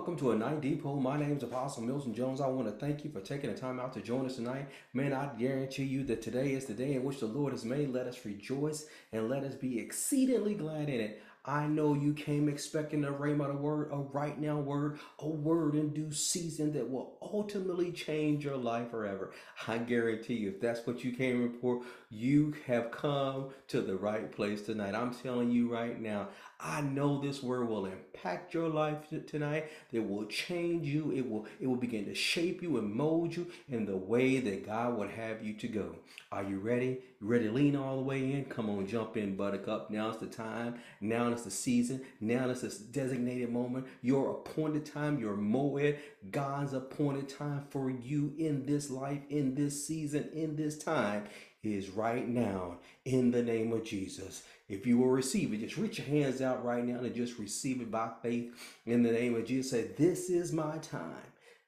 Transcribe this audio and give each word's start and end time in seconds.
welcome 0.00 0.16
to 0.16 0.30
a 0.30 0.34
night 0.34 0.62
depot. 0.62 0.96
My 0.96 1.18
name 1.18 1.36
is 1.36 1.42
Apostle 1.42 1.82
Milton 1.82 2.14
Jones. 2.14 2.40
I 2.40 2.46
want 2.46 2.66
to 2.66 2.72
thank 2.72 3.04
you 3.04 3.10
for 3.10 3.20
taking 3.20 3.52
the 3.52 3.60
time 3.60 3.78
out 3.78 3.92
to 3.92 4.00
join 4.00 4.24
us 4.24 4.36
tonight. 4.36 4.66
Man, 4.94 5.12
I 5.12 5.28
guarantee 5.38 5.84
you 5.84 6.04
that 6.04 6.22
today 6.22 6.54
is 6.54 6.64
the 6.64 6.72
day 6.72 6.94
in 6.94 7.04
which 7.04 7.20
the 7.20 7.26
Lord 7.26 7.52
has 7.52 7.66
made. 7.66 7.92
Let 7.92 8.06
us 8.06 8.24
rejoice 8.24 8.86
and 9.12 9.28
let 9.28 9.44
us 9.44 9.54
be 9.54 9.78
exceedingly 9.78 10.54
glad 10.54 10.88
in 10.88 11.00
it. 11.00 11.22
I 11.44 11.66
know 11.66 11.94
you 11.94 12.12
came 12.14 12.48
expecting 12.48 13.04
a 13.04 13.10
rhema, 13.10 13.54
word, 13.58 13.90
a 13.92 13.96
right 13.96 14.38
now 14.38 14.58
word, 14.58 15.00
a 15.18 15.28
word 15.28 15.74
in 15.74 15.92
due 15.92 16.12
season 16.12 16.72
that 16.72 16.88
will 16.88 17.18
ultimately 17.20 17.92
change 17.92 18.44
your 18.44 18.58
life 18.58 18.90
forever. 18.90 19.32
I 19.66 19.78
guarantee 19.78 20.34
you, 20.34 20.50
if 20.50 20.60
that's 20.60 20.86
what 20.86 21.02
you 21.02 21.12
came 21.12 21.58
for, 21.60 21.82
you 22.10 22.54
have 22.66 22.90
come 22.90 23.50
to 23.68 23.80
the 23.80 23.96
right 23.96 24.30
place 24.30 24.62
tonight. 24.62 24.94
I'm 24.94 25.14
telling 25.14 25.50
you 25.50 25.72
right 25.72 25.98
now, 26.00 26.28
I 26.62 26.82
know 26.82 27.20
this 27.20 27.42
word 27.42 27.68
will 27.68 27.86
impact 27.86 28.52
your 28.52 28.68
life 28.68 28.98
tonight. 29.26 29.70
It 29.92 30.06
will 30.06 30.26
change 30.26 30.86
you. 30.86 31.10
It 31.12 31.28
will 31.28 31.46
it 31.58 31.66
will 31.66 31.76
begin 31.76 32.04
to 32.04 32.14
shape 32.14 32.62
you 32.62 32.76
and 32.76 32.92
mold 32.92 33.34
you 33.34 33.46
in 33.68 33.86
the 33.86 33.96
way 33.96 34.40
that 34.40 34.66
God 34.66 34.98
would 34.98 35.10
have 35.10 35.42
you 35.42 35.54
to 35.54 35.68
go. 35.68 35.96
Are 36.30 36.42
you 36.42 36.58
ready? 36.58 36.98
You 37.20 37.26
ready 37.26 37.46
to 37.46 37.52
lean 37.52 37.76
all 37.76 37.96
the 37.96 38.02
way 38.02 38.32
in? 38.32 38.44
Come 38.44 38.68
on, 38.68 38.86
jump 38.86 39.16
in, 39.16 39.36
buttercup. 39.36 39.90
Now 39.90 40.10
is 40.10 40.18
the 40.18 40.26
time. 40.26 40.74
Now 41.00 41.28
is 41.28 41.42
the 41.42 41.50
season. 41.50 42.02
Now 42.20 42.50
is 42.50 42.60
this 42.60 42.78
designated 42.78 43.50
moment. 43.50 43.86
Your 44.02 44.30
appointed 44.30 44.84
time, 44.84 45.18
your 45.18 45.36
moed, 45.36 45.96
God's 46.30 46.74
appointed 46.74 47.30
time 47.30 47.64
for 47.70 47.90
you 47.90 48.34
in 48.38 48.66
this 48.66 48.90
life, 48.90 49.20
in 49.30 49.54
this 49.54 49.86
season, 49.86 50.28
in 50.34 50.56
this 50.56 50.76
time 50.76 51.24
is 51.62 51.90
right 51.90 52.26
now 52.26 52.78
in 53.04 53.30
the 53.30 53.42
name 53.42 53.72
of 53.72 53.84
Jesus. 53.84 54.42
If 54.70 54.86
you 54.86 54.98
will 54.98 55.08
receive 55.08 55.52
it, 55.52 55.60
just 55.60 55.76
reach 55.76 55.98
your 55.98 56.06
hands 56.06 56.40
out 56.40 56.64
right 56.64 56.84
now 56.84 57.00
and 57.00 57.12
just 57.12 57.40
receive 57.40 57.80
it 57.80 57.90
by 57.90 58.10
faith 58.22 58.54
in 58.86 59.02
the 59.02 59.10
name 59.10 59.34
of 59.34 59.44
Jesus. 59.44 59.72
Say, 59.72 59.88
This 59.98 60.30
is 60.30 60.52
my 60.52 60.78
time. 60.78 61.26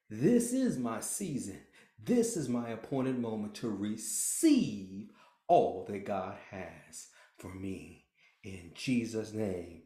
This 0.09 0.53
is 0.53 0.79
my 0.79 1.01
season. 1.01 1.59
This 2.05 2.37
is 2.37 2.49
my 2.49 2.69
appointed 2.71 3.19
moment 3.19 3.57
to 3.57 3.69
receive 3.71 5.11
all 5.49 5.85
that 5.89 6.07
God 6.07 6.37
has 6.51 7.09
for 7.39 7.49
me. 7.53 8.05
In 8.45 8.71
Jesus' 8.75 9.33
name, 9.33 9.83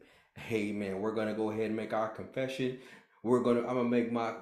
amen. 0.51 1.01
We're 1.01 1.15
going 1.15 1.27
to 1.27 1.33
go 1.33 1.49
ahead 1.49 1.65
and 1.65 1.75
make 1.75 1.93
our 1.93 2.09
confession. 2.09 2.77
We're 3.23 3.41
going 3.41 3.57
to, 3.57 3.67
I'm 3.67 3.75
going 3.75 3.85
to 3.85 3.89
make 3.89 4.11
my 4.11 4.33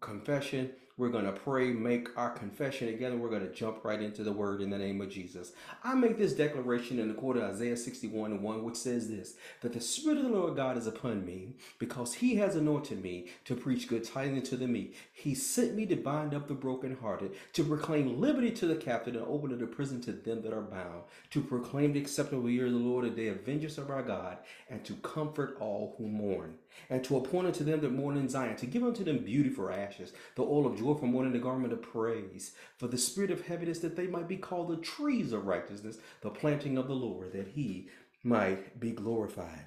confession 0.00 0.70
we're 1.02 1.08
going 1.08 1.24
to 1.24 1.32
pray, 1.32 1.72
make 1.72 2.16
our 2.16 2.30
confession 2.30 2.86
together. 2.86 3.16
We're 3.16 3.28
going 3.28 3.42
to 3.44 3.52
jump 3.52 3.84
right 3.84 4.00
into 4.00 4.22
the 4.22 4.30
word 4.30 4.60
in 4.60 4.70
the 4.70 4.78
name 4.78 5.00
of 5.00 5.10
Jesus. 5.10 5.50
I 5.82 5.94
make 5.94 6.16
this 6.16 6.32
declaration 6.32 7.00
in 7.00 7.08
the 7.08 7.14
quote 7.14 7.36
of 7.36 7.42
Isaiah 7.42 7.76
61 7.76 8.30
and 8.30 8.40
1, 8.40 8.62
which 8.62 8.76
says 8.76 9.10
this 9.10 9.34
that 9.62 9.72
the 9.72 9.80
Spirit 9.80 10.18
of 10.18 10.26
the 10.26 10.30
Lord 10.30 10.54
God 10.54 10.78
is 10.78 10.86
upon 10.86 11.26
me 11.26 11.56
because 11.80 12.14
he 12.14 12.36
has 12.36 12.54
anointed 12.54 13.02
me 13.02 13.26
to 13.46 13.56
preach 13.56 13.88
good 13.88 14.04
tidings 14.04 14.48
to 14.50 14.56
the 14.56 14.68
meek. 14.68 14.94
He 15.12 15.34
sent 15.34 15.74
me 15.74 15.86
to 15.86 15.96
bind 15.96 16.34
up 16.34 16.46
the 16.46 16.54
brokenhearted, 16.54 17.32
to 17.54 17.64
proclaim 17.64 18.20
liberty 18.20 18.52
to 18.52 18.66
the 18.66 18.76
captive 18.76 19.16
and 19.16 19.24
open 19.26 19.58
the 19.58 19.66
prison 19.66 20.00
to 20.02 20.12
them 20.12 20.42
that 20.42 20.52
are 20.52 20.62
bound, 20.62 21.02
to 21.30 21.40
proclaim 21.40 21.94
the 21.94 22.00
acceptable 22.00 22.48
year 22.48 22.66
of 22.66 22.72
the 22.72 22.78
Lord, 22.78 23.04
a 23.06 23.10
day 23.10 23.26
of 23.26 23.40
vengeance 23.40 23.76
of 23.76 23.90
our 23.90 24.04
God, 24.04 24.38
and 24.70 24.84
to 24.84 24.94
comfort 24.94 25.56
all 25.58 25.96
who 25.98 26.06
mourn, 26.06 26.54
and 26.88 27.02
to 27.02 27.16
appoint 27.16 27.48
unto 27.48 27.64
them 27.64 27.80
that 27.80 27.92
mourn 27.92 28.16
in 28.16 28.28
Zion, 28.28 28.54
to 28.56 28.66
give 28.66 28.84
unto 28.84 29.02
them 29.02 29.18
beauty 29.18 29.50
for 29.50 29.72
ashes, 29.72 30.12
the 30.36 30.42
oil 30.42 30.66
of 30.66 30.78
joy 30.78 30.91
for 30.94 31.06
mourning, 31.06 31.32
the 31.32 31.38
garment 31.38 31.72
of 31.72 31.82
praise, 31.82 32.52
for 32.78 32.88
the 32.88 32.98
spirit 32.98 33.30
of 33.30 33.46
heaviness, 33.46 33.80
that 33.80 33.96
they 33.96 34.06
might 34.06 34.28
be 34.28 34.36
called 34.36 34.68
the 34.68 34.76
trees 34.76 35.32
of 35.32 35.46
righteousness, 35.46 35.98
the 36.20 36.30
planting 36.30 36.78
of 36.78 36.88
the 36.88 36.94
Lord, 36.94 37.32
that 37.32 37.48
he 37.48 37.88
might 38.24 38.78
be 38.78 38.92
glorified 38.92 39.66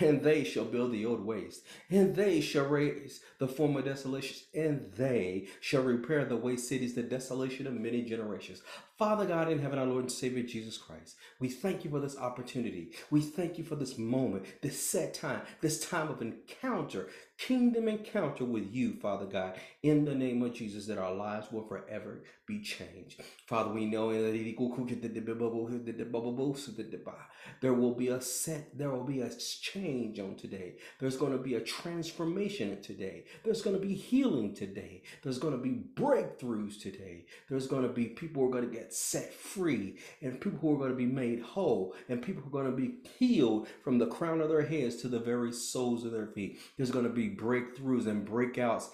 and 0.00 0.22
they 0.22 0.44
shall 0.44 0.64
build 0.64 0.92
the 0.92 1.06
old 1.06 1.24
waste, 1.24 1.62
and 1.90 2.14
they 2.16 2.40
shall 2.40 2.66
raise 2.66 3.20
the 3.38 3.48
former 3.48 3.82
desolations, 3.82 4.44
and 4.54 4.92
they 4.96 5.46
shall 5.60 5.82
repair 5.82 6.24
the 6.24 6.36
waste 6.36 6.68
cities, 6.68 6.94
the 6.94 7.02
desolation 7.02 7.66
of 7.66 7.74
many 7.74 8.02
generations. 8.02 8.62
Father 9.02 9.26
God 9.26 9.50
in 9.50 9.58
heaven, 9.58 9.80
our 9.80 9.84
Lord 9.84 10.04
and 10.04 10.12
Savior 10.12 10.44
Jesus 10.44 10.78
Christ, 10.78 11.16
we 11.40 11.48
thank 11.48 11.82
you 11.82 11.90
for 11.90 11.98
this 11.98 12.16
opportunity. 12.16 12.92
We 13.10 13.20
thank 13.20 13.58
you 13.58 13.64
for 13.64 13.74
this 13.74 13.98
moment, 13.98 14.44
this 14.62 14.80
set 14.80 15.12
time, 15.12 15.42
this 15.60 15.84
time 15.84 16.08
of 16.08 16.22
encounter, 16.22 17.08
kingdom 17.36 17.88
encounter 17.88 18.44
with 18.44 18.72
you, 18.72 18.94
Father 18.94 19.26
God, 19.26 19.56
in 19.82 20.04
the 20.04 20.14
name 20.14 20.40
of 20.44 20.54
Jesus, 20.54 20.86
that 20.86 20.98
our 20.98 21.12
lives 21.12 21.50
will 21.50 21.66
forever 21.66 22.22
be 22.46 22.60
changed. 22.60 23.20
Father, 23.46 23.72
we 23.72 23.86
know 23.86 24.12
there 27.60 27.72
will 27.72 27.94
be 27.94 28.08
a 28.08 28.20
set, 28.20 28.78
there 28.78 28.90
will 28.90 29.04
be 29.04 29.20
a 29.20 29.30
change 29.30 30.20
on 30.20 30.36
today. 30.36 30.76
There's 31.00 31.16
going 31.16 31.32
to 31.32 31.38
be 31.38 31.54
a 31.54 31.60
transformation 31.60 32.80
today. 32.80 33.24
There's 33.44 33.62
going 33.62 33.74
to 33.74 33.84
be 33.84 33.94
healing 33.94 34.54
today. 34.54 35.02
There's 35.22 35.38
going 35.38 35.54
to 35.54 35.62
be 35.62 35.82
breakthroughs 35.94 36.80
today. 36.80 37.26
There's 37.48 37.66
going 37.66 37.82
to 37.82 37.88
be 37.88 38.06
people 38.06 38.42
who 38.42 38.48
are 38.48 38.52
going 38.52 38.70
to 38.70 38.76
get 38.76 38.91
set 38.94 39.32
free 39.32 39.96
and 40.20 40.40
people 40.40 40.58
who 40.58 40.74
are 40.74 40.78
going 40.78 40.90
to 40.90 40.96
be 40.96 41.06
made 41.06 41.40
whole 41.40 41.94
and 42.08 42.22
people 42.22 42.42
who 42.42 42.48
are 42.48 42.62
going 42.62 42.74
to 42.74 42.80
be 42.80 42.94
healed 43.18 43.68
from 43.82 43.98
the 43.98 44.06
crown 44.06 44.40
of 44.40 44.48
their 44.48 44.62
heads 44.62 44.96
to 44.96 45.08
the 45.08 45.18
very 45.18 45.52
soles 45.52 46.04
of 46.04 46.12
their 46.12 46.26
feet. 46.26 46.58
There's 46.76 46.90
going 46.90 47.04
to 47.06 47.10
be 47.10 47.30
breakthroughs 47.30 48.06
and 48.06 48.26
breakouts 48.26 48.90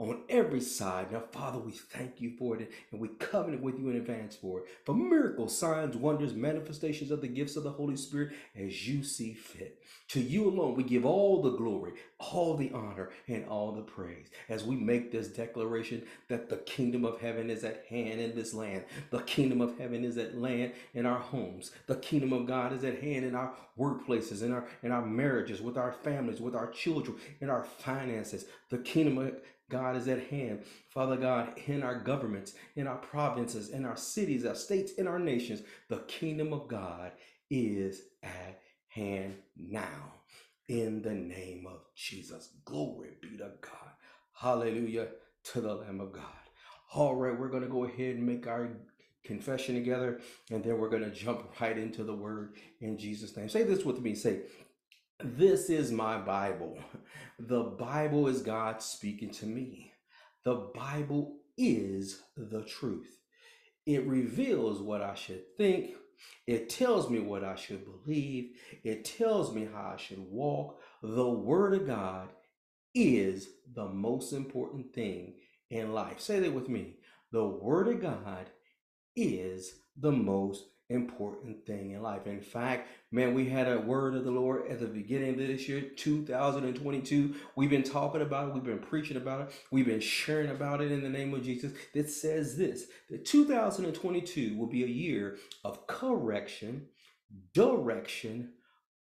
on 0.00 0.22
every 0.30 0.62
side. 0.62 1.12
Now, 1.12 1.22
Father, 1.30 1.58
we 1.58 1.72
thank 1.72 2.22
you 2.22 2.32
for 2.38 2.56
it 2.56 2.72
and 2.90 3.00
we 3.00 3.08
covenant 3.08 3.62
with 3.62 3.78
you 3.78 3.90
in 3.90 3.96
advance 3.96 4.34
for 4.34 4.60
it. 4.60 4.66
For 4.86 4.94
miracles, 4.94 5.56
signs, 5.56 5.94
wonders, 5.94 6.32
manifestations 6.32 7.10
of 7.10 7.20
the 7.20 7.28
gifts 7.28 7.54
of 7.56 7.64
the 7.64 7.70
Holy 7.70 7.96
Spirit 7.96 8.32
as 8.58 8.88
you 8.88 9.04
see 9.04 9.34
fit. 9.34 9.78
To 10.08 10.20
you 10.20 10.48
alone, 10.48 10.74
we 10.74 10.84
give 10.84 11.04
all 11.04 11.42
the 11.42 11.50
glory, 11.50 11.92
all 12.18 12.56
the 12.56 12.72
honor, 12.72 13.10
and 13.28 13.44
all 13.44 13.72
the 13.72 13.82
praise 13.82 14.28
as 14.48 14.64
we 14.64 14.74
make 14.74 15.12
this 15.12 15.28
declaration 15.28 16.02
that 16.28 16.48
the 16.48 16.56
kingdom 16.56 17.04
of 17.04 17.20
heaven 17.20 17.50
is 17.50 17.62
at 17.62 17.84
hand 17.88 18.20
in 18.20 18.34
this 18.34 18.54
land. 18.54 18.84
The 19.10 19.20
kingdom 19.20 19.60
of 19.60 19.78
heaven 19.78 20.02
is 20.02 20.16
at 20.16 20.38
land 20.38 20.72
in 20.94 21.04
our 21.04 21.18
homes. 21.18 21.72
The 21.86 21.96
kingdom 21.96 22.32
of 22.32 22.46
God 22.46 22.72
is 22.72 22.84
at 22.84 23.02
hand 23.02 23.26
in 23.26 23.34
our 23.34 23.52
workplaces, 23.78 24.42
in 24.42 24.52
our 24.52 24.66
in 24.82 24.92
our 24.92 25.04
marriages, 25.04 25.60
with 25.60 25.76
our 25.76 25.92
families, 25.92 26.40
with 26.40 26.54
our 26.54 26.70
children, 26.70 27.18
in 27.42 27.50
our 27.50 27.64
finances. 27.64 28.46
The 28.70 28.78
kingdom 28.78 29.18
of 29.18 29.34
God 29.70 29.96
is 29.96 30.08
at 30.08 30.24
hand. 30.24 30.64
Father 30.90 31.16
God, 31.16 31.58
in 31.66 31.82
our 31.82 31.98
governments, 31.98 32.54
in 32.76 32.86
our 32.86 32.98
provinces, 32.98 33.70
in 33.70 33.86
our 33.86 33.96
cities, 33.96 34.44
our 34.44 34.54
states, 34.54 34.92
in 34.92 35.06
our 35.06 35.18
nations, 35.18 35.62
the 35.88 36.00
kingdom 36.00 36.52
of 36.52 36.68
God 36.68 37.12
is 37.50 38.02
at 38.22 38.60
hand 38.88 39.36
now. 39.56 40.14
In 40.68 41.02
the 41.02 41.14
name 41.14 41.66
of 41.68 41.80
Jesus. 41.96 42.50
Glory 42.64 43.10
be 43.20 43.36
to 43.38 43.50
God. 43.60 43.90
Hallelujah 44.32 45.08
to 45.52 45.60
the 45.60 45.74
Lamb 45.74 46.00
of 46.00 46.12
God. 46.12 46.24
All 46.92 47.16
right, 47.16 47.38
we're 47.38 47.48
going 47.48 47.62
to 47.62 47.68
go 47.68 47.84
ahead 47.84 48.16
and 48.16 48.26
make 48.26 48.46
our 48.46 48.70
confession 49.24 49.74
together, 49.74 50.20
and 50.50 50.62
then 50.64 50.78
we're 50.78 50.88
going 50.88 51.02
to 51.04 51.10
jump 51.10 51.60
right 51.60 51.76
into 51.76 52.04
the 52.04 52.14
word 52.14 52.56
in 52.80 52.98
Jesus' 52.98 53.36
name. 53.36 53.48
Say 53.48 53.64
this 53.64 53.84
with 53.84 54.00
me. 54.00 54.14
Say, 54.14 54.42
this 55.24 55.70
is 55.70 55.90
my 55.90 56.18
Bible. 56.18 56.78
The 57.38 57.62
Bible 57.62 58.28
is 58.28 58.42
God 58.42 58.82
speaking 58.82 59.30
to 59.30 59.46
me. 59.46 59.92
The 60.44 60.70
Bible 60.74 61.38
is 61.56 62.20
the 62.36 62.62
truth. 62.64 63.18
It 63.86 64.06
reveals 64.06 64.82
what 64.82 65.00
I 65.00 65.14
should 65.14 65.42
think. 65.56 65.92
It 66.46 66.68
tells 66.68 67.08
me 67.08 67.20
what 67.20 67.44
I 67.44 67.56
should 67.56 67.84
believe. 67.84 68.56
It 68.84 69.04
tells 69.04 69.54
me 69.54 69.68
how 69.72 69.92
I 69.94 69.96
should 69.96 70.18
walk. 70.18 70.80
The 71.02 71.28
Word 71.28 71.74
of 71.74 71.86
God 71.86 72.28
is 72.94 73.48
the 73.74 73.88
most 73.88 74.32
important 74.32 74.92
thing 74.94 75.36
in 75.70 75.92
life. 75.94 76.20
Say 76.20 76.40
that 76.40 76.52
with 76.52 76.68
me. 76.68 76.96
The 77.32 77.44
Word 77.44 77.88
of 77.88 78.02
God 78.02 78.50
is 79.16 79.72
the 79.96 80.12
most 80.12 80.64
important 80.90 81.64
thing 81.64 81.92
in 81.92 82.02
life. 82.02 82.26
In 82.26 82.40
fact, 82.40 82.88
man, 83.12 83.32
we 83.32 83.48
had 83.48 83.68
a 83.68 83.80
word 83.80 84.14
of 84.14 84.24
the 84.24 84.30
Lord 84.30 84.66
at 84.68 84.80
the 84.80 84.86
beginning 84.86 85.30
of 85.30 85.38
this 85.38 85.68
year, 85.68 85.80
2022. 85.80 87.34
We've 87.56 87.70
been 87.70 87.82
talking 87.84 88.22
about 88.22 88.48
it, 88.48 88.54
we've 88.54 88.64
been 88.64 88.80
preaching 88.80 89.16
about 89.16 89.42
it, 89.42 89.52
we've 89.70 89.86
been 89.86 90.00
sharing 90.00 90.50
about 90.50 90.82
it 90.82 90.90
in 90.90 91.02
the 91.02 91.08
name 91.08 91.32
of 91.32 91.44
Jesus. 91.44 91.72
That 91.94 92.10
says 92.10 92.56
this 92.56 92.86
that 93.08 93.24
2022 93.24 94.56
will 94.58 94.66
be 94.66 94.82
a 94.82 94.88
year 94.88 95.38
of 95.64 95.86
correction, 95.86 96.88
direction, 97.54 98.50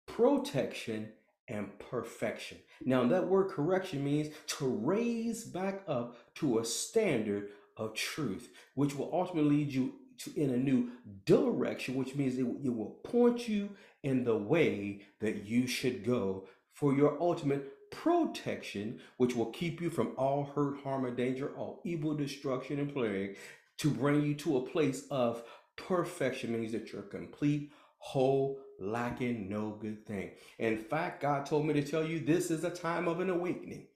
protection, 0.05 1.09
and 1.47 1.77
perfection. 1.79 2.59
Now, 2.85 3.05
that 3.07 3.27
word 3.27 3.49
correction 3.49 4.03
means 4.03 4.33
to 4.59 4.67
raise 4.67 5.43
back 5.43 5.81
up 5.87 6.15
to 6.35 6.59
a 6.59 6.65
standard 6.65 7.49
of 7.75 7.95
truth, 7.95 8.49
which 8.75 8.95
will 8.95 9.09
ultimately 9.11 9.57
lead 9.57 9.73
you 9.73 9.93
to 10.19 10.33
in 10.39 10.49
a 10.51 10.57
new 10.57 10.91
direction, 11.25 11.95
which 11.95 12.15
means 12.15 12.37
it, 12.37 12.45
it 12.63 12.75
will 12.75 12.99
point 13.03 13.47
you 13.47 13.69
in 14.03 14.23
the 14.23 14.37
way 14.37 15.01
that 15.19 15.45
you 15.45 15.67
should 15.67 16.03
go 16.03 16.47
for 16.73 16.93
your 16.93 17.19
ultimate 17.21 17.91
protection, 17.91 18.99
which 19.17 19.35
will 19.35 19.51
keep 19.51 19.79
you 19.79 19.89
from 19.89 20.13
all 20.17 20.51
hurt, 20.55 20.81
harm, 20.83 21.05
or 21.05 21.11
danger, 21.11 21.51
all 21.55 21.81
evil, 21.85 22.15
destruction, 22.15 22.79
and 22.79 22.93
plague, 22.93 23.37
to 23.77 23.89
bring 23.89 24.23
you 24.23 24.33
to 24.33 24.57
a 24.57 24.61
place 24.61 25.05
of 25.11 25.43
perfection 25.75 26.51
means 26.51 26.71
that 26.71 26.91
you're 26.91 27.03
complete, 27.03 27.71
whole, 27.97 28.59
lacking 28.79 29.47
no 29.49 29.77
good 29.79 30.05
thing. 30.05 30.31
In 30.59 30.77
fact, 30.77 31.21
God 31.21 31.45
told 31.45 31.65
me 31.65 31.73
to 31.73 31.83
tell 31.83 32.05
you 32.05 32.19
this 32.19 32.51
is 32.51 32.63
a 32.63 32.69
time 32.69 33.07
of 33.07 33.19
an 33.19 33.29
awakening. 33.29 33.87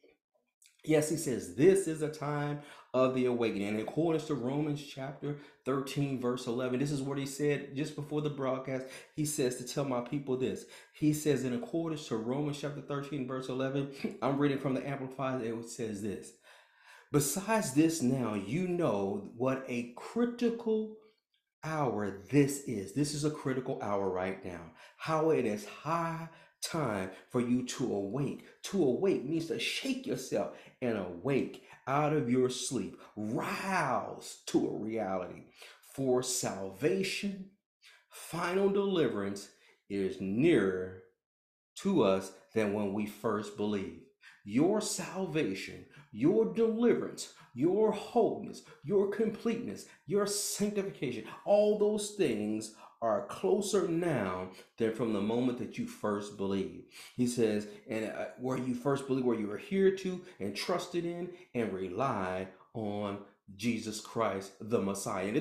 Yes, 0.85 1.09
he 1.09 1.17
says 1.17 1.55
this 1.55 1.87
is 1.87 2.01
a 2.01 2.09
time 2.09 2.61
of 3.05 3.15
the 3.15 3.25
awakening. 3.25 3.79
According 3.79 4.25
to 4.25 4.33
Romans 4.33 4.83
chapter 4.83 5.37
13, 5.65 6.19
verse 6.19 6.47
11, 6.47 6.79
this 6.79 6.91
is 6.91 7.01
what 7.01 7.17
he 7.17 7.25
said 7.25 7.75
just 7.75 7.95
before 7.95 8.21
the 8.21 8.29
broadcast. 8.29 8.87
He 9.15 9.25
says 9.25 9.57
to 9.57 9.65
tell 9.65 9.85
my 9.85 10.01
people 10.01 10.37
this. 10.37 10.65
He 10.93 11.13
says, 11.13 11.43
in 11.43 11.53
accordance 11.53 12.07
to 12.07 12.17
Romans 12.17 12.59
chapter 12.59 12.81
13, 12.81 13.27
verse 13.27 13.49
11, 13.49 14.17
I'm 14.21 14.37
reading 14.37 14.59
from 14.59 14.73
the 14.73 14.87
Amplified, 14.87 15.41
it 15.41 15.69
says 15.69 16.01
this. 16.01 16.31
Besides 17.11 17.73
this, 17.73 18.01
now 18.01 18.33
you 18.33 18.67
know 18.67 19.31
what 19.37 19.63
a 19.67 19.93
critical 19.95 20.97
hour 21.63 22.21
this 22.29 22.63
is. 22.63 22.93
This 22.93 23.13
is 23.13 23.25
a 23.25 23.31
critical 23.31 23.79
hour 23.81 24.09
right 24.09 24.43
now. 24.43 24.71
How 24.97 25.29
it 25.29 25.45
is 25.45 25.65
high 25.65 26.29
time 26.61 27.11
for 27.29 27.39
you 27.41 27.65
to 27.65 27.93
awake. 27.93 28.45
To 28.63 28.83
awake 28.83 29.23
means 29.23 29.47
to 29.47 29.59
shake 29.59 30.05
yourself 30.05 30.57
and 30.81 30.97
awake 30.97 31.63
out 31.87 32.13
of 32.13 32.29
your 32.29 32.49
sleep. 32.49 32.99
Rouse 33.15 34.39
to 34.47 34.67
a 34.67 34.77
reality. 34.77 35.43
For 35.95 36.21
salvation, 36.21 37.51
final 38.09 38.69
deliverance 38.69 39.49
is 39.89 40.21
nearer 40.21 41.03
to 41.77 42.03
us 42.03 42.31
than 42.53 42.73
when 42.73 42.93
we 42.93 43.05
first 43.05 43.57
believed. 43.57 44.03
Your 44.43 44.79
salvation, 44.79 45.85
your 46.11 46.53
deliverance, 46.53 47.33
your 47.53 47.91
wholeness, 47.91 48.61
your 48.83 49.09
completeness, 49.09 49.85
your 50.05 50.25
sanctification, 50.25 51.25
all 51.45 51.77
those 51.77 52.11
things 52.11 52.73
are 53.01 53.25
closer 53.27 53.87
now 53.87 54.49
than 54.77 54.93
from 54.93 55.13
the 55.13 55.21
moment 55.21 55.59
that 55.59 55.77
you 55.77 55.87
first 55.87 56.37
believed. 56.37 56.85
He 57.15 57.27
says, 57.27 57.67
and 57.89 58.05
uh, 58.05 58.25
where 58.39 58.57
you 58.57 58.75
first 58.75 59.07
believe, 59.07 59.25
where 59.25 59.39
you 59.39 59.47
were 59.47 59.57
here 59.57 59.95
to 59.97 60.21
and 60.39 60.55
trusted 60.55 61.05
in 61.05 61.29
and 61.53 61.71
relied 61.73 62.47
on 62.73 63.19
Jesus 63.55 64.01
Christ, 64.01 64.51
the 64.59 64.81
Messiah. 64.81 65.31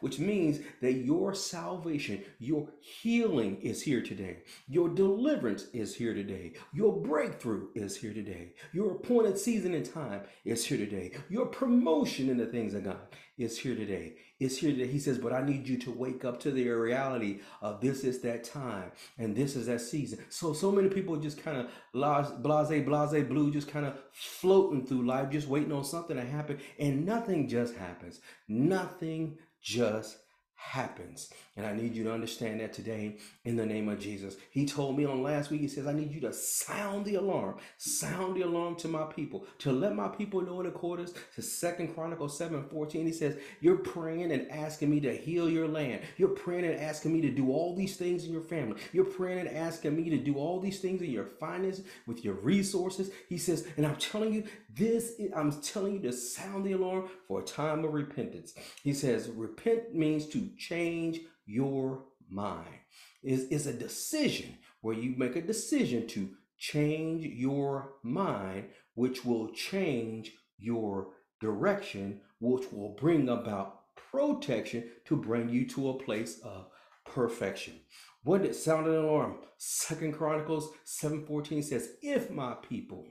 Which 0.00 0.18
means 0.18 0.60
that 0.80 0.92
your 0.92 1.34
salvation, 1.34 2.22
your 2.38 2.68
healing 2.80 3.60
is 3.62 3.82
here 3.82 4.02
today. 4.02 4.42
Your 4.68 4.90
deliverance 4.90 5.66
is 5.72 5.94
here 5.94 6.12
today. 6.12 6.52
Your 6.74 6.92
breakthrough 7.00 7.68
is 7.74 7.96
here 7.96 8.12
today. 8.12 8.52
Your 8.72 8.92
appointed 8.92 9.38
season 9.38 9.72
and 9.74 9.90
time 9.90 10.22
is 10.44 10.64
here 10.66 10.78
today. 10.78 11.12
Your 11.30 11.46
promotion 11.46 12.28
in 12.28 12.36
the 12.36 12.46
things 12.46 12.74
of 12.74 12.84
God 12.84 13.00
is 13.38 13.58
here 13.58 13.74
today. 13.74 14.14
Is 14.38 14.58
here 14.58 14.72
today. 14.72 14.86
He 14.86 14.98
says, 14.98 15.18
but 15.18 15.32
I 15.32 15.44
need 15.44 15.66
you 15.68 15.78
to 15.78 15.90
wake 15.90 16.24
up 16.24 16.40
to 16.40 16.50
the 16.50 16.68
reality 16.68 17.40
of 17.60 17.80
this 17.80 18.04
is 18.04 18.20
that 18.22 18.44
time 18.44 18.92
and 19.18 19.34
this 19.34 19.56
is 19.56 19.66
that 19.66 19.80
season. 19.80 20.24
So, 20.28 20.52
so 20.52 20.70
many 20.70 20.88
people 20.88 21.16
just 21.16 21.42
kind 21.42 21.56
of 21.56 21.70
blase, 21.92 22.30
blase, 22.40 23.24
blue, 23.24 23.50
just 23.50 23.68
kind 23.68 23.86
of 23.86 23.94
floating 24.12 24.86
through 24.86 25.06
life, 25.06 25.30
just 25.30 25.48
waiting 25.48 25.72
on 25.72 25.84
something 25.84 26.16
to 26.16 26.24
happen. 26.24 26.58
And 26.78 27.06
nothing 27.06 27.48
just 27.48 27.74
happens. 27.76 28.20
Nothing 28.48 29.38
just 29.60 30.18
happens. 30.54 31.30
And 31.56 31.66
I 31.66 31.74
need 31.74 31.94
you 31.94 32.04
to 32.04 32.12
understand 32.12 32.60
that 32.60 32.72
today 32.72 33.18
in 33.44 33.56
the 33.56 33.66
name 33.66 33.88
of 33.90 34.00
Jesus. 34.00 34.36
He 34.50 34.64
told 34.64 34.96
me 34.96 35.04
on 35.04 35.22
last 35.22 35.50
week, 35.50 35.60
he 35.60 35.68
says, 35.68 35.86
I 35.86 35.92
need 35.92 36.10
you 36.10 36.20
to 36.22 36.32
sound 36.32 37.04
the 37.04 37.16
alarm, 37.16 37.56
sound 37.76 38.36
the 38.36 38.42
alarm 38.42 38.76
to 38.76 38.88
my 38.88 39.04
people, 39.04 39.46
to 39.58 39.70
let 39.70 39.94
my 39.94 40.08
people 40.08 40.40
know 40.40 40.60
in 40.60 40.66
accordance 40.66 41.12
to 41.34 41.42
Second 41.42 41.94
Chronicles 41.94 42.38
7 42.38 42.64
14. 42.64 43.06
He 43.06 43.12
says, 43.12 43.36
You're 43.60 43.78
praying 43.78 44.32
and 44.32 44.50
asking 44.50 44.88
me 44.88 45.00
to 45.00 45.14
heal 45.14 45.50
your 45.50 45.68
land. 45.68 46.02
You're 46.16 46.30
praying 46.30 46.64
and 46.64 46.80
asking 46.80 47.12
me 47.12 47.20
to 47.20 47.30
do 47.30 47.50
all 47.50 47.76
these 47.76 47.96
things 47.96 48.24
in 48.24 48.32
your 48.32 48.42
family. 48.42 48.80
You're 48.92 49.04
praying 49.04 49.46
and 49.46 49.56
asking 49.56 49.94
me 49.94 50.08
to 50.08 50.18
do 50.18 50.36
all 50.36 50.58
these 50.58 50.80
things 50.80 51.02
in 51.02 51.10
your 51.10 51.26
finances, 51.26 51.84
with 52.06 52.24
your 52.24 52.34
resources. 52.34 53.10
He 53.28 53.36
says, 53.36 53.66
and 53.76 53.86
I'm 53.86 53.96
telling 53.96 54.32
you, 54.32 54.44
this 54.74 55.10
is, 55.18 55.30
I'm 55.36 55.60
telling 55.60 55.94
you 55.94 56.00
to 56.00 56.12
sound 56.12 56.64
the 56.64 56.72
alarm 56.72 57.10
for 57.28 57.40
a 57.40 57.44
time 57.44 57.84
of 57.84 57.92
repentance. 57.92 58.54
He 58.82 58.94
says, 58.94 59.28
repent 59.28 59.94
means 59.94 60.26
to 60.28 60.48
change 60.56 61.20
your 61.46 62.04
mind. 62.28 62.78
Is 63.22 63.44
is 63.44 63.66
a 63.66 63.72
decision 63.72 64.58
where 64.80 64.96
you 64.96 65.14
make 65.16 65.36
a 65.36 65.42
decision 65.42 66.06
to 66.08 66.30
change 66.58 67.24
your 67.24 67.94
mind, 68.02 68.66
which 68.94 69.24
will 69.24 69.52
change 69.52 70.32
your 70.58 71.14
direction, 71.40 72.20
which 72.40 72.70
will 72.72 72.96
bring 73.00 73.28
about 73.28 73.96
protection 73.96 74.84
to 75.04 75.16
bring 75.16 75.48
you 75.48 75.66
to 75.68 75.90
a 75.90 75.98
place 75.98 76.38
of 76.40 76.68
perfection. 77.04 77.80
What 78.24 78.42
did 78.42 78.54
sound 78.54 78.86
an 78.86 78.94
alarm? 78.94 79.38
Second 79.58 80.12
Chronicles 80.12 80.70
7:14 80.86 81.64
says, 81.64 81.96
If 82.02 82.30
my 82.30 82.54
people 82.54 83.06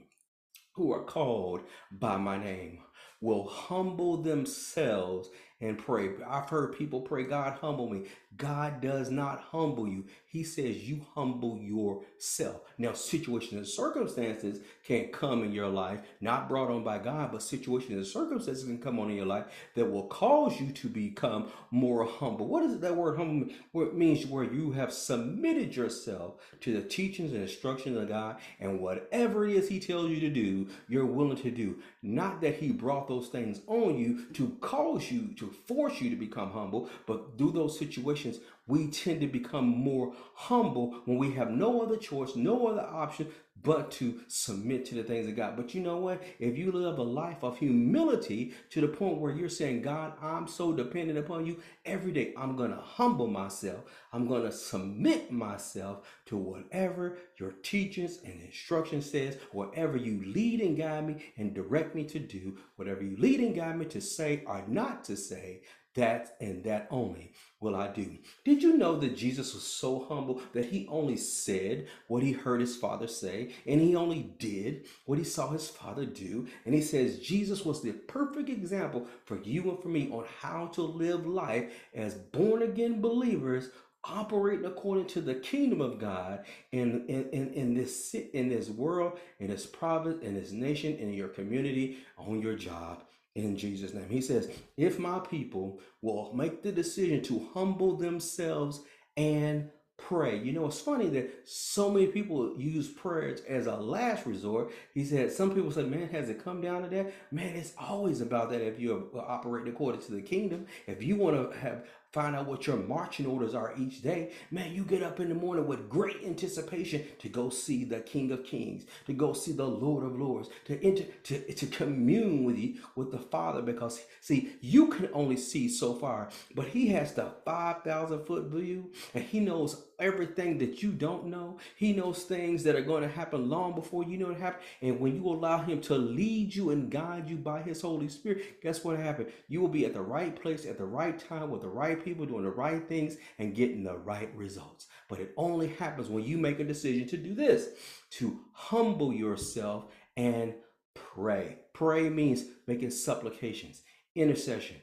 who 0.74 0.92
are 0.92 1.04
called 1.04 1.60
by 1.90 2.16
my 2.16 2.42
name 2.42 2.78
will 3.20 3.46
humble 3.46 4.22
themselves 4.22 5.28
and 5.62 5.78
pray. 5.78 6.10
I've 6.28 6.50
heard 6.50 6.76
people 6.76 7.00
pray, 7.00 7.22
God, 7.22 7.58
humble 7.60 7.88
me. 7.88 8.02
God 8.36 8.80
does 8.80 9.10
not 9.10 9.44
humble 9.50 9.86
you. 9.86 10.04
He 10.26 10.42
says 10.42 10.88
you 10.88 11.06
humble 11.14 11.58
yourself. 11.58 12.62
Now, 12.78 12.92
situations 12.92 13.52
and 13.52 13.66
circumstances 13.66 14.60
can 14.84 15.08
come 15.08 15.44
in 15.44 15.52
your 15.52 15.68
life, 15.68 16.00
not 16.20 16.48
brought 16.48 16.70
on 16.70 16.82
by 16.82 16.98
God, 16.98 17.30
but 17.30 17.42
situations 17.42 17.92
and 17.92 18.06
circumstances 18.06 18.64
can 18.64 18.78
come 18.78 18.98
on 18.98 19.10
in 19.10 19.16
your 19.16 19.26
life 19.26 19.44
that 19.76 19.90
will 19.90 20.08
cause 20.08 20.60
you 20.60 20.72
to 20.72 20.88
become 20.88 21.48
more 21.70 22.04
humble. 22.04 22.48
What 22.48 22.64
is 22.64 22.80
that 22.80 22.96
word 22.96 23.16
humble? 23.16 23.54
What 23.70 23.88
it 23.88 23.94
means 23.94 24.26
where 24.26 24.44
you 24.44 24.72
have 24.72 24.92
submitted 24.92 25.76
yourself 25.76 26.36
to 26.60 26.72
the 26.72 26.82
teachings 26.82 27.32
and 27.32 27.42
instructions 27.42 27.96
of 27.96 28.08
God, 28.08 28.36
and 28.58 28.80
whatever 28.80 29.46
it 29.46 29.54
is 29.54 29.68
He 29.68 29.78
tells 29.78 30.10
you 30.10 30.20
to 30.20 30.30
do, 30.30 30.66
you're 30.88 31.06
willing 31.06 31.36
to 31.38 31.50
do. 31.50 31.76
Not 32.02 32.40
that 32.40 32.56
He 32.56 32.72
brought 32.72 33.06
those 33.06 33.28
things 33.28 33.60
on 33.68 33.98
you 33.98 34.26
to 34.32 34.56
cause 34.60 35.10
you 35.12 35.28
to 35.36 35.51
force 35.52 36.00
you 36.00 36.10
to 36.10 36.16
become 36.16 36.50
humble, 36.50 36.90
but 37.06 37.38
through 37.38 37.52
those 37.52 37.78
situations, 37.78 38.38
we 38.66 38.88
tend 38.88 39.20
to 39.20 39.26
become 39.26 39.66
more 39.66 40.14
humble 40.34 41.02
when 41.04 41.18
we 41.18 41.32
have 41.32 41.50
no 41.50 41.82
other 41.82 41.96
choice, 41.96 42.36
no 42.36 42.66
other 42.66 42.82
option 42.82 43.28
but 43.62 43.90
to 43.92 44.20
submit 44.28 44.84
to 44.86 44.94
the 44.94 45.04
things 45.04 45.28
of 45.28 45.36
God. 45.36 45.56
But 45.56 45.74
you 45.74 45.80
know 45.80 45.96
what? 45.96 46.22
If 46.38 46.58
you 46.58 46.72
live 46.72 46.98
a 46.98 47.02
life 47.02 47.42
of 47.42 47.58
humility 47.58 48.54
to 48.70 48.80
the 48.80 48.88
point 48.88 49.18
where 49.18 49.32
you're 49.32 49.48
saying, 49.48 49.82
God, 49.82 50.14
I'm 50.20 50.48
so 50.48 50.72
dependent 50.72 51.18
upon 51.18 51.46
you 51.46 51.60
every 51.84 52.12
day, 52.12 52.34
I'm 52.36 52.56
going 52.56 52.70
to 52.70 52.76
humble 52.76 53.28
myself. 53.28 53.84
I'm 54.12 54.26
going 54.26 54.42
to 54.42 54.52
submit 54.52 55.32
myself 55.32 56.06
to 56.26 56.36
whatever 56.36 57.18
your 57.38 57.52
teachings 57.62 58.18
and 58.24 58.40
instruction 58.40 59.00
says, 59.00 59.38
whatever 59.52 59.96
you 59.96 60.22
lead 60.26 60.60
and 60.60 60.76
guide 60.76 61.06
me 61.06 61.32
and 61.36 61.54
direct 61.54 61.94
me 61.94 62.04
to 62.04 62.18
do, 62.18 62.58
whatever 62.76 63.02
you 63.02 63.16
lead 63.16 63.40
and 63.40 63.54
guide 63.54 63.78
me 63.78 63.86
to 63.86 64.00
say 64.00 64.42
or 64.46 64.64
not 64.66 65.04
to 65.04 65.16
say, 65.16 65.62
that 65.94 66.36
and 66.40 66.64
that 66.64 66.88
only 66.90 67.32
will 67.60 67.76
I 67.76 67.88
do. 67.88 68.18
Did 68.44 68.62
you 68.62 68.76
know 68.76 68.98
that 68.98 69.16
Jesus 69.16 69.54
was 69.54 69.62
so 69.62 70.06
humble 70.08 70.40
that 70.52 70.66
he 70.66 70.86
only 70.88 71.16
said 71.16 71.86
what 72.08 72.22
he 72.22 72.32
heard 72.32 72.60
his 72.60 72.76
father 72.76 73.06
say, 73.06 73.54
and 73.66 73.80
he 73.80 73.94
only 73.94 74.34
did 74.38 74.86
what 75.04 75.18
he 75.18 75.24
saw 75.24 75.50
his 75.50 75.68
father 75.68 76.04
do? 76.04 76.48
And 76.64 76.74
he 76.74 76.82
says 76.82 77.20
Jesus 77.20 77.64
was 77.64 77.82
the 77.82 77.92
perfect 77.92 78.48
example 78.48 79.06
for 79.24 79.40
you 79.42 79.70
and 79.70 79.80
for 79.80 79.88
me 79.88 80.10
on 80.10 80.24
how 80.40 80.66
to 80.68 80.82
live 80.82 81.26
life 81.26 81.72
as 81.94 82.14
born 82.14 82.62
again 82.62 83.00
believers 83.00 83.70
operating 84.04 84.64
according 84.64 85.06
to 85.06 85.20
the 85.20 85.34
kingdom 85.36 85.80
of 85.80 85.98
God 85.98 86.44
in, 86.72 87.06
in, 87.06 87.28
in, 87.30 87.52
in 87.54 87.74
this 87.74 88.14
in 88.14 88.48
this 88.48 88.68
world, 88.68 89.20
in 89.38 89.46
this 89.46 89.64
province, 89.64 90.24
in 90.24 90.34
this 90.34 90.50
nation, 90.50 90.96
in 90.96 91.12
your 91.12 91.28
community, 91.28 91.98
on 92.18 92.40
your 92.40 92.56
job 92.56 93.04
in 93.34 93.56
Jesus' 93.56 93.94
name. 93.94 94.08
He 94.08 94.20
says, 94.20 94.50
If 94.76 94.98
my 94.98 95.18
people 95.18 95.80
will 96.00 96.32
make 96.34 96.62
the 96.62 96.72
decision 96.72 97.22
to 97.24 97.48
humble 97.54 97.96
themselves 97.96 98.80
and 99.16 99.70
pray. 100.08 100.38
You 100.38 100.52
know, 100.52 100.66
it's 100.66 100.80
funny 100.80 101.08
that 101.10 101.48
so 101.48 101.90
many 101.90 102.06
people 102.06 102.58
use 102.58 102.88
prayers 102.88 103.40
as 103.48 103.66
a 103.66 103.76
last 103.76 104.26
resort. 104.26 104.72
He 104.94 105.04
said, 105.04 105.32
some 105.32 105.54
people 105.54 105.70
say, 105.70 105.84
man, 105.84 106.08
has 106.08 106.28
it 106.28 106.42
come 106.42 106.60
down 106.60 106.82
to 106.82 106.88
that? 106.88 107.12
Man, 107.30 107.54
it's 107.54 107.74
always 107.78 108.20
about 108.20 108.50
that 108.50 108.60
if 108.60 108.78
you're 108.80 109.04
operating 109.14 109.72
according 109.72 110.02
to 110.02 110.12
the 110.12 110.22
kingdom. 110.22 110.66
If 110.86 111.02
you 111.02 111.16
want 111.16 111.52
to 111.52 111.58
have 111.58 111.86
find 112.12 112.36
out 112.36 112.46
what 112.46 112.66
your 112.66 112.76
marching 112.76 113.26
orders 113.26 113.54
are 113.54 113.74
each 113.78 114.02
day, 114.02 114.32
man, 114.50 114.74
you 114.74 114.84
get 114.84 115.02
up 115.02 115.18
in 115.18 115.28
the 115.28 115.34
morning 115.34 115.66
with 115.66 115.88
great 115.88 116.22
anticipation 116.24 117.02
to 117.18 117.28
go 117.28 117.48
see 117.48 117.84
the 117.84 118.00
King 118.00 118.30
of 118.32 118.44
Kings, 118.44 118.84
to 119.06 119.12
go 119.14 119.32
see 119.32 119.52
the 119.52 119.66
Lord 119.66 120.04
of 120.04 120.18
Lords, 120.18 120.50
to 120.66 120.82
enter, 120.84 121.04
to, 121.24 121.54
to 121.54 121.66
commune 121.66 122.44
with 122.44 122.58
you, 122.58 122.74
with 122.96 123.10
the 123.10 123.18
Father, 123.18 123.62
because 123.62 124.02
see, 124.20 124.52
you 124.60 124.88
can 124.88 125.08
only 125.14 125.36
see 125.36 125.68
so 125.68 125.94
far, 125.94 126.28
but 126.54 126.68
He 126.68 126.88
has 126.88 127.14
the 127.14 127.32
5,000 127.44 128.26
foot 128.26 128.44
view, 128.44 128.90
and 129.14 129.24
He 129.24 129.40
knows 129.40 129.82
everything 129.98 130.58
that 130.58 130.82
you 130.82 130.90
don't 130.90 131.26
know. 131.26 131.58
He 131.76 131.92
knows 131.92 132.24
things 132.24 132.64
that 132.64 132.74
are 132.74 132.82
going 132.82 133.02
to 133.02 133.08
happen 133.08 133.48
long 133.48 133.74
before 133.74 134.04
you 134.04 134.18
know 134.18 134.30
it 134.30 134.40
happen. 134.40 134.60
And 134.82 135.00
when 135.00 135.14
you 135.14 135.26
allow 135.28 135.62
Him 135.62 135.80
to 135.82 135.96
lead 135.96 136.54
you 136.54 136.70
and 136.70 136.90
guide 136.90 137.30
you 137.30 137.36
by 137.36 137.62
His 137.62 137.80
Holy 137.80 138.08
Spirit, 138.08 138.60
guess 138.60 138.84
what 138.84 138.98
happened? 138.98 139.30
You 139.48 139.60
will 139.60 139.68
be 139.68 139.86
at 139.86 139.94
the 139.94 140.02
right 140.02 140.34
place 140.40 140.66
at 140.66 140.76
the 140.76 140.84
right 140.84 141.18
time 141.18 141.50
with 141.50 141.62
the 141.62 141.68
right 141.68 142.01
people, 142.04 142.26
doing 142.26 142.44
the 142.44 142.50
right 142.50 142.86
things, 142.88 143.16
and 143.38 143.54
getting 143.54 143.84
the 143.84 143.96
right 143.96 144.34
results. 144.36 144.86
But 145.08 145.20
it 145.20 145.32
only 145.36 145.68
happens 145.68 146.08
when 146.08 146.24
you 146.24 146.38
make 146.38 146.60
a 146.60 146.64
decision 146.64 147.06
to 147.08 147.16
do 147.16 147.34
this 147.34 147.68
to 148.12 148.40
humble 148.52 149.12
yourself 149.12 149.86
and 150.16 150.54
pray. 150.94 151.58
Pray 151.72 152.08
means 152.08 152.44
making 152.66 152.90
supplications, 152.90 153.82
intercession, 154.14 154.76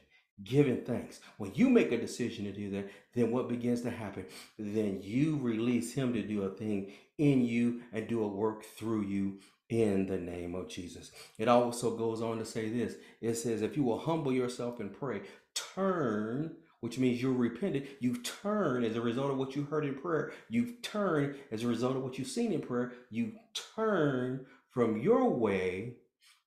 giving 0.44 0.82
thanks. 0.82 1.20
When 1.38 1.52
you 1.54 1.68
make 1.68 1.92
a 1.92 2.00
decision 2.00 2.44
to 2.44 2.52
do 2.52 2.70
that, 2.70 2.90
then 3.14 3.30
what 3.30 3.48
begins 3.48 3.82
to 3.82 3.90
happen? 3.90 4.26
Then 4.58 5.00
you 5.02 5.38
release 5.38 5.92
Him 5.92 6.12
to 6.14 6.22
do 6.22 6.42
a 6.42 6.50
thing 6.50 6.92
in 7.18 7.44
you 7.44 7.82
and 7.92 8.08
do 8.08 8.22
a 8.22 8.28
work 8.28 8.64
through 8.64 9.02
you 9.02 9.40
in 9.68 10.06
the 10.06 10.18
name 10.18 10.54
of 10.54 10.68
Jesus. 10.68 11.12
It 11.38 11.48
also 11.48 11.96
goes 11.96 12.20
on 12.22 12.38
to 12.38 12.44
say 12.44 12.68
this 12.68 12.96
it 13.20 13.34
says, 13.34 13.62
If 13.62 13.76
you 13.76 13.84
will 13.84 13.98
humble 13.98 14.32
yourself 14.32 14.80
and 14.80 14.92
pray, 14.92 15.22
turn. 15.54 16.56
Which 16.80 16.98
means 16.98 17.20
you're 17.20 17.32
repented. 17.32 17.88
You've 18.00 18.22
turned 18.22 18.84
as 18.84 18.96
a 18.96 19.00
result 19.00 19.30
of 19.30 19.36
what 19.36 19.54
you 19.54 19.64
heard 19.64 19.84
in 19.84 19.94
prayer. 19.94 20.32
You've 20.48 20.80
turned 20.80 21.36
as 21.50 21.62
a 21.62 21.68
result 21.68 21.96
of 21.96 22.02
what 22.02 22.18
you've 22.18 22.28
seen 22.28 22.52
in 22.52 22.60
prayer. 22.62 22.92
You 23.10 23.32
turn 23.76 24.46
from 24.70 24.96
your 24.98 25.28
way 25.28 25.96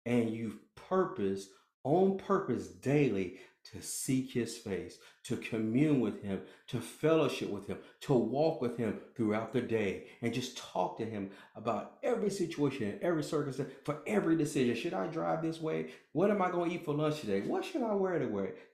and 0.06 0.32
you've 0.32 0.58
purpose 0.76 1.50
on 1.84 2.18
purpose 2.18 2.68
daily 2.68 3.40
to 3.72 3.82
seek 3.82 4.32
his 4.32 4.58
face, 4.58 4.98
to 5.24 5.38
commune 5.38 6.00
with 6.00 6.22
him, 6.22 6.42
to 6.68 6.80
fellowship 6.80 7.50
with 7.50 7.68
him, 7.68 7.78
to 8.02 8.14
walk 8.14 8.62
with 8.62 8.78
him 8.78 9.00
throughout 9.16 9.54
the 9.54 9.62
day, 9.62 10.08
and 10.22 10.34
just 10.34 10.58
talk 10.58 10.98
to 10.98 11.06
him 11.06 11.32
about 11.56 11.98
every 12.04 12.30
situation 12.30 13.00
every 13.02 13.24
circumstance 13.24 13.70
for 13.84 14.00
every 14.06 14.36
decision. 14.36 14.76
Should 14.76 14.94
I 14.94 15.08
drive 15.08 15.42
this 15.42 15.62
way? 15.62 15.92
What 16.12 16.30
am 16.30 16.42
I 16.42 16.52
going 16.52 16.70
to 16.70 16.76
eat 16.76 16.86
for 16.86 16.94
lunch 16.94 17.22
today? 17.22 17.42
What 17.42 17.66
should 17.66 17.84
I 17.84 17.94
wear 17.94 18.20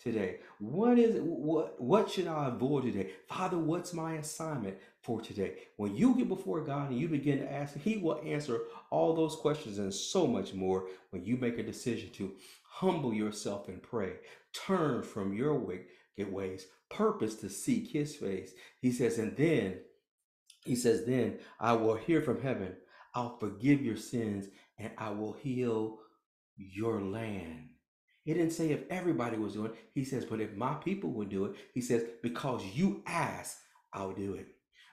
today? 0.01 0.39
What 0.59 0.99
is 0.99 1.15
it? 1.15 1.23
What 1.23 1.79
what 1.81 2.09
should 2.09 2.27
I 2.27 2.47
avoid 2.47 2.83
today? 2.83 3.11
Father, 3.27 3.57
what's 3.57 3.93
my 3.93 4.15
assignment 4.15 4.77
for 5.01 5.21
today? 5.21 5.53
When 5.77 5.95
you 5.95 6.15
get 6.15 6.27
before 6.27 6.61
God 6.61 6.89
and 6.91 6.99
you 6.99 7.07
begin 7.07 7.39
to 7.39 7.51
ask, 7.51 7.77
He 7.77 7.97
will 7.97 8.21
answer 8.25 8.61
all 8.89 9.15
those 9.15 9.35
questions 9.35 9.77
and 9.77 9.93
so 9.93 10.27
much 10.27 10.53
more 10.53 10.87
when 11.11 11.23
you 11.25 11.37
make 11.37 11.57
a 11.57 11.63
decision 11.63 12.09
to 12.11 12.33
humble 12.69 13.13
yourself 13.13 13.67
and 13.67 13.81
pray. 13.81 14.13
Turn 14.53 15.03
from 15.03 15.33
your 15.33 15.55
wicked 15.55 16.31
ways, 16.31 16.67
purpose 16.89 17.35
to 17.35 17.49
seek 17.49 17.91
his 17.91 18.15
face. 18.15 18.53
He 18.81 18.91
says, 18.91 19.17
and 19.17 19.35
then, 19.35 19.79
he 20.65 20.75
says, 20.75 21.05
then 21.05 21.39
I 21.59 21.73
will 21.73 21.95
hear 21.95 22.21
from 22.21 22.41
heaven. 22.41 22.75
I'll 23.13 23.37
forgive 23.37 23.81
your 23.81 23.97
sins 23.97 24.47
and 24.77 24.91
I 24.97 25.11
will 25.11 25.33
heal 25.33 25.99
your 26.57 27.01
land. 27.01 27.69
He 28.23 28.33
didn't 28.33 28.51
say 28.51 28.71
if 28.71 28.83
everybody 28.89 29.37
was 29.37 29.53
doing 29.53 29.71
it. 29.71 29.77
He 29.93 30.03
says, 30.03 30.25
but 30.25 30.41
if 30.41 30.55
my 30.55 30.75
people 30.75 31.09
would 31.11 31.29
do 31.29 31.45
it, 31.45 31.55
he 31.73 31.81
says, 31.81 32.03
because 32.21 32.63
you 32.73 33.01
ask, 33.07 33.57
I'll 33.93 34.11
do 34.11 34.35
it. 34.35 34.47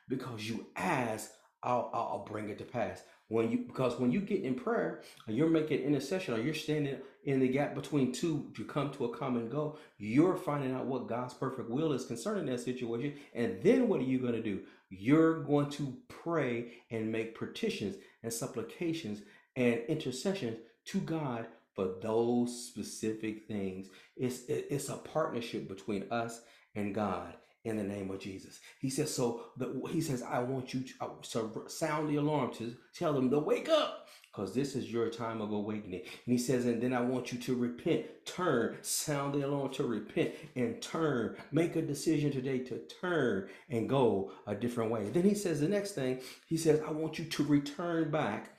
Because 0.08 0.48
you 0.48 0.66
ask, 0.76 1.30
I'll, 1.62 1.90
I'll 1.92 2.24
bring 2.26 2.48
it 2.48 2.58
to 2.58 2.64
pass. 2.64 3.02
When 3.28 3.50
you 3.50 3.64
because 3.66 3.98
when 3.98 4.12
you 4.12 4.20
get 4.20 4.42
in 4.44 4.54
prayer 4.54 5.02
and 5.26 5.36
you're 5.36 5.50
making 5.50 5.80
intercession 5.80 6.34
or 6.34 6.40
you're 6.40 6.54
standing 6.54 6.98
in 7.26 7.40
the 7.40 7.48
gap 7.48 7.74
between 7.74 8.12
two 8.12 8.50
to 8.56 8.64
come 8.64 8.90
to 8.92 9.04
a 9.04 9.16
common 9.16 9.48
goal, 9.50 9.78
you're 9.98 10.36
finding 10.36 10.72
out 10.72 10.86
what 10.86 11.08
God's 11.08 11.34
perfect 11.34 11.68
will 11.68 11.92
is 11.92 12.06
concerning 12.06 12.46
that 12.46 12.60
situation. 12.60 13.14
And 13.34 13.60
then 13.62 13.88
what 13.88 14.00
are 14.00 14.04
you 14.04 14.20
going 14.20 14.34
to 14.34 14.42
do? 14.42 14.62
You're 14.88 15.42
going 15.42 15.68
to 15.70 15.96
pray 16.08 16.74
and 16.90 17.10
make 17.10 17.38
petitions 17.38 17.96
and 18.22 18.32
supplications 18.32 19.22
and 19.56 19.80
intercessions 19.88 20.58
to 20.86 21.00
God 21.00 21.46
for 21.74 21.96
those 22.00 22.68
specific 22.68 23.46
things. 23.48 23.88
It's 24.16 24.42
it's 24.48 24.88
a 24.88 24.96
partnership 24.96 25.68
between 25.68 26.04
us 26.10 26.40
and 26.76 26.94
God 26.94 27.34
in 27.64 27.76
the 27.76 27.82
name 27.82 28.10
of 28.12 28.20
Jesus. 28.20 28.60
He 28.78 28.88
says, 28.88 29.12
so 29.12 29.46
the, 29.56 29.82
he 29.90 30.00
says, 30.00 30.22
I 30.22 30.38
want 30.38 30.72
you 30.72 30.82
to, 30.82 31.10
to 31.32 31.64
sound 31.66 32.08
the 32.08 32.16
alarm 32.16 32.52
to 32.54 32.76
tell 32.94 33.12
them 33.12 33.28
to 33.30 33.40
wake 33.40 33.68
up 33.68 34.08
because 34.36 34.52
this 34.52 34.76
is 34.76 34.92
your 34.92 35.08
time 35.08 35.40
of 35.40 35.52
awakening. 35.52 36.02
And 36.02 36.32
he 36.32 36.38
says, 36.38 36.66
and 36.66 36.80
then 36.80 36.92
I 36.92 37.00
want 37.00 37.32
you 37.32 37.38
to 37.38 37.54
repent, 37.54 38.04
turn, 38.26 38.76
sound 38.82 39.34
the 39.34 39.46
alarm 39.46 39.72
to 39.74 39.84
repent 39.84 40.32
and 40.54 40.80
turn. 40.82 41.36
Make 41.52 41.76
a 41.76 41.82
decision 41.82 42.30
today 42.30 42.58
to 42.60 42.80
turn 43.00 43.48
and 43.70 43.88
go 43.88 44.32
a 44.46 44.54
different 44.54 44.90
way. 44.90 45.08
Then 45.08 45.24
he 45.24 45.34
says 45.34 45.60
the 45.60 45.68
next 45.68 45.92
thing, 45.92 46.20
he 46.46 46.58
says, 46.58 46.80
I 46.86 46.90
want 46.90 47.18
you 47.18 47.24
to 47.24 47.44
return 47.44 48.10
back 48.10 48.50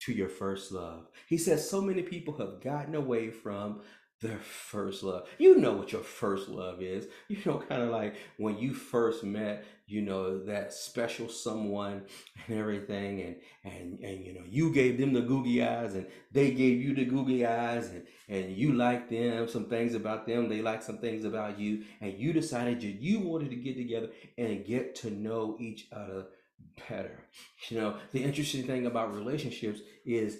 to 0.00 0.12
your 0.12 0.28
first 0.28 0.72
love. 0.72 1.08
He 1.28 1.36
says 1.36 1.68
so 1.68 1.82
many 1.82 2.02
people 2.02 2.36
have 2.38 2.60
gotten 2.62 2.94
away 2.94 3.30
from 3.30 3.82
their 4.22 4.38
first 4.38 5.02
love. 5.02 5.26
You 5.38 5.58
know 5.58 5.72
what 5.72 5.92
your 5.92 6.02
first 6.02 6.48
love 6.48 6.80
is. 6.80 7.06
You 7.28 7.38
know, 7.44 7.58
kind 7.58 7.82
of 7.82 7.88
like 7.88 8.16
when 8.36 8.58
you 8.58 8.74
first 8.74 9.24
met, 9.24 9.64
you 9.86 10.02
know, 10.02 10.44
that 10.44 10.72
special 10.72 11.28
someone 11.28 12.02
and 12.46 12.58
everything, 12.58 13.20
and 13.22 13.36
and 13.64 13.98
and 14.00 14.24
you 14.24 14.34
know, 14.34 14.44
you 14.48 14.72
gave 14.72 14.98
them 14.98 15.12
the 15.12 15.22
googly 15.22 15.62
eyes 15.62 15.94
and 15.94 16.06
they 16.30 16.52
gave 16.52 16.80
you 16.80 16.94
the 16.94 17.04
googly 17.04 17.44
eyes, 17.44 17.90
and 17.90 18.06
and 18.28 18.56
you 18.56 18.72
liked 18.72 19.10
them, 19.10 19.48
some 19.48 19.66
things 19.66 19.94
about 19.94 20.26
them, 20.26 20.48
they 20.48 20.62
liked 20.62 20.84
some 20.84 20.98
things 20.98 21.24
about 21.24 21.58
you, 21.58 21.84
and 22.00 22.14
you 22.14 22.32
decided 22.32 22.80
that 22.80 23.02
you 23.02 23.20
wanted 23.20 23.50
to 23.50 23.56
get 23.56 23.76
together 23.76 24.08
and 24.38 24.64
get 24.64 24.94
to 24.96 25.10
know 25.10 25.56
each 25.58 25.88
other 25.92 26.26
better. 26.88 27.24
You 27.68 27.78
know, 27.78 27.96
the 28.12 28.22
interesting 28.22 28.66
thing 28.66 28.86
about 28.86 29.14
relationships 29.14 29.80
is 30.04 30.38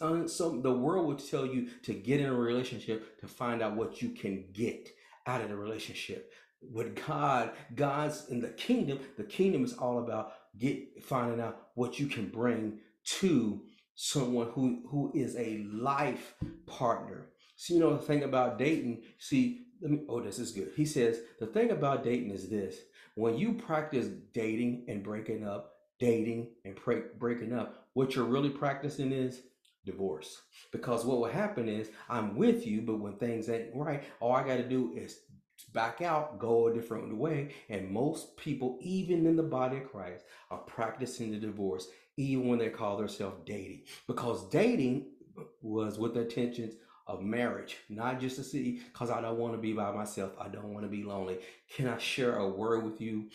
Uh, 0.00 0.26
some 0.26 0.62
the 0.62 0.72
world 0.72 1.06
would 1.06 1.18
tell 1.18 1.46
you 1.46 1.68
to 1.82 1.92
get 1.92 2.20
in 2.20 2.26
a 2.26 2.34
relationship 2.34 3.20
to 3.20 3.26
find 3.26 3.62
out 3.62 3.76
what 3.76 4.00
you 4.02 4.10
can 4.10 4.44
get 4.52 4.88
out 5.26 5.40
of 5.40 5.48
the 5.48 5.56
relationship. 5.56 6.32
With 6.60 6.94
God, 7.06 7.52
God's 7.74 8.28
in 8.28 8.40
the 8.40 8.48
kingdom, 8.48 9.00
the 9.16 9.24
kingdom 9.24 9.64
is 9.64 9.74
all 9.74 9.98
about 9.98 10.32
get 10.58 11.02
finding 11.02 11.40
out 11.40 11.68
what 11.74 11.98
you 11.98 12.06
can 12.06 12.28
bring 12.28 12.78
to 13.04 13.62
someone 13.94 14.48
who 14.52 14.82
who 14.88 15.12
is 15.14 15.36
a 15.36 15.64
life 15.72 16.34
partner. 16.66 17.28
So 17.56 17.74
you 17.74 17.80
know 17.80 17.96
the 17.96 18.02
thing 18.02 18.22
about 18.22 18.58
dating, 18.58 19.02
see, 19.18 19.66
me 19.80 20.02
oh 20.08 20.20
this 20.20 20.38
is 20.38 20.52
good. 20.52 20.72
He 20.76 20.84
says 20.84 21.20
the 21.40 21.46
thing 21.46 21.70
about 21.70 22.04
dating 22.04 22.30
is 22.30 22.48
this 22.48 22.76
when 23.14 23.36
you 23.36 23.54
practice 23.54 24.06
dating 24.32 24.86
and 24.88 25.02
breaking 25.02 25.46
up, 25.46 25.74
dating 25.98 26.48
and 26.64 26.78
breaking 27.18 27.52
up, 27.52 27.81
what 27.94 28.14
you're 28.14 28.24
really 28.24 28.50
practicing 28.50 29.12
is 29.12 29.42
divorce. 29.84 30.40
Because 30.70 31.04
what 31.04 31.18
will 31.18 31.26
happen 31.26 31.68
is 31.68 31.90
I'm 32.08 32.36
with 32.36 32.66
you, 32.66 32.82
but 32.82 33.00
when 33.00 33.16
things 33.16 33.48
ain't 33.48 33.74
right, 33.74 34.04
all 34.20 34.32
I 34.32 34.46
got 34.46 34.56
to 34.56 34.68
do 34.68 34.92
is 34.96 35.20
back 35.72 36.00
out, 36.02 36.38
go 36.38 36.68
a 36.68 36.74
different 36.74 37.16
way. 37.16 37.54
And 37.68 37.90
most 37.90 38.36
people, 38.36 38.78
even 38.80 39.26
in 39.26 39.36
the 39.36 39.42
body 39.42 39.78
of 39.78 39.90
Christ, 39.90 40.24
are 40.50 40.58
practicing 40.58 41.30
the 41.30 41.38
divorce, 41.38 41.88
even 42.16 42.48
when 42.48 42.58
they 42.58 42.70
call 42.70 42.96
themselves 42.96 43.40
dating. 43.44 43.82
Because 44.06 44.48
dating 44.48 45.06
was 45.60 45.98
with 45.98 46.14
the 46.14 46.22
intentions 46.22 46.74
of 47.06 47.22
marriage, 47.22 47.78
not 47.88 48.20
just 48.20 48.36
to 48.36 48.44
see, 48.44 48.80
because 48.92 49.10
I 49.10 49.20
don't 49.20 49.38
want 49.38 49.54
to 49.54 49.58
be 49.58 49.72
by 49.72 49.90
myself. 49.92 50.32
I 50.40 50.48
don't 50.48 50.72
want 50.72 50.84
to 50.84 50.90
be 50.90 51.02
lonely. 51.02 51.38
Can 51.74 51.88
I 51.88 51.98
share 51.98 52.36
a 52.36 52.48
word 52.48 52.84
with 52.84 53.00
you? 53.00 53.28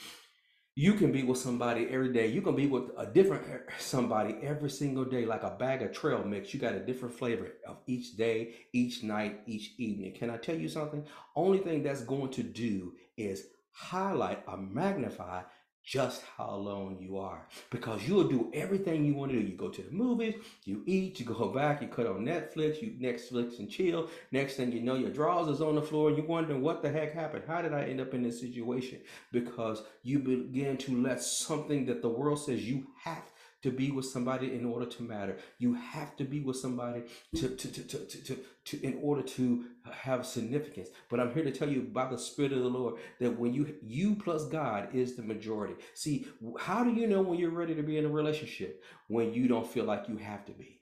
You 0.79 0.93
can 0.93 1.12
be 1.12 1.24
with 1.24 1.39
somebody 1.39 1.88
every 1.89 2.13
day. 2.13 2.27
You 2.27 2.43
can 2.43 2.55
be 2.55 2.67
with 2.67 2.91
a 3.00 3.07
different 3.07 3.43
somebody 3.79 4.36
every 4.43 4.69
single 4.69 5.05
day, 5.05 5.25
like 5.25 5.41
a 5.41 5.55
bag 5.57 5.81
of 5.81 5.91
trail 5.91 6.24
mix. 6.24 6.53
You 6.53 6.60
got 6.60 6.75
a 6.75 6.86
different 6.86 7.17
flavor 7.17 7.53
of 7.67 7.77
each 7.88 8.15
day, 8.15 8.53
each 8.74 9.01
night, 9.01 9.39
each 9.48 9.72
evening. 9.79 10.13
Can 10.13 10.29
I 10.29 10.38
tell 10.38 10.55
you 10.55 10.69
something? 10.69 11.03
Only 11.36 11.57
thing 11.57 11.81
that's 11.81 12.01
going 12.01 12.29
to 12.34 12.43
do 12.43 12.93
is 13.17 13.48
highlight 13.72 14.43
or 14.48 14.57
magnify 14.57 15.41
just 15.88 16.24
how 16.36 16.50
alone 16.50 16.98
you 17.00 17.17
are 17.17 17.48
because 17.70 18.06
you'll 18.06 18.27
do 18.27 18.51
everything 18.53 19.06
you 19.06 19.13
want 19.13 19.32
to 19.32 19.39
do. 19.39 19.46
You 19.46 19.56
go 19.56 19.70
to 19.70 19.82
the 19.82 19.91
movies, 19.91 20.36
you 20.65 20.84
eat, 20.86 21.17
you 21.17 21.25
go 21.25 21.48
back, 21.56 21.82
you 21.82 21.88
cut 21.88 22.06
on 22.06 22.25
Netflix, 22.25 22.82
you 22.82 22.91
Netflix 23.00 23.60
and 23.60 23.70
chill. 23.70 24.10
Next 24.34 24.56
thing 24.56 24.74
you 24.74 24.82
know, 24.82 24.96
your 24.96 25.12
drawers 25.12 25.48
is 25.48 25.62
on 25.62 25.75
the 25.75 25.82
floor 25.82 26.10
and 26.10 26.17
you're 26.17 26.27
wondering 26.27 26.62
what 26.62 26.82
the 26.82 26.91
heck 26.91 27.13
happened. 27.13 27.46
How 27.48 27.62
did 27.62 27.74
I 27.74 27.84
end 27.84 28.01
up 28.01 28.13
in 28.13 28.22
this 28.22 28.41
situation? 28.41 29.00
Because 29.32 29.82
you 30.03 30.20
begin 30.20 30.75
to 30.77 31.01
let 31.01 31.24
something 31.24 31.86
that 31.86 32.01
the 32.01 32.10
world 32.10 32.44
says 32.44 32.67
you 32.67 32.88
have 33.03 33.24
to 33.67 33.75
be 33.75 33.91
with 33.91 34.05
somebody 34.05 34.53
in 34.53 34.63
order 34.63 34.86
to 34.86 35.03
matter. 35.03 35.38
You 35.59 35.74
have 35.74 36.15
to 36.15 36.24
be 36.24 36.39
with 36.39 36.55
somebody 36.55 37.03
to, 37.36 37.50
to, 37.50 37.67
to, 37.67 37.83
to, 37.83 37.97
to, 37.97 38.24
to, 38.24 38.38
to 38.65 38.81
in 38.81 38.97
order 39.03 39.21
to 39.21 39.65
have 39.91 40.25
significance. 40.25 40.88
But 41.09 41.19
I'm 41.19 41.33
here 41.33 41.43
to 41.43 41.51
tell 41.51 41.69
you 41.69 41.81
by 41.81 42.07
the 42.07 42.17
Spirit 42.17 42.53
of 42.53 42.59
the 42.59 42.69
Lord 42.69 42.95
that 43.19 43.38
when 43.38 43.53
you 43.53 43.75
you 43.83 44.15
plus 44.15 44.45
God 44.45 44.95
is 44.95 45.17
the 45.17 45.24
majority. 45.24 45.75
See, 45.95 46.27
how 46.57 46.86
do 46.86 46.93
you 46.93 47.07
know 47.07 47.21
when 47.21 47.39
you're 47.39 47.50
ready 47.50 47.75
to 47.75 47.83
be 47.83 47.97
in 47.97 48.05
a 48.05 48.09
relationship? 48.09 48.83
When 49.09 49.33
you 49.33 49.50
don't 49.50 49.69
feel 49.69 49.83
like 49.83 50.07
you 50.07 50.15
have 50.15 50.45
to 50.45 50.53
be. 50.53 50.79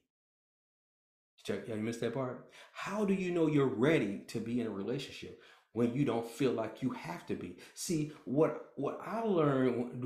Check, 1.43 1.67
you 1.67 1.75
missed 1.75 2.01
that 2.01 2.15
part. 2.15 2.49
How 2.71 3.05
do 3.05 3.13
you 3.13 3.31
know 3.31 3.47
you're 3.47 3.67
ready 3.67 4.23
to 4.27 4.39
be 4.39 4.61
in 4.61 4.67
a 4.67 4.71
relationship? 4.71 5.41
When 5.75 5.93
you 5.93 6.05
don't 6.05 6.27
feel 6.27 6.53
like 6.53 6.81
you 6.81 6.89
have 6.91 7.25
to 7.27 7.35
be. 7.35 7.57
See, 7.73 8.13
what 8.23 8.71
what 8.77 8.99
I 9.05 9.21
learned 9.21 10.03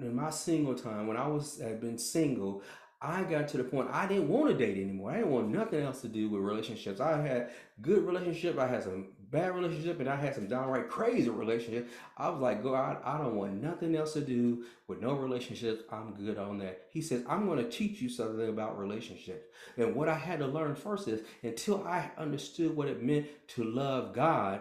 in 0.00 0.16
my 0.16 0.30
single 0.30 0.74
time 0.74 1.06
when 1.06 1.18
I 1.18 1.28
was 1.28 1.60
had 1.60 1.80
been 1.80 1.98
single, 1.98 2.62
I 3.00 3.22
got 3.24 3.48
to 3.48 3.58
the 3.58 3.64
point 3.64 3.90
I 3.92 4.06
didn't 4.06 4.28
want 4.28 4.50
to 4.50 4.66
date 4.66 4.80
anymore. 4.82 5.10
I 5.10 5.16
didn't 5.16 5.30
want 5.30 5.48
nothing 5.48 5.82
else 5.82 6.00
to 6.00 6.08
do 6.08 6.30
with 6.30 6.40
relationships. 6.40 6.98
I 6.98 7.20
had 7.20 7.50
good 7.82 8.06
relationship. 8.06 8.58
I 8.58 8.66
had 8.68 8.84
some 8.84 9.08
bad 9.30 9.54
relationship, 9.54 10.00
and 10.00 10.08
I 10.08 10.16
had 10.16 10.34
some 10.34 10.46
downright 10.46 10.88
crazy 10.88 11.28
relationship. 11.28 11.90
I 12.16 12.30
was 12.30 12.40
like, 12.40 12.62
God, 12.62 12.98
I 13.04 13.18
don't 13.18 13.34
want 13.34 13.62
nothing 13.62 13.96
else 13.96 14.14
to 14.14 14.20
do 14.20 14.64
with 14.86 15.00
no 15.00 15.14
relationships. 15.14 15.82
I'm 15.90 16.14
good 16.14 16.38
on 16.38 16.58
that. 16.58 16.86
He 16.90 17.02
says, 17.02 17.24
I'm 17.28 17.46
going 17.46 17.58
to 17.58 17.68
teach 17.68 18.00
you 18.00 18.08
something 18.08 18.48
about 18.48 18.78
relationships. 18.78 19.46
And 19.76 19.94
what 19.94 20.08
I 20.08 20.14
had 20.14 20.38
to 20.38 20.46
learn 20.46 20.74
first 20.74 21.08
is 21.08 21.22
until 21.42 21.86
I 21.86 22.10
understood 22.16 22.76
what 22.76 22.88
it 22.88 23.02
meant 23.02 23.26
to 23.48 23.64
love 23.64 24.14
God 24.14 24.60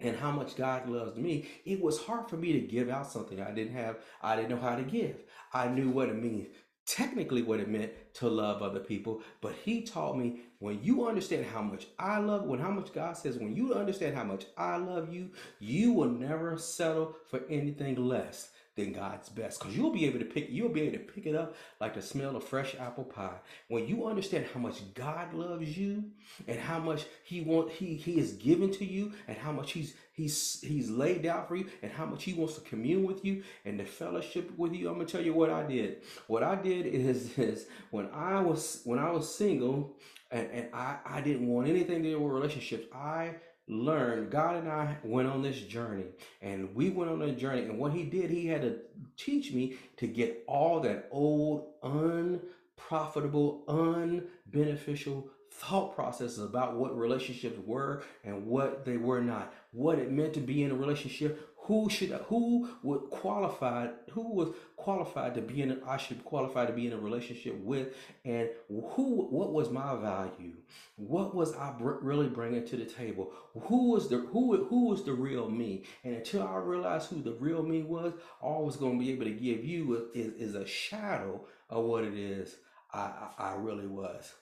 and 0.00 0.16
how 0.16 0.30
much 0.30 0.56
God 0.56 0.88
loves 0.88 1.16
me, 1.16 1.46
it 1.64 1.80
was 1.80 2.02
hard 2.02 2.28
for 2.28 2.36
me 2.36 2.52
to 2.52 2.60
give 2.60 2.88
out 2.88 3.10
something 3.10 3.40
I 3.40 3.52
didn't 3.52 3.74
have, 3.74 3.98
I 4.22 4.36
didn't 4.36 4.50
know 4.50 4.60
how 4.60 4.76
to 4.76 4.82
give. 4.82 5.16
I 5.52 5.68
knew 5.68 5.90
what 5.90 6.08
it 6.08 6.20
means, 6.20 6.48
technically 6.86 7.42
what 7.42 7.60
it 7.60 7.68
meant 7.68 7.92
to 8.14 8.28
love 8.28 8.62
other 8.62 8.80
people, 8.80 9.22
but 9.40 9.54
he 9.64 9.82
taught 9.82 10.16
me 10.16 10.40
when 10.58 10.82
you 10.82 11.06
understand 11.06 11.46
how 11.46 11.62
much 11.62 11.86
I 11.98 12.18
love, 12.18 12.44
when 12.44 12.60
how 12.60 12.70
much 12.70 12.92
God 12.92 13.16
says, 13.16 13.38
when 13.38 13.54
you 13.54 13.74
understand 13.74 14.16
how 14.16 14.24
much 14.24 14.46
I 14.56 14.76
love 14.76 15.12
you, 15.12 15.30
you 15.58 15.92
will 15.92 16.10
never 16.10 16.56
settle 16.58 17.16
for 17.28 17.42
anything 17.48 17.96
less 17.96 18.50
than 18.80 18.92
God's 18.92 19.28
best. 19.28 19.60
Because 19.60 19.76
you'll 19.76 19.92
be 19.92 20.06
able 20.06 20.18
to 20.18 20.24
pick, 20.24 20.48
you'll 20.50 20.70
be 20.70 20.82
able 20.82 20.98
to 20.98 21.04
pick 21.04 21.26
it 21.26 21.34
up 21.34 21.54
like 21.80 21.94
the 21.94 22.02
smell 22.02 22.36
of 22.36 22.44
fresh 22.44 22.74
apple 22.78 23.04
pie. 23.04 23.38
When 23.68 23.86
you 23.86 24.06
understand 24.06 24.46
how 24.52 24.60
much 24.60 24.94
God 24.94 25.32
loves 25.34 25.76
you 25.76 26.04
and 26.48 26.58
how 26.58 26.78
much 26.78 27.06
He 27.24 27.42
want 27.42 27.70
He 27.70 27.94
He 27.94 28.18
is 28.18 28.32
given 28.32 28.70
to 28.72 28.84
you 28.84 29.12
and 29.28 29.36
how 29.36 29.52
much 29.52 29.72
He's 29.72 29.94
He's 30.12 30.60
He's 30.62 30.90
laid 30.90 31.26
out 31.26 31.48
for 31.48 31.56
you 31.56 31.66
and 31.82 31.92
how 31.92 32.06
much 32.06 32.24
He 32.24 32.32
wants 32.32 32.54
to 32.54 32.60
commune 32.62 33.04
with 33.04 33.24
you 33.24 33.42
and 33.64 33.78
the 33.78 33.84
fellowship 33.84 34.50
with 34.56 34.74
you. 34.74 34.88
I'm 34.88 34.94
gonna 34.94 35.06
tell 35.06 35.22
you 35.22 35.34
what 35.34 35.50
I 35.50 35.62
did. 35.62 36.02
What 36.26 36.42
I 36.42 36.56
did 36.56 36.86
is 36.86 37.38
is 37.38 37.66
when 37.90 38.08
I 38.12 38.40
was 38.40 38.80
when 38.84 38.98
I 38.98 39.10
was 39.10 39.34
single 39.34 39.96
and, 40.30 40.48
and 40.52 40.68
I, 40.72 40.98
I 41.04 41.20
didn't 41.20 41.48
want 41.48 41.68
anything 41.68 42.02
to 42.02 42.10
do 42.10 42.20
with 42.20 42.32
relationships, 42.32 42.86
I 42.94 43.34
learned 43.70 44.30
god 44.30 44.56
and 44.56 44.68
i 44.68 44.96
went 45.04 45.28
on 45.28 45.42
this 45.42 45.60
journey 45.60 46.04
and 46.42 46.74
we 46.74 46.90
went 46.90 47.08
on 47.10 47.22
a 47.22 47.30
journey 47.32 47.62
and 47.62 47.78
what 47.78 47.92
he 47.92 48.02
did 48.02 48.28
he 48.28 48.46
had 48.46 48.62
to 48.62 48.76
teach 49.16 49.52
me 49.52 49.76
to 49.96 50.08
get 50.08 50.42
all 50.48 50.80
that 50.80 51.06
old 51.12 51.68
unprofitable 51.84 53.62
unbeneficial 53.68 55.24
thought 55.52 55.94
processes 55.94 56.40
about 56.40 56.74
what 56.74 56.96
relationships 56.98 57.58
were 57.64 58.02
and 58.24 58.44
what 58.44 58.84
they 58.84 58.96
were 58.96 59.20
not 59.20 59.54
what 59.72 59.98
it 59.98 60.10
meant 60.10 60.34
to 60.34 60.40
be 60.40 60.64
in 60.64 60.72
a 60.72 60.74
relationship 60.74 61.49
who 61.70 61.88
should 61.88 62.10
who 62.26 62.68
would 62.82 63.02
qualify 63.10 63.86
who 64.10 64.34
was 64.34 64.48
qualified 64.74 65.36
to 65.36 65.40
be 65.40 65.62
in 65.62 65.70
a, 65.70 65.76
I 65.86 65.98
should 65.98 66.24
qualify 66.24 66.66
to 66.66 66.72
be 66.72 66.88
in 66.88 66.92
a 66.92 66.98
relationship 66.98 67.56
with 67.60 67.94
and 68.24 68.48
who 68.68 69.28
what 69.30 69.52
was 69.52 69.70
my 69.70 69.94
value? 69.94 70.54
What 70.96 71.32
was 71.32 71.54
I 71.54 71.70
br- 71.78 72.00
really 72.02 72.26
bringing 72.26 72.66
to 72.66 72.76
the 72.76 72.86
table? 72.86 73.30
Who 73.68 73.92
was 73.92 74.08
the 74.08 74.16
who 74.18 74.64
who 74.64 74.88
was 74.88 75.04
the 75.04 75.12
real 75.12 75.48
me? 75.48 75.84
And 76.02 76.16
until 76.16 76.42
I 76.42 76.56
realized 76.56 77.10
who 77.10 77.22
the 77.22 77.34
real 77.34 77.62
me 77.62 77.84
was 77.84 78.14
all 78.40 78.62
I 78.62 78.66
was 78.66 78.76
going 78.76 78.98
to 78.98 79.04
be 79.04 79.12
able 79.12 79.26
to 79.26 79.30
give 79.30 79.64
you 79.64 80.08
is, 80.12 80.34
is 80.34 80.54
a 80.56 80.66
shadow 80.66 81.46
of 81.68 81.84
what 81.84 82.02
it 82.02 82.14
is 82.14 82.56
I, 82.92 83.30
I, 83.38 83.50
I 83.50 83.54
really 83.54 83.86
was. 83.86 84.32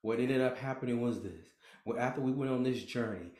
What 0.00 0.18
ended 0.18 0.40
up 0.40 0.58
happening 0.58 1.00
was 1.00 1.22
this. 1.22 1.46
Well 1.84 2.00
after 2.00 2.20
we 2.20 2.32
went 2.32 2.50
on 2.50 2.64
this 2.64 2.82
journey 2.82 3.30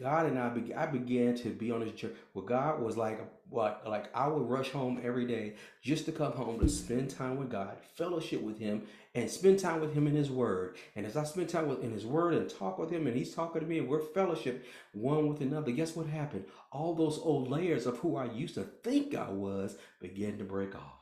God 0.00 0.26
and 0.26 0.38
I, 0.38 0.48
be, 0.48 0.74
I 0.74 0.86
began 0.86 1.34
to 1.36 1.50
be 1.50 1.70
on 1.70 1.80
this 1.80 1.92
journey 1.92 2.14
where 2.32 2.44
God 2.44 2.82
was 2.82 2.96
like, 2.96 3.20
what, 3.48 3.82
like 3.86 4.14
I 4.16 4.26
would 4.26 4.48
rush 4.48 4.70
home 4.70 5.00
every 5.04 5.26
day 5.26 5.54
just 5.82 6.06
to 6.06 6.12
come 6.12 6.32
home 6.32 6.58
to 6.60 6.68
spend 6.68 7.10
time 7.10 7.36
with 7.36 7.50
God, 7.50 7.76
fellowship 7.94 8.42
with 8.42 8.58
Him, 8.58 8.82
and 9.14 9.30
spend 9.30 9.60
time 9.60 9.80
with 9.80 9.94
Him 9.94 10.06
in 10.06 10.14
His 10.14 10.30
Word. 10.30 10.76
And 10.96 11.06
as 11.06 11.16
I 11.16 11.24
spend 11.24 11.48
time 11.48 11.68
with 11.68 11.84
in 11.84 11.92
His 11.92 12.06
Word 12.06 12.34
and 12.34 12.50
talk 12.50 12.78
with 12.78 12.90
Him, 12.90 13.06
and 13.06 13.16
He's 13.16 13.34
talking 13.34 13.60
to 13.60 13.66
me, 13.66 13.78
and 13.78 13.88
we're 13.88 14.00
fellowship 14.00 14.66
one 14.92 15.28
with 15.28 15.40
another. 15.40 15.70
Guess 15.70 15.94
what 15.94 16.06
happened? 16.06 16.44
All 16.72 16.94
those 16.94 17.18
old 17.18 17.48
layers 17.48 17.86
of 17.86 17.98
who 17.98 18.16
I 18.16 18.24
used 18.32 18.54
to 18.56 18.62
think 18.62 19.14
I 19.14 19.30
was 19.30 19.76
began 20.00 20.38
to 20.38 20.44
break 20.44 20.74
off. 20.74 20.95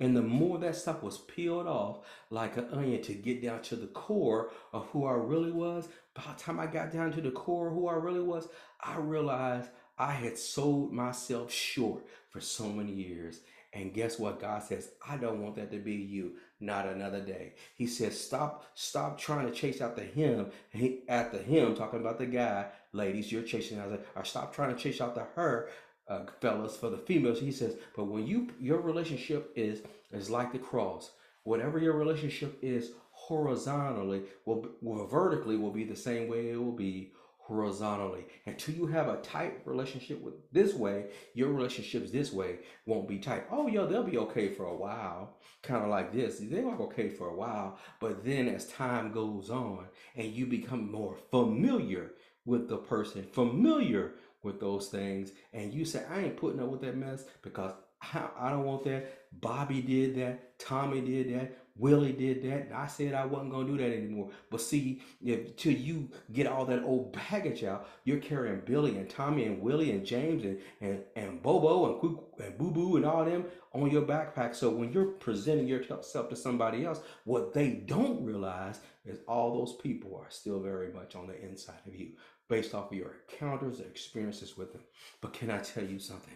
And 0.00 0.16
the 0.16 0.22
more 0.22 0.58
that 0.58 0.76
stuff 0.76 1.02
was 1.02 1.18
peeled 1.18 1.66
off 1.66 2.06
like 2.30 2.56
an 2.56 2.68
onion 2.72 3.02
to 3.02 3.14
get 3.14 3.42
down 3.42 3.62
to 3.62 3.76
the 3.76 3.86
core 3.88 4.50
of 4.72 4.86
who 4.88 5.06
I 5.06 5.12
really 5.12 5.52
was, 5.52 5.88
by 6.14 6.22
the 6.34 6.42
time 6.42 6.60
I 6.60 6.66
got 6.66 6.92
down 6.92 7.12
to 7.12 7.20
the 7.20 7.30
core 7.30 7.68
of 7.68 7.74
who 7.74 7.88
I 7.88 7.94
really 7.94 8.20
was, 8.20 8.48
I 8.80 8.96
realized 8.98 9.70
I 9.98 10.12
had 10.12 10.38
sold 10.38 10.92
myself 10.92 11.52
short 11.52 12.06
for 12.30 12.40
so 12.40 12.68
many 12.68 12.92
years. 12.92 13.40
And 13.72 13.92
guess 13.92 14.18
what? 14.18 14.40
God 14.40 14.62
says, 14.62 14.92
I 15.06 15.16
don't 15.16 15.42
want 15.42 15.56
that 15.56 15.70
to 15.72 15.78
be 15.78 15.94
you, 15.94 16.36
not 16.58 16.86
another 16.86 17.20
day. 17.20 17.54
He 17.74 17.86
says, 17.86 18.18
stop, 18.18 18.64
stop 18.74 19.18
trying 19.18 19.46
to 19.46 19.52
chase 19.52 19.80
after 19.80 20.02
him. 20.02 20.46
He, 20.70 21.02
after 21.08 21.38
him, 21.38 21.74
talking 21.74 22.00
about 22.00 22.18
the 22.18 22.26
guy, 22.26 22.66
ladies, 22.92 23.30
you're 23.30 23.42
chasing 23.42 23.78
after, 23.78 24.00
or 24.16 24.24
stop 24.24 24.54
trying 24.54 24.74
to 24.74 24.80
chase 24.80 25.00
after 25.00 25.26
her 25.34 25.68
uh, 26.08 26.20
fellas, 26.40 26.76
for 26.76 26.90
the 26.90 26.98
females, 26.98 27.40
he 27.40 27.52
says, 27.52 27.76
but 27.96 28.04
when 28.04 28.26
you 28.26 28.48
your 28.60 28.80
relationship 28.80 29.52
is 29.54 29.82
is 30.12 30.30
like 30.30 30.52
the 30.52 30.58
cross, 30.58 31.12
whatever 31.44 31.78
your 31.78 31.94
relationship 31.94 32.58
is 32.62 32.92
horizontally 33.10 34.22
will, 34.44 34.68
will 34.80 35.06
vertically 35.06 35.56
will 35.56 35.72
be 35.72 35.84
the 35.84 35.96
same 35.96 36.28
way 36.28 36.50
it 36.50 36.56
will 36.56 36.72
be 36.72 37.12
horizontally. 37.48 38.26
Until 38.46 38.74
you 38.74 38.86
have 38.86 39.08
a 39.08 39.16
tight 39.22 39.62
relationship 39.64 40.20
with 40.20 40.34
this 40.52 40.74
way, 40.74 41.06
your 41.34 41.50
relationships 41.50 42.10
this 42.10 42.30
way 42.32 42.58
won't 42.84 43.08
be 43.08 43.18
tight. 43.18 43.44
Oh, 43.50 43.66
yeah, 43.66 43.84
they'll 43.84 44.02
be 44.02 44.18
okay 44.18 44.48
for 44.48 44.66
a 44.66 44.76
while, 44.76 45.38
kind 45.62 45.82
of 45.82 45.88
like 45.88 46.12
this. 46.12 46.38
They're 46.40 46.66
okay 46.66 47.08
for 47.08 47.28
a 47.28 47.34
while, 47.34 47.78
but 48.00 48.22
then 48.24 48.48
as 48.48 48.66
time 48.66 49.12
goes 49.12 49.48
on 49.50 49.86
and 50.14 50.32
you 50.32 50.46
become 50.46 50.92
more 50.92 51.16
familiar 51.30 52.12
with 52.44 52.68
the 52.68 52.76
person, 52.76 53.26
familiar 53.32 54.12
with 54.42 54.60
those 54.60 54.88
things, 54.88 55.32
and 55.52 55.72
you 55.72 55.84
say, 55.84 56.04
I 56.10 56.20
ain't 56.20 56.36
putting 56.36 56.60
up 56.60 56.68
with 56.68 56.80
that 56.82 56.96
mess 56.96 57.24
because 57.42 57.72
I, 58.00 58.28
I 58.38 58.50
don't 58.50 58.64
want 58.64 58.84
that. 58.84 59.18
Bobby 59.40 59.82
did 59.82 60.16
that. 60.16 60.58
Tommy 60.58 61.00
did 61.00 61.34
that. 61.34 61.58
Willie 61.76 62.12
did 62.12 62.42
that. 62.42 62.66
And 62.66 62.74
I 62.74 62.86
said 62.86 63.14
I 63.14 63.24
wasn't 63.24 63.52
going 63.52 63.66
to 63.66 63.72
do 63.72 63.78
that 63.78 63.96
anymore. 63.96 64.30
But 64.50 64.60
see, 64.60 65.00
if 65.24 65.56
till 65.56 65.72
you 65.72 66.10
get 66.32 66.46
all 66.46 66.64
that 66.66 66.82
old 66.82 67.12
baggage 67.12 67.62
out, 67.62 67.88
you're 68.04 68.18
carrying 68.18 68.62
Billy 68.64 68.96
and 68.96 69.08
Tommy 69.08 69.44
and 69.44 69.60
Willie 69.60 69.92
and 69.92 70.04
James 70.04 70.44
and, 70.44 70.58
and, 70.80 71.02
and 71.14 71.42
Bobo 71.42 72.00
and, 72.00 72.18
and 72.44 72.58
Boo 72.58 72.70
Boo 72.70 72.96
and 72.96 73.04
all 73.04 73.24
them 73.24 73.44
on 73.72 73.90
your 73.90 74.02
backpack. 74.02 74.54
So 74.56 74.70
when 74.70 74.92
you're 74.92 75.06
presenting 75.06 75.68
yourself 75.68 76.28
to 76.30 76.36
somebody 76.36 76.84
else, 76.84 77.00
what 77.24 77.52
they 77.52 77.70
don't 77.70 78.24
realize 78.24 78.80
is 79.04 79.20
all 79.28 79.54
those 79.54 79.76
people 79.76 80.16
are 80.16 80.30
still 80.30 80.60
very 80.60 80.92
much 80.92 81.14
on 81.14 81.28
the 81.28 81.40
inside 81.40 81.80
of 81.86 81.94
you 81.94 82.10
based 82.48 82.74
off 82.74 82.90
of 82.90 82.96
your 82.96 83.16
encounters 83.30 83.78
and 83.78 83.88
experiences 83.88 84.56
with 84.56 84.72
them. 84.72 84.82
But 85.20 85.32
can 85.32 85.50
I 85.50 85.58
tell 85.58 85.84
you 85.84 85.98
something? 85.98 86.34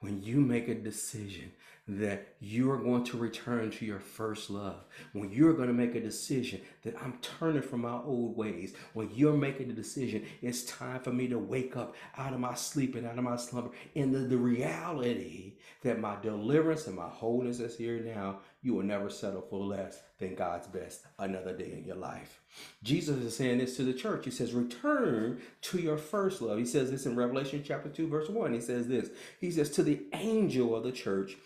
When 0.00 0.22
you 0.22 0.36
make 0.36 0.68
a 0.68 0.74
decision 0.74 1.50
that 1.88 2.34
you 2.38 2.70
are 2.70 2.76
going 2.76 3.02
to 3.02 3.16
return 3.16 3.70
to 3.70 3.84
your 3.84 3.98
first 3.98 4.50
love, 4.50 4.84
when 5.12 5.32
you're 5.32 5.54
going 5.54 5.68
to 5.68 5.74
make 5.74 5.96
a 5.96 6.00
decision 6.00 6.60
that 6.82 6.94
I'm 7.02 7.18
turning 7.20 7.62
from 7.62 7.80
my 7.80 7.98
old 8.04 8.36
ways, 8.36 8.74
when 8.92 9.10
you're 9.12 9.32
making 9.32 9.68
the 9.68 9.74
decision, 9.74 10.24
it's 10.40 10.64
time 10.64 11.00
for 11.00 11.10
me 11.10 11.26
to 11.28 11.38
wake 11.38 11.76
up 11.76 11.96
out 12.16 12.34
of 12.34 12.38
my 12.38 12.54
sleep 12.54 12.94
and 12.94 13.06
out 13.06 13.18
of 13.18 13.24
my 13.24 13.36
slumber 13.36 13.70
in 13.94 14.12
the, 14.12 14.20
the 14.20 14.36
reality 14.36 15.54
that 15.82 15.98
my 15.98 16.16
deliverance 16.20 16.86
and 16.86 16.94
my 16.94 17.08
wholeness 17.08 17.58
is 17.58 17.76
here 17.76 17.98
now, 17.98 18.40
you 18.62 18.74
will 18.74 18.84
never 18.84 19.10
settle 19.10 19.46
for 19.48 19.58
less 19.58 20.00
than 20.18 20.34
God's 20.34 20.66
best 20.66 21.02
another 21.18 21.56
day 21.56 21.72
in 21.72 21.84
your 21.84 21.96
life. 21.96 22.40
Jesus 22.82 23.18
is 23.18 23.36
saying 23.36 23.58
this 23.58 23.76
to 23.76 23.84
the 23.84 23.92
church. 23.92 24.24
He 24.24 24.30
says, 24.30 24.52
Return 24.52 25.40
to 25.62 25.78
your 25.78 25.96
first 25.96 26.42
love. 26.42 26.58
He 26.58 26.66
says 26.66 26.90
this 26.90 27.06
in 27.06 27.16
Revelation 27.16 27.62
chapter 27.64 27.88
2, 27.88 28.08
verse 28.08 28.28
1. 28.28 28.52
He 28.52 28.60
says 28.60 28.88
this. 28.88 29.10
He 29.40 29.50
says, 29.50 29.70
To 29.70 29.82
the 29.82 30.02
angel 30.12 30.74
of 30.74 30.82
the 30.82 30.92
church 30.92 31.36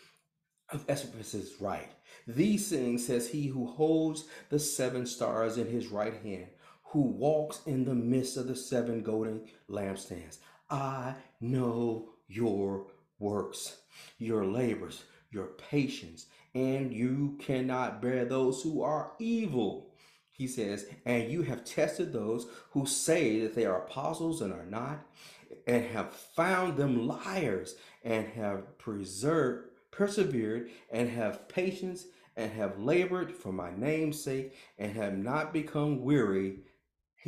of 0.71 0.85
Ephesus, 0.89 1.61
write, 1.61 1.91
These 2.27 2.71
things 2.71 3.07
says 3.07 3.29
he 3.29 3.47
who 3.49 3.67
holds 3.67 4.25
the 4.49 4.59
seven 4.59 5.05
stars 5.05 5.59
in 5.59 5.67
his 5.67 5.89
right 5.89 6.15
hand, 6.23 6.47
who 6.85 7.03
walks 7.03 7.61
in 7.67 7.85
the 7.85 7.95
midst 7.95 8.39
of 8.39 8.49
the 8.49 8.57
seven 8.57 9.03
golden 9.03 9.43
lampstands. 9.69 10.39
I 10.71 11.15
know 11.41 12.09
your 12.27 12.87
works, 13.19 13.77
your 14.19 14.47
labors, 14.47 15.05
your 15.33 15.47
patience, 15.71 16.27
and 16.55 16.93
you 16.93 17.39
cannot 17.41 18.03
bear 18.03 18.25
those 18.25 18.63
who 18.63 18.83
are 18.83 19.13
evil. 19.19 19.89
He 20.31 20.47
says, 20.47 20.87
and 21.05 21.31
you 21.31 21.43
have 21.43 21.65
tested 21.65 22.13
those 22.13 22.47
who 22.71 22.87
say 22.87 23.41
that 23.41 23.55
they 23.55 23.67
are 23.67 23.83
apostles 23.83 24.41
and 24.43 24.53
are 24.53 24.67
not, 24.67 25.07
and 25.67 25.85
have 25.87 26.15
found 26.15 26.77
them 26.77 27.07
liars, 27.07 27.75
and 28.05 28.27
have 28.29 28.79
preserved, 28.79 29.69
persevered, 29.91 30.71
and 30.91 31.09
have 31.09 31.49
patience, 31.49 32.07
and 32.37 32.51
have 32.53 32.79
labored 32.79 33.33
for 33.33 33.53
my 33.53 33.71
name's 33.77 34.23
sake, 34.23 34.55
and 34.79 34.93
have 34.97 35.17
not 35.17 35.53
become 35.53 36.03
weary. 36.03 36.61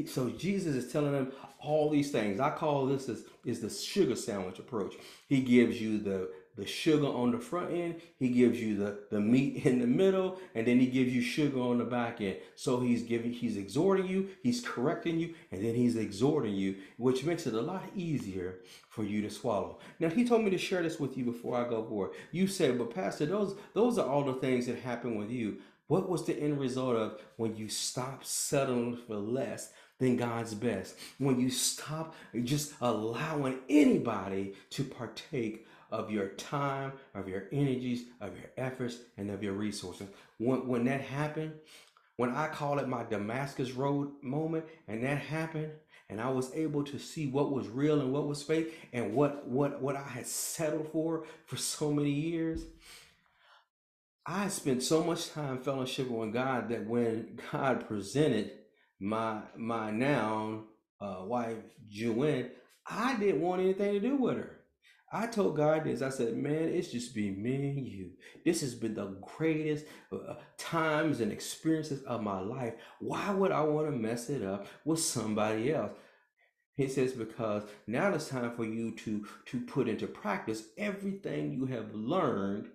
So 0.07 0.31
Jesus 0.31 0.75
is 0.75 0.90
telling 0.90 1.12
them 1.12 1.33
all 1.61 1.90
these 1.90 2.11
things. 2.11 2.40
I 2.40 2.51
call 2.51 2.87
this 2.87 3.09
is, 3.09 3.25
is 3.45 3.61
the 3.61 3.71
sugar 3.71 4.17
sandwich 4.17 4.59
approach. 4.59 4.95
He 5.29 5.40
gives 5.40 5.81
you 5.81 5.99
the 5.99 6.31
the 6.57 6.67
sugar 6.67 7.07
on 7.07 7.33
the 7.33 7.38
front 7.38 7.73
end, 7.73 8.01
he 8.19 8.29
gives 8.29 8.61
you 8.61 8.77
the, 8.77 8.99
the 9.11 9.21
meat 9.21 9.64
in 9.67 9.81
the 9.81 9.87
middle, 9.87 10.38
and 10.55 10.67
then 10.67 10.79
he 10.79 10.87
gives 10.87 11.12
you 11.12 11.21
sugar 11.21 11.61
on 11.61 11.79
the 11.79 11.85
back 11.85 12.21
end. 12.21 12.37
So 12.55 12.81
he's 12.81 13.03
giving, 13.03 13.33
he's 13.33 13.57
exhorting 13.57 14.07
you, 14.07 14.29
he's 14.43 14.61
correcting 14.61 15.19
you, 15.19 15.35
and 15.51 15.64
then 15.64 15.75
he's 15.75 15.97
exhorting 15.97 16.55
you, 16.55 16.77
which 16.97 17.25
makes 17.25 17.47
it 17.47 17.55
a 17.55 17.61
lot 17.61 17.85
easier 17.95 18.61
for 18.88 19.05
you 19.05 19.23
to 19.23 19.31
swallow. 19.31 19.79
Now 19.99 20.09
he 20.11 20.25
told 20.25 20.45
me 20.45 20.51
to 20.51 20.59
share 20.59 20.83
this 20.83 21.01
with 21.01 21.17
you 21.17 21.25
before 21.25 21.57
I 21.57 21.69
go 21.69 21.85
forward. 21.85 22.12
You 22.31 22.47
said, 22.47 22.79
but 22.79 22.95
Pastor, 22.95 23.27
those 23.27 23.57
those 23.75 23.99
are 23.99 24.09
all 24.09 24.25
the 24.25 24.35
things 24.35 24.67
that 24.67 24.79
happen 24.79 25.17
with 25.17 25.31
you. 25.31 25.59
What 25.87 26.09
was 26.09 26.25
the 26.25 26.38
end 26.38 26.59
result 26.59 26.97
of 26.97 27.21
when 27.37 27.57
you 27.57 27.69
stop 27.69 28.25
settling 28.25 28.97
for 29.07 29.17
less 29.17 29.71
than 29.99 30.17
God's 30.17 30.55
best? 30.55 30.97
When 31.19 31.38
you 31.38 31.51
stop 31.51 32.14
just 32.43 32.73
allowing 32.81 33.59
anybody 33.69 34.55
to 34.71 34.85
partake 34.85 35.67
of 35.95 36.11
your 36.11 36.29
time, 36.31 36.93
of 37.15 37.29
your 37.29 37.45
energies, 37.53 38.07
of 38.21 38.37
your 38.37 38.51
efforts, 38.57 38.97
and 39.17 39.31
of 39.31 39.45
your 39.45 39.53
resources. 39.53 40.09
When, 40.39 40.67
when 40.67 40.85
that 40.87 41.01
happened, 41.01 41.53
when 42.17 42.31
I 42.31 42.49
call 42.49 42.81
it 42.81 42.89
my 42.89 43.05
Damascus 43.05 43.73
Road 43.73 44.11
moment, 44.21 44.65
and 44.89 45.05
that 45.05 45.19
happened, 45.19 45.71
and 46.11 46.21
I 46.21 46.31
was 46.31 46.53
able 46.53 46.83
to 46.85 46.99
see 46.99 47.29
what 47.29 47.53
was 47.53 47.69
real 47.69 48.01
and 48.01 48.13
what 48.13 48.27
was 48.27 48.43
fake, 48.43 48.75
and 48.93 49.15
what 49.15 49.47
what 49.47 49.81
what 49.81 49.97
I 49.97 50.07
had 50.07 50.27
settled 50.27 50.91
for 50.91 51.25
for 51.47 51.57
so 51.57 51.93
many 51.93 52.11
years, 52.11 52.63
I 54.27 54.49
spent 54.49 54.83
so 54.83 55.03
much 55.03 55.31
time 55.31 55.59
fellowship 55.59 56.09
with 56.11 56.33
God 56.33 56.69
that 56.71 56.87
when 56.87 57.39
God 57.53 57.87
presented 57.87 58.51
my 59.01 59.43
my 59.57 59.91
now 59.93 60.65
uh, 61.01 61.23
wife 61.25 61.59
Joanne, 61.89 62.51
I 62.87 63.17
didn't 63.17 63.41
want 63.41 63.63
anything 63.63 63.93
to 63.93 64.01
do 64.01 64.17
with 64.17 64.37
her. 64.37 64.63
I 65.14 65.29
told 65.29 65.57
God 65.57 65.85
this. 65.85 66.03
I 66.03 66.09
said, 66.09 66.37
"Man, 66.37 66.68
it's 66.68 66.90
just 66.90 67.14
been 67.14 67.40
me 67.40 67.55
and 67.55 67.87
you. 67.87 68.11
This 68.44 68.61
has 68.62 68.74
been 68.74 68.94
the 68.94 69.16
greatest 69.37 69.87
uh, 70.12 70.35
times 70.59 71.20
and 71.20 71.31
experiences 71.31 72.03
of 72.03 72.22
my 72.22 72.40
life. 72.40 72.74
Why 72.98 73.31
would 73.31 73.53
I 73.53 73.62
want 73.62 73.87
to 73.87 73.96
mess 73.96 74.29
it 74.29 74.42
up 74.42 74.66
with 74.85 74.98
somebody 74.98 75.72
else?" 75.72 75.92
He 76.77 76.88
says, 76.88 77.12
"Because 77.12 77.62
now 77.87 78.12
it's 78.12 78.29
time 78.29 78.57
for 78.57 78.64
you 78.64 78.90
to 78.96 79.24
to 79.46 79.61
put 79.61 79.88
into 79.88 80.09
practice 80.09 80.64
everything 80.77 81.53
you 81.53 81.66
have 81.66 81.94
learned." 81.94 82.70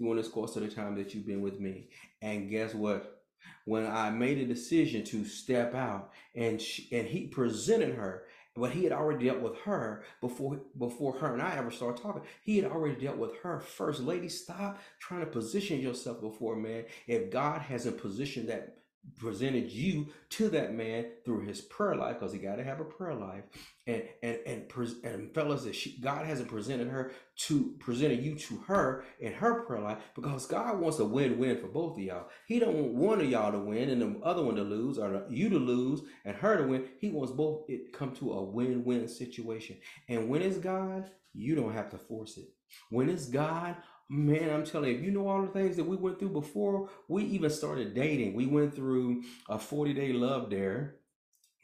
during 0.00 0.16
this 0.16 0.28
course 0.28 0.56
of 0.56 0.62
the 0.62 0.68
time 0.68 0.96
that 0.96 1.14
you've 1.14 1.26
been 1.26 1.40
with 1.40 1.60
me. 1.60 1.88
And 2.20 2.50
guess 2.50 2.74
what? 2.74 3.22
When 3.64 3.86
I 3.86 4.10
made 4.10 4.38
a 4.38 4.46
decision 4.46 5.04
to 5.04 5.24
step 5.24 5.74
out, 5.74 6.10
and 6.34 6.60
she, 6.60 6.88
and 6.92 7.06
he 7.06 7.28
presented 7.28 7.94
her, 7.94 8.24
but 8.54 8.70
he 8.70 8.84
had 8.84 8.92
already 8.92 9.26
dealt 9.26 9.40
with 9.40 9.56
her 9.62 10.02
before 10.20 10.60
before 10.78 11.14
her 11.14 11.32
and 11.32 11.42
I 11.42 11.56
ever 11.56 11.70
started 11.70 12.02
talking. 12.02 12.22
He 12.42 12.58
had 12.58 12.70
already 12.70 13.00
dealt 13.00 13.16
with 13.16 13.36
her 13.42 13.60
first. 13.60 14.00
Lady, 14.00 14.28
stop 14.28 14.80
trying 14.98 15.20
to 15.20 15.26
position 15.26 15.80
yourself 15.80 16.20
before 16.20 16.56
man. 16.56 16.84
If 17.06 17.30
God 17.30 17.62
hasn't 17.62 17.98
positioned 18.00 18.48
that 18.48 18.78
presented 19.16 19.70
you 19.70 20.08
to 20.30 20.48
that 20.48 20.74
man 20.74 21.06
through 21.24 21.40
his 21.46 21.60
prayer 21.60 21.94
life 21.94 22.18
because 22.18 22.32
he 22.32 22.38
got 22.38 22.56
to 22.56 22.64
have 22.64 22.80
a 22.80 22.84
prayer 22.84 23.14
life. 23.14 23.44
And 23.86 24.02
and 24.22 24.38
and, 24.46 24.72
and 25.04 25.34
fellas 25.34 25.64
that 25.64 25.74
she, 25.74 25.98
god 26.00 26.26
hasn't 26.26 26.48
presented 26.48 26.88
her 26.88 27.12
to 27.46 27.74
presented 27.78 28.24
you 28.24 28.34
to 28.34 28.56
her 28.66 29.04
in 29.20 29.32
her 29.34 29.62
prayer 29.62 29.82
life 29.82 29.98
because 30.14 30.46
god 30.46 30.78
wants 30.78 30.98
a 31.00 31.04
win-win 31.04 31.58
for 31.60 31.68
both 31.68 31.96
of 31.96 32.02
y'all. 32.02 32.28
He 32.46 32.58
don't 32.58 32.74
want 32.74 32.94
one 32.94 33.20
of 33.20 33.30
y'all 33.30 33.52
to 33.52 33.58
win 33.58 33.90
and 33.90 34.00
the 34.00 34.20
other 34.24 34.42
one 34.42 34.56
to 34.56 34.62
lose 34.62 34.98
or 34.98 35.26
you 35.30 35.50
to 35.50 35.58
lose 35.58 36.02
and 36.24 36.36
her 36.36 36.56
to 36.56 36.64
win. 36.64 36.88
He 36.98 37.10
wants 37.10 37.32
both 37.32 37.64
it 37.68 37.92
come 37.92 38.12
to 38.16 38.32
a 38.32 38.42
win-win 38.42 39.06
situation. 39.08 39.76
And 40.08 40.28
when 40.28 40.42
it's 40.42 40.58
god 40.58 41.10
you 41.34 41.54
don't 41.54 41.74
have 41.74 41.90
to 41.90 41.98
force 41.98 42.38
it. 42.38 42.46
When 42.90 43.08
it's 43.08 43.26
god 43.26 43.76
Man, 44.10 44.50
I'm 44.50 44.64
telling 44.64 44.90
you, 44.92 44.98
you 44.98 45.10
know 45.10 45.26
all 45.28 45.42
the 45.42 45.48
things 45.48 45.76
that 45.76 45.84
we 45.86 45.96
went 45.96 46.18
through 46.18 46.28
before 46.30 46.90
we 47.08 47.24
even 47.24 47.48
started 47.50 47.94
dating, 47.94 48.34
we 48.34 48.46
went 48.46 48.74
through 48.74 49.22
a 49.48 49.58
40 49.58 49.94
day 49.94 50.12
love 50.12 50.50
dare. 50.50 50.96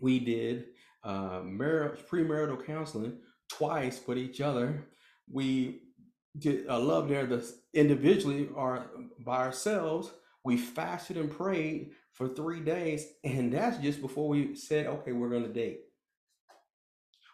We 0.01 0.21
did 0.21 0.67
uh, 1.05 1.43
mar- 1.45 1.99
premarital 2.11 2.67
counseling 2.67 3.19
twice 3.51 4.01
with 4.07 4.19
each 4.19 4.41
other. 4.41 4.89
We 5.31 5.83
did 6.39 6.67
a 6.69 6.79
love 6.79 7.09
dare 7.09 7.27
the 7.27 7.47
individually 7.75 8.49
or 8.55 8.87
by 9.21 9.39
ourselves. 9.39 10.11
We 10.45 10.57
fasted 10.57 11.19
and 11.19 11.31
prayed 11.31 11.93
for 12.15 12.29
three 12.29 12.61
days, 12.61 13.07
and 13.25 13.53
that's 13.53 13.79
just 13.79 14.01
before 14.01 14.29
we 14.29 14.57
said, 14.57 14.87
okay, 14.87 15.13
we're 15.13 15.31
going 15.31 15.45
to 15.45 15.53
date. 15.53 15.81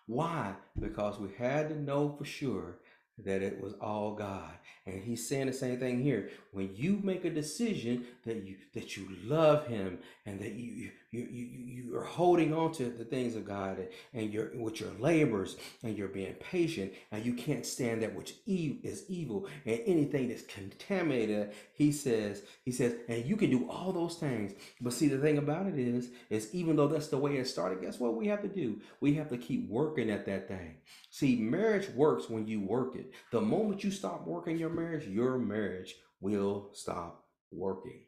Why? 0.07 0.55
Because 0.79 1.19
we 1.19 1.31
had 1.37 1.69
to 1.69 1.81
know 1.81 2.15
for 2.17 2.25
sure 2.25 2.79
that 3.25 3.43
it 3.43 3.61
was 3.61 3.75
all 3.81 4.15
God. 4.15 4.53
And 4.85 5.03
he's 5.03 5.29
saying 5.29 5.47
the 5.47 5.53
same 5.53 5.79
thing 5.79 6.03
here. 6.03 6.31
When 6.53 6.75
you 6.75 7.01
make 7.03 7.25
a 7.25 7.31
decision 7.31 8.07
that 8.25 8.45
you 8.45 8.57
that 8.75 8.97
you 8.97 9.09
love 9.25 9.67
him 9.67 9.99
and 10.25 10.41
that 10.41 10.53
you 10.53 10.91
you 11.11 11.27
you, 11.31 11.47
you 11.47 11.97
are 11.97 12.05
holding 12.05 12.53
on 12.53 12.73
to 12.73 12.91
the 12.91 13.05
things 13.05 13.37
of 13.37 13.45
God 13.47 13.89
and 14.13 14.33
you're 14.33 14.51
with 14.55 14.81
your 14.81 14.91
labors 14.99 15.57
and 15.83 15.97
you're 15.97 16.09
being 16.09 16.35
patient 16.35 16.93
and 17.13 17.25
you 17.25 17.35
can't 17.35 17.65
stand 17.65 18.03
that 18.03 18.15
which 18.15 18.35
is 18.47 19.05
evil 19.09 19.49
and 19.65 19.81
anything 19.87 20.29
that's 20.29 20.43
contaminated, 20.43 21.53
he 21.73 21.93
says, 21.93 22.43
he 22.65 22.73
says, 22.73 22.97
and 23.09 23.25
you 23.25 23.37
can 23.37 23.51
do 23.51 23.69
all 23.69 23.93
those 23.93 24.17
things. 24.17 24.53
But 24.81 24.93
see, 24.93 25.09
the 25.09 25.19
thing 25.19 25.39
about 25.39 25.67
it 25.67 25.79
is, 25.79 26.11
is 26.31 26.55
even 26.55 26.77
though 26.77 26.89
that's 26.89 27.09
the 27.09 27.19
way 27.19 27.37
it 27.37 27.47
started, 27.47 27.81
guess 27.81 28.01
what 28.01 28.17
we 28.17 28.27
have 28.29 28.43
to 28.43 28.49
do? 28.49 28.81
We 29.01 29.15
have 29.15 29.29
to 29.31 29.39
keep 29.39 29.69
working 29.69 30.11
at 30.11 30.27
that 30.27 30.49
thing. 30.49 30.77
See, 31.11 31.37
marriage 31.37 31.89
works 31.91 32.29
when 32.29 32.47
you 32.47 32.61
work 32.61 32.97
it. 32.97 33.13
The 33.33 33.41
moment 33.41 33.85
you 33.85 33.91
stop 33.91 34.27
working 34.27 34.59
your 34.59 34.71
marriage, 34.71 35.07
your 35.07 35.39
marriage 35.39 35.95
will 36.21 36.71
stop 36.73 37.25
working. 37.51 38.06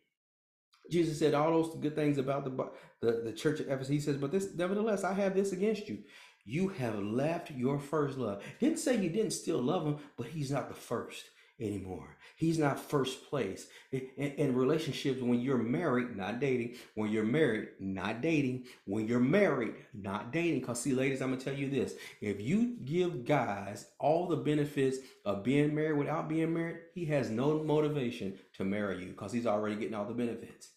Jesus 0.90 1.18
said 1.18 1.34
all 1.34 1.50
those 1.50 1.74
good 1.76 1.94
things 1.94 2.18
about 2.18 2.44
the, 2.44 2.70
the, 3.00 3.22
the 3.24 3.32
church 3.32 3.60
of 3.60 3.68
Ephesus. 3.68 3.88
He 3.88 4.00
says, 4.00 4.16
but 4.16 4.32
this, 4.32 4.54
nevertheless, 4.54 5.04
I 5.04 5.12
have 5.14 5.34
this 5.34 5.52
against 5.52 5.88
you. 5.88 5.98
You 6.44 6.68
have 6.68 6.98
left 6.98 7.50
your 7.50 7.78
first 7.78 8.16
love. 8.16 8.42
Didn't 8.58 8.78
say 8.78 8.96
you 8.96 9.10
didn't 9.10 9.32
still 9.32 9.60
love 9.60 9.86
him, 9.86 9.98
but 10.16 10.26
he's 10.26 10.50
not 10.50 10.68
the 10.68 10.74
first 10.74 11.24
anymore. 11.60 12.16
He's 12.36 12.58
not 12.58 12.78
first 12.78 13.28
place. 13.28 13.66
In, 13.90 14.08
in, 14.16 14.54
relationships, 14.54 15.20
when 15.20 15.40
you're 15.40 15.58
married, 15.58 16.16
not 16.16 16.40
dating, 16.40 16.76
when 16.94 17.10
you're 17.10 17.24
married, 17.24 17.68
not 17.80 18.20
dating, 18.20 18.64
when 18.84 19.08
you're 19.08 19.18
married, 19.18 19.74
not 19.92 20.32
dating. 20.32 20.60
Because, 20.60 20.80
see, 20.80 20.94
ladies, 20.94 21.20
I'm 21.20 21.28
going 21.28 21.40
to 21.40 21.44
tell 21.44 21.58
you 21.58 21.68
this 21.68 21.94
if 22.20 22.40
you 22.40 22.76
give 22.84 23.24
guys 23.24 23.86
all 23.98 24.26
the 24.26 24.36
benefits 24.36 24.98
of 25.24 25.42
being 25.42 25.74
married 25.74 25.98
without 25.98 26.28
being 26.28 26.54
married, 26.54 26.78
he 26.94 27.04
has 27.06 27.30
no 27.30 27.62
motivation 27.62 28.38
to 28.54 28.64
marry 28.64 29.00
you 29.00 29.08
because 29.08 29.32
he's 29.32 29.46
already 29.46 29.76
getting 29.76 29.94
all 29.94 30.04
the 30.04 30.14
benefits. 30.14 30.68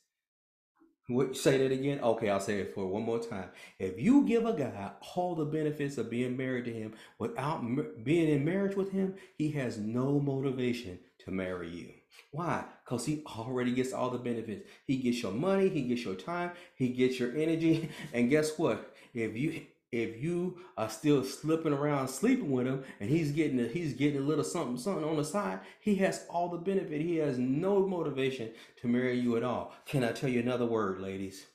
What, 1.14 1.36
say 1.36 1.58
that 1.58 1.72
again? 1.72 2.00
Okay, 2.02 2.30
I'll 2.30 2.40
say 2.40 2.60
it 2.60 2.74
for 2.74 2.86
one 2.86 3.04
more 3.04 3.20
time. 3.20 3.50
If 3.80 4.00
you 4.00 4.26
give 4.26 4.46
a 4.46 4.54
guy 4.54 4.92
all 5.16 5.36
the 5.36 5.46
benefits 5.46 5.98
of 5.98 6.10
being 6.10 6.38
married 6.38 6.66
to 6.66 6.74
him 6.74 6.94
without 7.20 7.62
being 8.04 8.30
in 8.30 8.46
marriage 8.46 8.76
with 8.76 8.92
him, 8.92 9.16
he 9.38 9.52
has 9.52 9.78
no 9.78 10.20
motivation 10.20 11.00
to 11.20 11.32
marry 11.32 11.70
you. 11.70 11.90
Why? 12.32 12.64
Because 12.84 13.06
he 13.06 13.24
already 13.28 13.74
gets 13.74 13.94
all 13.94 14.10
the 14.10 14.18
benefits. 14.18 14.68
He 14.86 14.98
gets 14.98 15.22
your 15.22 15.34
money, 15.34 15.70
he 15.70 15.82
gets 15.84 16.04
your 16.06 16.16
time, 16.16 16.52
he 16.76 16.90
gets 16.90 17.20
your 17.20 17.36
energy. 17.36 17.90
And 18.14 18.30
guess 18.30 18.58
what? 18.58 18.96
If 19.14 19.36
you 19.36 19.62
if 19.92 20.22
you 20.22 20.58
are 20.78 20.90
still 20.90 21.24
slipping 21.24 21.74
around 21.74 22.08
sleeping 22.08 22.50
with 22.50 22.66
him 22.66 22.84
and 23.00 23.10
he's 23.10 23.32
getting 23.32 23.60
a, 23.60 23.68
he's 23.68 23.94
getting 23.94 24.20
a 24.20 24.24
little 24.24 24.44
something 24.44 24.78
something 24.78 25.04
on 25.04 25.18
the 25.18 25.24
side 25.24 25.60
he 25.80 25.96
has 25.96 26.26
all 26.30 26.50
the 26.50 26.58
benefit. 26.58 27.02
He 27.02 27.18
has 27.18 27.38
no 27.38 27.86
motivation 27.86 28.52
to 28.82 28.88
marry 28.88 29.20
you 29.20 29.36
at 29.38 29.44
all. 29.44 29.74
Can 29.86 30.04
i 30.04 30.12
tell 30.12 30.30
you 30.30 30.40
another 30.40 30.66
word 30.66 31.00
ladies? 31.00 31.46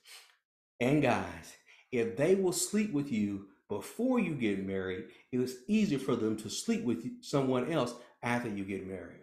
And 0.79 1.01
guys 1.01 1.57
if 1.91 2.17
they 2.17 2.35
will 2.35 2.53
sleep 2.53 2.91
with 2.93 3.11
you 3.11 3.47
before 3.69 4.19
you 4.19 4.35
get 4.35 4.65
married 4.65 5.05
it 5.31 5.39
was 5.39 5.55
easier 5.67 5.99
for 5.99 6.15
them 6.15 6.37
to 6.37 6.49
sleep 6.49 6.83
with 6.83 7.03
someone 7.21 7.71
else 7.71 7.93
after 8.21 8.49
you 8.49 8.63
get 8.63 8.87
married. 8.87 9.21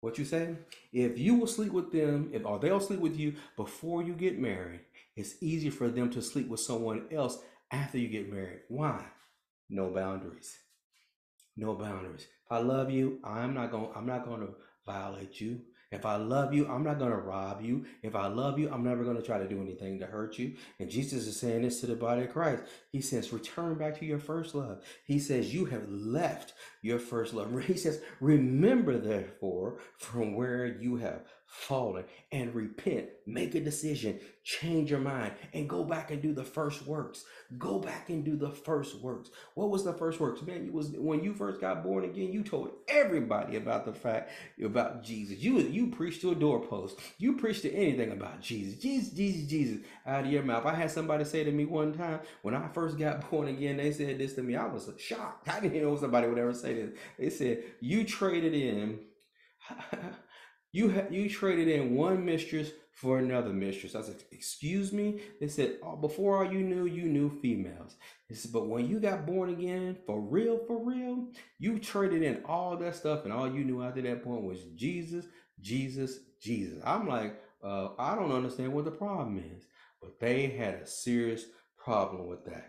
What 0.00 0.18
you 0.18 0.26
say? 0.26 0.56
If 0.92 1.18
you 1.18 1.34
will 1.34 1.46
sleep 1.46 1.72
with 1.72 1.92
them 1.92 2.30
if 2.32 2.44
or 2.44 2.58
they'll 2.58 2.80
sleep 2.80 3.00
with 3.00 3.18
you 3.18 3.34
before 3.56 4.02
you 4.02 4.12
get 4.12 4.38
married 4.38 4.80
it's 5.16 5.36
easier 5.40 5.70
for 5.70 5.88
them 5.88 6.10
to 6.10 6.20
sleep 6.20 6.48
with 6.48 6.60
someone 6.60 7.06
else 7.10 7.38
after 7.74 7.98
you 7.98 8.08
get 8.08 8.32
married. 8.32 8.60
Why? 8.68 9.04
No 9.68 9.90
boundaries. 9.90 10.56
No 11.56 11.74
boundaries. 11.74 12.26
If 12.46 12.52
I 12.52 12.58
love 12.58 12.90
you, 12.90 13.18
I'm 13.24 13.54
not 13.54 13.70
going 13.70 13.88
I'm 13.94 14.06
not 14.06 14.24
going 14.24 14.40
to 14.40 14.54
violate 14.86 15.40
you. 15.40 15.60
If 15.90 16.04
I 16.04 16.16
love 16.16 16.52
you, 16.52 16.66
I'm 16.66 16.82
not 16.82 16.98
going 16.98 17.12
to 17.12 17.16
rob 17.16 17.62
you. 17.62 17.84
If 18.02 18.16
I 18.16 18.26
love 18.26 18.58
you, 18.58 18.68
I'm 18.72 18.82
never 18.82 19.04
going 19.04 19.16
to 19.16 19.22
try 19.22 19.38
to 19.38 19.48
do 19.48 19.62
anything 19.62 20.00
to 20.00 20.06
hurt 20.06 20.38
you. 20.38 20.54
And 20.80 20.90
Jesus 20.90 21.26
is 21.28 21.38
saying 21.38 21.62
this 21.62 21.80
to 21.80 21.86
the 21.86 21.94
body 21.94 22.22
of 22.24 22.32
Christ. 22.32 22.64
He 22.90 23.00
says, 23.00 23.32
return 23.32 23.74
back 23.76 24.00
to 24.00 24.04
your 24.04 24.18
first 24.18 24.56
love. 24.56 24.82
He 25.04 25.20
says, 25.20 25.54
you 25.54 25.66
have 25.66 25.88
left 25.88 26.54
your 26.82 26.98
first 26.98 27.32
love. 27.32 27.52
He 27.64 27.76
says, 27.76 28.00
remember 28.20 28.98
therefore 28.98 29.78
from 29.98 30.34
where 30.34 30.66
you 30.66 30.96
have 30.96 31.22
fallen 31.54 32.04
and 32.32 32.52
repent. 32.52 33.06
Make 33.26 33.54
a 33.54 33.60
decision, 33.60 34.18
change 34.42 34.90
your 34.90 34.98
mind, 34.98 35.32
and 35.52 35.68
go 35.68 35.84
back 35.84 36.10
and 36.10 36.20
do 36.20 36.34
the 36.34 36.42
first 36.42 36.84
works. 36.84 37.24
Go 37.56 37.78
back 37.78 38.10
and 38.10 38.24
do 38.24 38.36
the 38.36 38.50
first 38.50 39.00
works. 39.00 39.30
What 39.54 39.70
was 39.70 39.84
the 39.84 39.92
first 39.92 40.18
works? 40.18 40.42
Man, 40.42 40.66
you 40.66 40.72
was 40.72 40.90
when 40.90 41.22
you 41.22 41.32
first 41.32 41.60
got 41.60 41.84
born 41.84 42.04
again, 42.04 42.32
you 42.32 42.42
told 42.42 42.72
everybody 42.88 43.56
about 43.56 43.84
the 43.84 43.92
fact 43.92 44.30
about 44.62 45.04
Jesus. 45.04 45.38
You 45.38 45.60
you 45.60 45.86
preached 45.86 46.20
to 46.22 46.32
a 46.32 46.34
doorpost. 46.34 46.98
You 47.18 47.36
preached 47.36 47.62
to 47.62 47.72
anything 47.72 48.10
about 48.10 48.40
Jesus. 48.40 48.80
Jesus, 48.80 49.12
Jesus, 49.14 49.48
Jesus 49.48 49.86
out 50.06 50.24
of 50.24 50.32
your 50.32 50.42
mouth. 50.42 50.66
I 50.66 50.74
had 50.74 50.90
somebody 50.90 51.24
say 51.24 51.44
to 51.44 51.52
me 51.52 51.66
one 51.66 51.92
time 51.92 52.20
when 52.42 52.54
I 52.54 52.66
first 52.68 52.98
got 52.98 53.30
born 53.30 53.46
again, 53.46 53.76
they 53.76 53.92
said 53.92 54.18
this 54.18 54.34
to 54.34 54.42
me. 54.42 54.56
I 54.56 54.66
was 54.66 54.90
shocked. 54.98 55.48
I 55.54 55.60
didn't 55.60 55.82
know 55.82 55.96
somebody 55.96 56.26
would 56.26 56.38
ever 56.38 56.52
say 56.52 56.74
this. 56.74 56.90
They 57.16 57.30
said, 57.30 57.62
You 57.80 58.04
traded 58.04 58.54
in 58.54 58.98
You 60.74 60.90
ha- 60.90 61.06
you 61.08 61.30
traded 61.30 61.68
in 61.68 61.94
one 61.94 62.24
mistress 62.24 62.72
for 62.90 63.18
another 63.20 63.50
mistress. 63.50 63.94
I 63.94 64.02
said, 64.02 64.16
excuse 64.32 64.92
me. 64.92 65.20
They 65.40 65.46
said, 65.46 65.78
oh, 65.84 65.94
before 65.94 66.36
all 66.38 66.52
you 66.52 66.64
knew, 66.64 66.86
you 66.86 67.04
knew 67.04 67.30
females. 67.40 67.94
They 68.28 68.34
said, 68.34 68.52
but 68.52 68.66
when 68.66 68.88
you 68.88 68.98
got 68.98 69.24
born 69.24 69.50
again, 69.50 69.96
for 70.04 70.20
real, 70.20 70.58
for 70.66 70.84
real, 70.84 71.28
you 71.60 71.78
traded 71.78 72.24
in 72.24 72.42
all 72.44 72.76
that 72.76 72.96
stuff, 72.96 73.22
and 73.22 73.32
all 73.32 73.48
you 73.48 73.62
knew 73.64 73.84
after 73.84 74.02
that 74.02 74.24
point 74.24 74.42
was 74.42 74.64
Jesus, 74.74 75.26
Jesus, 75.60 76.18
Jesus. 76.42 76.82
I'm 76.84 77.06
like, 77.06 77.40
uh, 77.62 77.90
I 77.96 78.16
don't 78.16 78.32
understand 78.32 78.72
what 78.72 78.84
the 78.84 78.90
problem 78.90 79.38
is, 79.38 79.66
but 80.02 80.18
they 80.18 80.48
had 80.48 80.74
a 80.74 80.86
serious 80.88 81.44
problem 81.78 82.26
with 82.26 82.44
that. 82.46 82.66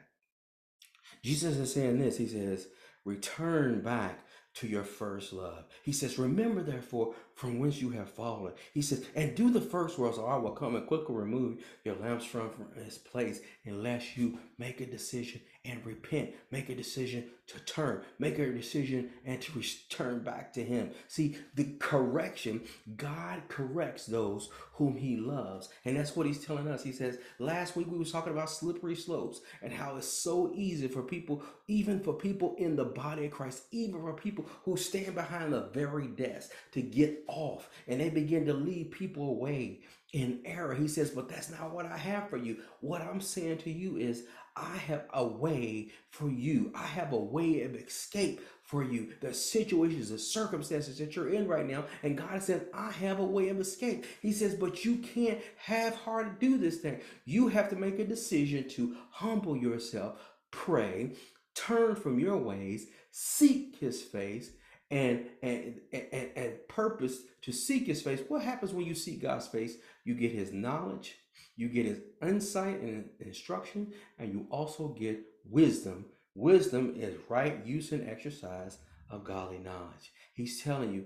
Jesus 1.24 1.58
is 1.58 1.74
saying 1.74 1.98
this. 1.98 2.18
He 2.18 2.28
says, 2.28 2.68
return 3.04 3.82
back 3.82 4.20
to 4.56 4.68
your 4.68 4.84
first 4.84 5.34
love. 5.34 5.66
He 5.84 5.92
says, 5.92 6.18
Remember 6.18 6.64
therefore 6.64 7.14
from 7.34 7.60
whence 7.60 7.82
you 7.82 7.92
have 7.92 8.10
fallen. 8.10 8.54
He 8.74 8.82
says, 8.82 9.06
And 9.14 9.36
do 9.36 9.52
the 9.52 9.62
first 9.62 10.00
works, 10.00 10.18
or 10.18 10.32
I 10.32 10.38
will 10.38 10.52
come 10.52 10.76
and 10.76 10.88
quickly 10.88 11.16
remove 11.16 11.64
your 11.84 11.96
lamps 11.96 12.26
from, 12.26 12.50
from 12.50 12.68
its 12.78 12.98
place, 12.98 13.42
unless 13.66 14.18
you 14.18 14.40
make 14.58 14.82
a 14.82 14.86
decision 14.86 15.42
and 15.66 15.86
repent. 15.86 16.32
Make 16.52 16.70
a 16.70 16.76
decision 16.76 17.26
to 17.48 17.60
turn. 17.60 18.02
Make 18.20 18.40
a 18.40 18.52
decision 18.52 19.12
and 19.26 19.42
to 19.42 19.52
return 19.54 20.20
back 20.20 20.54
to 20.54 20.64
Him. 20.64 20.92
See, 21.08 21.38
the 21.56 21.76
correction, 21.80 22.62
God 22.98 23.44
corrects 23.48 24.06
those 24.06 24.50
whom 24.74 24.96
He 24.98 25.18
loves. 25.18 25.70
And 25.86 25.98
that's 25.98 26.16
what 26.16 26.26
He's 26.26 26.44
telling 26.44 26.68
us. 26.68 26.84
He 26.84 26.92
says, 26.92 27.20
Last 27.40 27.76
week 27.76 27.88
we 27.90 27.98
was 27.98 28.12
talking 28.12 28.34
about 28.34 28.50
slippery 28.50 28.96
slopes 28.96 29.42
and 29.62 29.72
how 29.72 29.96
it's 29.98 30.08
so 30.08 30.52
easy 30.56 30.88
for 30.88 31.04
people, 31.04 31.44
even 31.68 32.00
for 32.00 32.14
people 32.14 32.56
in 32.58 32.76
the 32.76 32.86
body 32.86 33.26
of 33.26 33.32
Christ, 33.32 33.64
even 33.72 34.02
for 34.02 34.14
people 34.14 34.46
who 34.64 34.78
stand 34.78 35.16
behind 35.16 35.54
the 35.54 35.70
very 35.74 36.08
desk 36.08 36.52
to 36.72 36.82
get 36.82 37.24
off 37.28 37.70
and 37.88 38.02
they 38.02 38.10
begin 38.10 38.46
to 38.46 38.54
lead 38.54 38.92
people 38.92 39.30
away 39.30 39.82
in 40.14 40.40
error. 40.46 40.74
He 40.74 40.88
says, 40.88 41.12
But 41.12 41.30
that's 41.30 41.52
not 41.52 41.72
what 41.72 41.86
I 41.86 41.98
have 41.98 42.30
for 42.30 42.38
you. 42.38 42.58
What 42.80 43.02
I'm 43.02 43.22
saying 43.22 43.60
to 43.60 43.72
you 43.72 43.98
is, 43.98 44.24
I 44.56 44.78
have 44.78 45.04
a 45.14 45.26
way 45.26 45.90
for 46.12 46.30
you. 46.30 46.72
I 46.74 46.84
have 46.84 47.12
a 47.12 47.18
way 47.18 47.35
of 47.40 47.76
escape 47.76 48.42
for 48.64 48.84
you. 48.84 49.14
The 49.22 49.34
situations, 49.34 50.10
the 50.10 50.18
circumstances 50.18 50.98
that 50.98 51.16
you're 51.16 51.34
in 51.34 51.48
right 51.48 51.68
now. 51.68 51.86
And 52.04 52.18
God 52.18 52.42
says, 52.42 52.64
I 52.74 52.92
have 52.92 53.20
a 53.20 53.24
way 53.24 53.50
of 53.50 53.60
escape. 53.60 54.06
He 54.22 54.32
says, 54.32 54.56
but 54.56 54.84
you 54.84 54.98
can't 54.98 55.40
have 55.58 55.96
hard 55.96 56.40
to 56.40 56.46
do 56.46 56.58
this 56.58 56.78
thing. 56.78 57.02
You 57.26 57.50
have 57.50 57.70
to 57.70 57.76
make 57.76 58.00
a 58.00 58.06
decision 58.06 58.68
to 58.70 58.96
humble 59.12 59.56
yourself, 59.56 60.20
pray, 60.52 61.12
turn 61.54 61.96
from 61.96 62.20
your 62.20 62.38
ways, 62.38 62.88
seek 63.12 63.78
his 63.80 64.02
face, 64.02 64.52
and 64.92 65.26
and, 65.42 65.80
and 65.92 66.30
and 66.36 66.54
purpose 66.68 67.20
to 67.42 67.52
seek 67.52 67.88
his 67.88 68.02
face. 68.02 68.22
What 68.28 68.44
happens 68.44 68.72
when 68.72 68.86
you 68.86 68.96
seek 68.96 69.22
God's 69.22 69.48
face? 69.48 69.76
You 70.04 70.14
get 70.14 70.32
his 70.32 70.54
knowledge, 70.54 71.16
you 71.56 71.70
get 71.70 71.86
his 71.86 72.00
insight 72.22 72.82
and 72.82 73.10
instruction, 73.20 73.94
and 74.20 74.32
you 74.32 74.48
also 74.50 74.90
get 74.90 75.22
wisdom. 75.50 76.06
Wisdom 76.36 76.94
is 76.98 77.16
right 77.30 77.66
use 77.66 77.92
and 77.92 78.08
exercise 78.08 78.78
of 79.10 79.24
godly 79.24 79.58
knowledge. 79.58 80.12
He's 80.34 80.62
telling 80.62 80.94
you, 80.94 81.06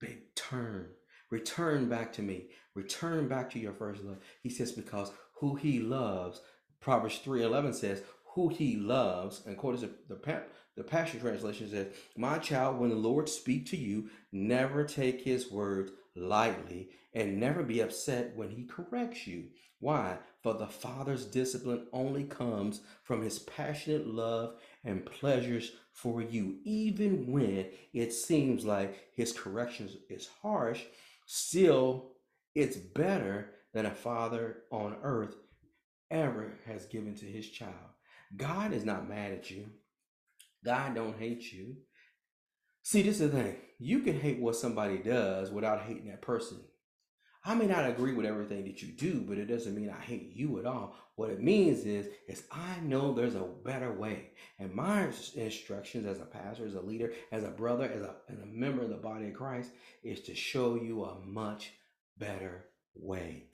big 0.00 0.34
turn, 0.34 0.88
return 1.30 1.88
back 1.88 2.12
to 2.14 2.22
me, 2.22 2.48
return 2.74 3.28
back 3.28 3.50
to 3.50 3.58
your 3.58 3.74
first 3.74 4.02
love. 4.02 4.18
He 4.42 4.48
says, 4.48 4.72
because 4.72 5.12
who 5.34 5.56
he 5.56 5.78
loves, 5.78 6.40
Proverbs 6.80 7.20
3:11 7.24 7.74
says, 7.74 8.02
who 8.34 8.48
he 8.48 8.76
loves, 8.76 9.42
and 9.44 9.54
according 9.54 9.82
the 10.08 10.42
the 10.74 10.82
Passion 10.82 11.20
Translation 11.20 11.70
says, 11.70 11.88
My 12.16 12.38
child, 12.38 12.78
when 12.78 12.90
the 12.90 12.96
Lord 12.96 13.28
speak 13.28 13.66
to 13.66 13.76
you, 13.76 14.08
never 14.32 14.84
take 14.84 15.20
his 15.20 15.50
words 15.50 15.92
lightly 16.16 16.90
and 17.14 17.38
never 17.38 17.62
be 17.62 17.80
upset 17.80 18.34
when 18.34 18.50
he 18.50 18.64
corrects 18.64 19.26
you. 19.26 19.48
Why? 19.80 20.18
For 20.42 20.54
the 20.54 20.66
Father's 20.66 21.24
discipline 21.24 21.86
only 21.92 22.24
comes 22.24 22.80
from 23.04 23.22
his 23.22 23.38
passionate 23.38 24.08
love 24.08 24.54
and 24.84 25.06
pleasures 25.06 25.72
for 25.92 26.20
you. 26.20 26.56
Even 26.64 27.30
when 27.30 27.66
it 27.92 28.12
seems 28.12 28.64
like 28.64 28.96
his 29.14 29.32
corrections 29.32 29.96
is 30.10 30.28
harsh, 30.42 30.82
still 31.26 32.12
it's 32.54 32.76
better 32.76 33.50
than 33.72 33.86
a 33.86 33.94
father 33.94 34.64
on 34.70 34.96
earth 35.02 35.36
ever 36.10 36.58
has 36.66 36.86
given 36.86 37.14
to 37.14 37.24
his 37.24 37.48
child. 37.48 37.72
God 38.36 38.72
is 38.72 38.84
not 38.84 39.08
mad 39.08 39.32
at 39.32 39.50
you. 39.50 39.66
God 40.64 40.94
don't 40.94 41.18
hate 41.18 41.52
you. 41.52 41.76
See, 42.82 43.02
this 43.02 43.20
is 43.20 43.30
the 43.30 43.36
thing. 43.36 43.56
You 43.78 44.00
can 44.00 44.18
hate 44.18 44.40
what 44.40 44.56
somebody 44.56 44.98
does 44.98 45.50
without 45.50 45.82
hating 45.82 46.08
that 46.08 46.22
person. 46.22 46.58
I 47.44 47.54
may 47.54 47.66
not 47.66 47.88
agree 47.88 48.14
with 48.14 48.24
everything 48.24 48.64
that 48.64 48.82
you 48.82 48.88
do, 48.92 49.24
but 49.26 49.36
it 49.36 49.46
doesn't 49.46 49.74
mean 49.74 49.90
I 49.90 50.00
hate 50.00 50.30
you 50.32 50.60
at 50.60 50.66
all. 50.66 50.94
What 51.16 51.30
it 51.30 51.42
means 51.42 51.84
is, 51.84 52.06
is 52.28 52.44
I 52.52 52.78
know 52.80 53.12
there's 53.12 53.34
a 53.34 53.48
better 53.64 53.92
way. 53.92 54.30
And 54.60 54.72
my 54.72 55.08
instructions 55.34 56.06
as 56.06 56.20
a 56.20 56.24
pastor, 56.24 56.64
as 56.64 56.74
a 56.74 56.80
leader, 56.80 57.12
as 57.32 57.42
a 57.42 57.48
brother, 57.48 57.84
as 57.84 58.02
a, 58.02 58.14
as 58.28 58.38
a 58.38 58.46
member 58.46 58.82
of 58.82 58.90
the 58.90 58.96
body 58.96 59.26
of 59.26 59.34
Christ 59.34 59.70
is 60.04 60.20
to 60.22 60.36
show 60.36 60.76
you 60.76 61.04
a 61.04 61.18
much 61.26 61.72
better 62.16 62.66
way. 62.94 63.48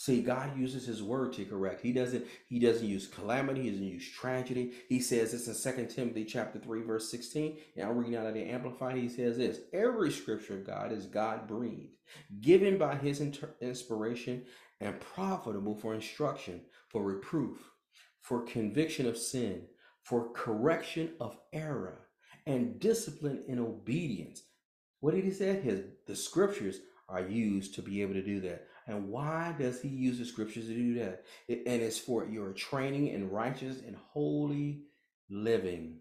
See, 0.00 0.22
God 0.22 0.56
uses 0.56 0.86
his 0.86 1.02
word 1.02 1.32
to 1.32 1.44
correct. 1.44 1.80
He 1.80 1.92
doesn't, 1.92 2.24
he 2.46 2.60
doesn't 2.60 2.86
use 2.86 3.08
calamity, 3.08 3.62
he 3.62 3.70
doesn't 3.70 3.84
use 3.84 4.08
tragedy. 4.08 4.70
He 4.88 5.00
says 5.00 5.32
this 5.32 5.66
in 5.66 5.74
2 5.74 5.86
Timothy 5.92 6.24
chapter 6.24 6.60
3, 6.60 6.82
verse 6.82 7.10
16. 7.10 7.58
And 7.76 7.84
I'm 7.84 7.96
reading 7.96 8.14
out 8.14 8.28
of 8.28 8.34
the 8.34 8.44
Amplified. 8.44 8.96
He 8.96 9.08
says 9.08 9.38
this 9.38 9.58
every 9.72 10.12
scripture 10.12 10.54
of 10.54 10.64
God 10.64 10.92
is 10.92 11.06
God 11.06 11.48
breathed, 11.48 11.96
given 12.40 12.78
by 12.78 12.94
his 12.94 13.20
inter- 13.20 13.56
inspiration, 13.60 14.44
and 14.80 15.00
profitable 15.00 15.74
for 15.74 15.94
instruction, 15.94 16.60
for 16.86 17.02
reproof, 17.02 17.58
for 18.20 18.42
conviction 18.42 19.04
of 19.04 19.18
sin, 19.18 19.62
for 20.04 20.32
correction 20.32 21.10
of 21.20 21.36
error, 21.52 22.06
and 22.46 22.78
discipline 22.78 23.42
in 23.48 23.58
obedience. 23.58 24.44
What 25.00 25.16
did 25.16 25.24
he 25.24 25.32
say? 25.32 25.58
His 25.60 25.80
the 26.06 26.14
scriptures 26.14 26.78
are 27.08 27.22
used 27.22 27.74
to 27.74 27.82
be 27.82 28.00
able 28.02 28.14
to 28.14 28.22
do 28.22 28.40
that. 28.42 28.68
And 28.88 29.08
why 29.10 29.54
does 29.58 29.80
he 29.82 29.88
use 29.88 30.18
the 30.18 30.24
scriptures 30.24 30.66
to 30.66 30.74
do 30.74 30.94
that? 30.94 31.24
It, 31.46 31.62
and 31.66 31.82
it's 31.82 31.98
for 31.98 32.26
your 32.26 32.52
training 32.52 33.08
in 33.08 33.30
righteous 33.30 33.80
and 33.86 33.96
holy 34.12 34.80
living 35.28 35.98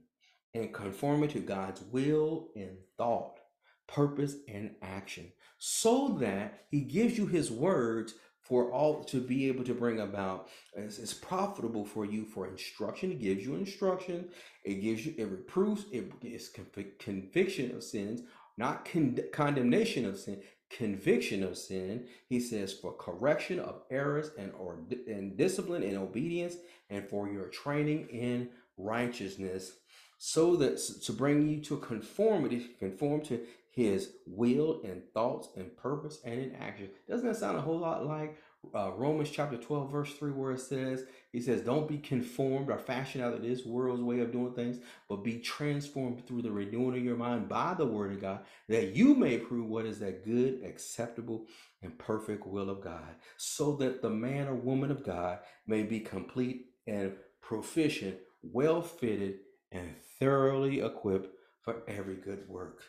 and 0.54 0.74
conforming 0.74 1.30
to 1.30 1.40
God's 1.40 1.82
will 1.82 2.48
and 2.56 2.78
thought, 2.98 3.40
purpose 3.88 4.36
and 4.48 4.72
action, 4.82 5.32
so 5.58 6.18
that 6.22 6.66
he 6.72 6.82
gives 6.82 7.18
you 7.18 7.28
his 7.28 7.52
words 7.52 8.16
for 8.42 8.72
all 8.72 9.04
to 9.04 9.20
be 9.20 9.50
able 9.50 9.66
to 9.66 9.74
bring 9.74 10.00
about. 10.00 10.48
It's, 10.74 10.98
it's, 10.98 11.14
profitable 11.14 11.84
for 11.84 12.06
you 12.06 12.24
for 12.24 12.48
instruction. 12.48 13.12
It 13.12 13.20
gives 13.20 13.46
you 13.46 13.56
instruction. 13.56 14.30
It 14.64 14.76
gives 14.76 15.06
you 15.06 15.14
it 15.18 15.26
reproves 15.26 15.86
it 15.92 16.10
is 16.24 16.50
conviction 16.98 17.76
of 17.76 17.84
sins 17.84 18.22
not 18.58 18.86
con- 18.86 19.20
condemnation 19.32 20.06
of 20.06 20.18
sin 20.18 20.42
conviction 20.70 21.44
of 21.44 21.58
sin. 21.58 22.06
He 22.28 22.40
says 22.40 22.74
for 22.74 22.94
correction 22.94 23.60
of 23.60 23.82
errors 23.90 24.32
and 24.38 24.52
or 24.58 24.80
and 25.08 25.38
discipline 25.38 25.84
and 25.84 25.98
obedience, 25.98 26.56
and 26.90 27.08
for 27.08 27.30
your 27.30 27.46
training 27.46 28.08
in 28.10 28.50
righteousness, 28.78 29.74
so 30.18 30.56
that 30.58 30.78
to 31.04 31.14
bring 31.14 31.48
you 31.48 31.62
to 31.62 31.78
conformity, 31.78 32.72
conform 32.80 33.22
to 33.22 33.42
His 33.72 34.14
will 34.26 34.82
and 34.84 35.04
thoughts 35.14 35.50
and 35.56 35.76
purpose 35.78 36.20
and 36.24 36.40
in 36.40 36.56
action. 36.56 36.90
Doesn't 37.08 37.28
that 37.28 37.38
sound 37.38 37.58
a 37.58 37.62
whole 37.62 37.80
lot 37.80 38.06
like 38.06 38.38
uh, 38.76 38.92
Romans 38.92 39.30
chapter 39.30 39.58
12, 39.58 39.92
verse 39.92 40.14
3, 40.14 40.32
where 40.32 40.52
it 40.52 40.60
says, 40.60 41.04
He 41.32 41.42
says, 41.42 41.62
Don't 41.62 41.88
be 41.88 41.98
conformed 41.98 42.70
or 42.70 42.78
fashioned 42.78 43.24
out 43.24 43.34
of 43.34 43.42
this 43.42 43.66
world's 43.66 44.02
way 44.02 44.20
of 44.20 44.32
doing 44.32 44.54
things, 44.54 44.80
but 45.08 45.24
be 45.24 45.40
transformed 45.40 46.26
through 46.26 46.42
the 46.42 46.52
renewing 46.52 46.98
of 46.98 47.04
your 47.04 47.16
mind 47.16 47.50
by 47.50 47.74
the 47.74 47.86
word 47.86 48.14
of 48.14 48.22
God, 48.22 48.40
that 48.68 48.96
you 48.96 49.16
may 49.16 49.38
prove 49.38 49.68
what 49.68 49.86
is 49.86 50.00
that 50.00 50.26
good, 50.26 50.64
acceptable, 50.66 51.46
and 51.82 51.98
perfect 51.98 52.46
will 52.46 52.70
of 52.70 52.82
God, 52.82 53.16
so 53.38 53.76
that 53.78 54.02
the 54.02 54.10
man 54.10 54.48
or 54.48 54.56
woman 54.56 54.92
of 54.92 55.04
God 55.04 55.40
may 55.66 55.84
be 55.84 56.00
complete 56.00 56.68
and 56.86 57.14
proficient, 57.42 58.18
well 58.42 58.82
fitted, 58.82 59.40
and 59.72 59.96
thoroughly 60.20 60.82
equipped 60.82 61.34
for 61.62 61.84
every 61.88 62.16
good 62.16 62.48
work. 62.48 62.82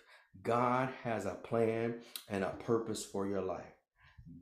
God 0.42 0.90
has 1.02 1.26
a 1.26 1.34
plan 1.34 1.96
and 2.28 2.44
a 2.44 2.50
purpose 2.50 3.04
for 3.04 3.26
your 3.26 3.42
life. 3.42 3.77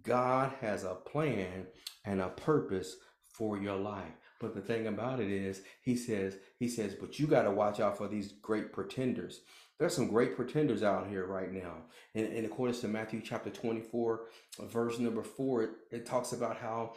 God 0.03 0.53
has 0.61 0.85
a 0.85 0.95
plan 0.95 1.67
and 2.05 2.21
a 2.21 2.29
purpose 2.29 2.97
for 3.33 3.59
your 3.59 3.77
life. 3.77 4.13
But 4.41 4.55
the 4.55 4.61
thing 4.61 4.87
about 4.87 5.21
it 5.21 5.31
is, 5.31 5.63
he 5.83 5.97
says, 5.97 6.37
he 6.59 6.69
says, 6.69 6.95
but 6.95 7.19
you 7.19 7.27
got 7.27 7.43
to 7.43 7.51
watch 7.51 7.81
out 7.81 7.97
for 7.97 8.07
these 8.07 8.33
great 8.33 8.73
pretenders. 8.73 9.41
There's 9.79 9.95
some 9.95 10.09
great 10.09 10.37
pretenders 10.37 10.83
out 10.83 11.09
here 11.09 11.27
right 11.27 11.53
now. 11.53 11.85
And, 12.15 12.27
and 12.33 12.47
according 12.47 12.81
to 12.81 12.89
Matthew 12.89 13.21
chapter 13.23 13.51
24, 13.51 14.21
verse 14.61 14.99
number 14.99 15.23
four, 15.23 15.63
it, 15.63 15.71
it 15.91 16.07
talks 16.07 16.33
about 16.33 16.57
how 16.57 16.95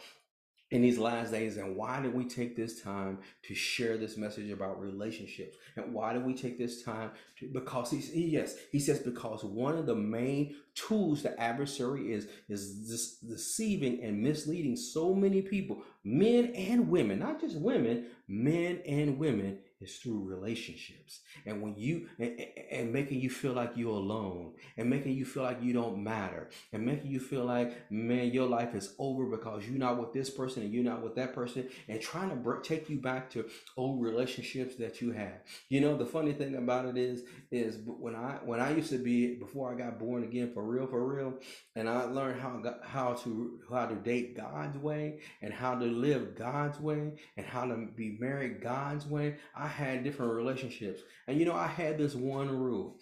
in 0.70 0.82
these 0.82 0.98
last 0.98 1.32
days 1.32 1.56
and 1.56 1.74
why 1.74 2.00
did 2.00 2.14
we 2.14 2.24
take 2.24 2.56
this 2.56 2.80
time 2.80 3.18
to 3.42 3.54
share 3.54 3.96
this 3.96 4.16
message 4.16 4.50
about 4.50 4.80
relationships? 4.80 5.56
And 5.76 5.92
why 5.92 6.12
did 6.12 6.24
we 6.24 6.34
take 6.34 6.58
this 6.58 6.82
time 6.82 7.10
to 7.38 7.48
because 7.48 7.90
he's 7.90 8.10
he, 8.10 8.26
yes 8.26 8.56
he 8.70 8.78
says 8.78 9.00
because 9.00 9.42
one 9.42 9.76
of 9.76 9.86
the 9.86 9.94
main 9.94 10.54
tools 10.74 11.22
the 11.22 11.38
adversary 11.40 12.12
is 12.12 12.28
is 12.48 12.88
this 12.88 13.16
deceiving 13.18 14.02
and 14.02 14.22
misleading 14.22 14.76
so 14.76 15.14
many 15.14 15.42
people 15.42 15.82
men 16.04 16.52
and 16.54 16.88
women 16.88 17.18
not 17.18 17.40
just 17.40 17.56
women 17.56 18.06
men 18.28 18.80
and 18.86 19.18
women 19.18 19.58
is 19.80 19.96
through 19.96 20.24
relationships. 20.24 21.20
And 21.46 21.62
when 21.62 21.74
you 21.76 22.08
and, 22.18 22.40
and, 22.70 22.92
making 22.92 23.20
you 23.20 23.30
feel 23.30 23.52
like 23.52 23.72
you're 23.76 23.90
alone 23.96 24.52
and 24.76 24.90
making 24.90 25.12
you 25.12 25.24
feel 25.24 25.44
like 25.44 25.62
you 25.62 25.72
don't 25.72 26.02
matter 26.02 26.50
and 26.72 26.84
making 26.84 27.10
you 27.10 27.20
feel 27.20 27.44
like 27.44 27.90
man 27.90 28.30
your 28.32 28.46
life 28.46 28.74
is 28.74 28.94
over 28.98 29.24
because 29.24 29.66
you're 29.66 29.78
not 29.78 29.98
with 29.98 30.12
this 30.12 30.28
person 30.28 30.62
and 30.62 30.72
you're 30.72 30.84
not 30.84 31.02
with 31.02 31.14
that 31.14 31.34
person 31.34 31.68
and 31.88 32.00
trying 32.00 32.30
to 32.30 32.60
take 32.62 32.90
you 32.90 32.98
back 32.98 33.30
to 33.30 33.48
old 33.76 34.02
relationships 34.02 34.76
that 34.76 35.00
you 35.00 35.12
had. 35.12 35.40
You 35.68 35.80
know 35.80 35.96
the 35.96 36.06
funny 36.06 36.32
thing 36.32 36.56
about 36.56 36.86
it 36.86 36.96
is 36.96 37.22
is 37.50 37.78
when 37.86 38.14
i 38.14 38.38
when 38.44 38.60
i 38.60 38.74
used 38.74 38.90
to 38.90 38.98
be 38.98 39.34
before 39.34 39.72
i 39.72 39.76
got 39.76 39.98
born 39.98 40.22
again 40.22 40.50
for 40.52 40.62
real 40.62 40.86
for 40.86 41.04
real 41.06 41.34
and 41.76 41.88
i 41.88 42.04
learned 42.04 42.40
how 42.40 42.62
how 42.82 43.12
to 43.12 43.58
how 43.70 43.86
to 43.86 43.94
date 43.96 44.36
god's 44.36 44.78
way 44.78 45.20
and 45.42 45.52
how 45.52 45.74
to 45.74 45.84
live 45.84 46.36
god's 46.36 46.78
way 46.80 47.12
and 47.36 47.46
how 47.46 47.64
to 47.64 47.88
be 47.96 48.16
married 48.20 48.60
god's 48.60 49.06
way 49.06 49.36
i 49.54 49.66
had 49.70 50.04
different 50.04 50.34
relationships. 50.34 51.02
And 51.26 51.38
you 51.38 51.46
know, 51.46 51.54
I 51.54 51.66
had 51.66 51.98
this 51.98 52.14
one 52.14 52.50
rule. 52.50 52.98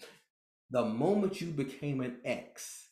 The 0.71 0.85
moment 0.85 1.41
you 1.41 1.47
became 1.47 2.01
an 2.01 2.17
ex, 2.23 2.89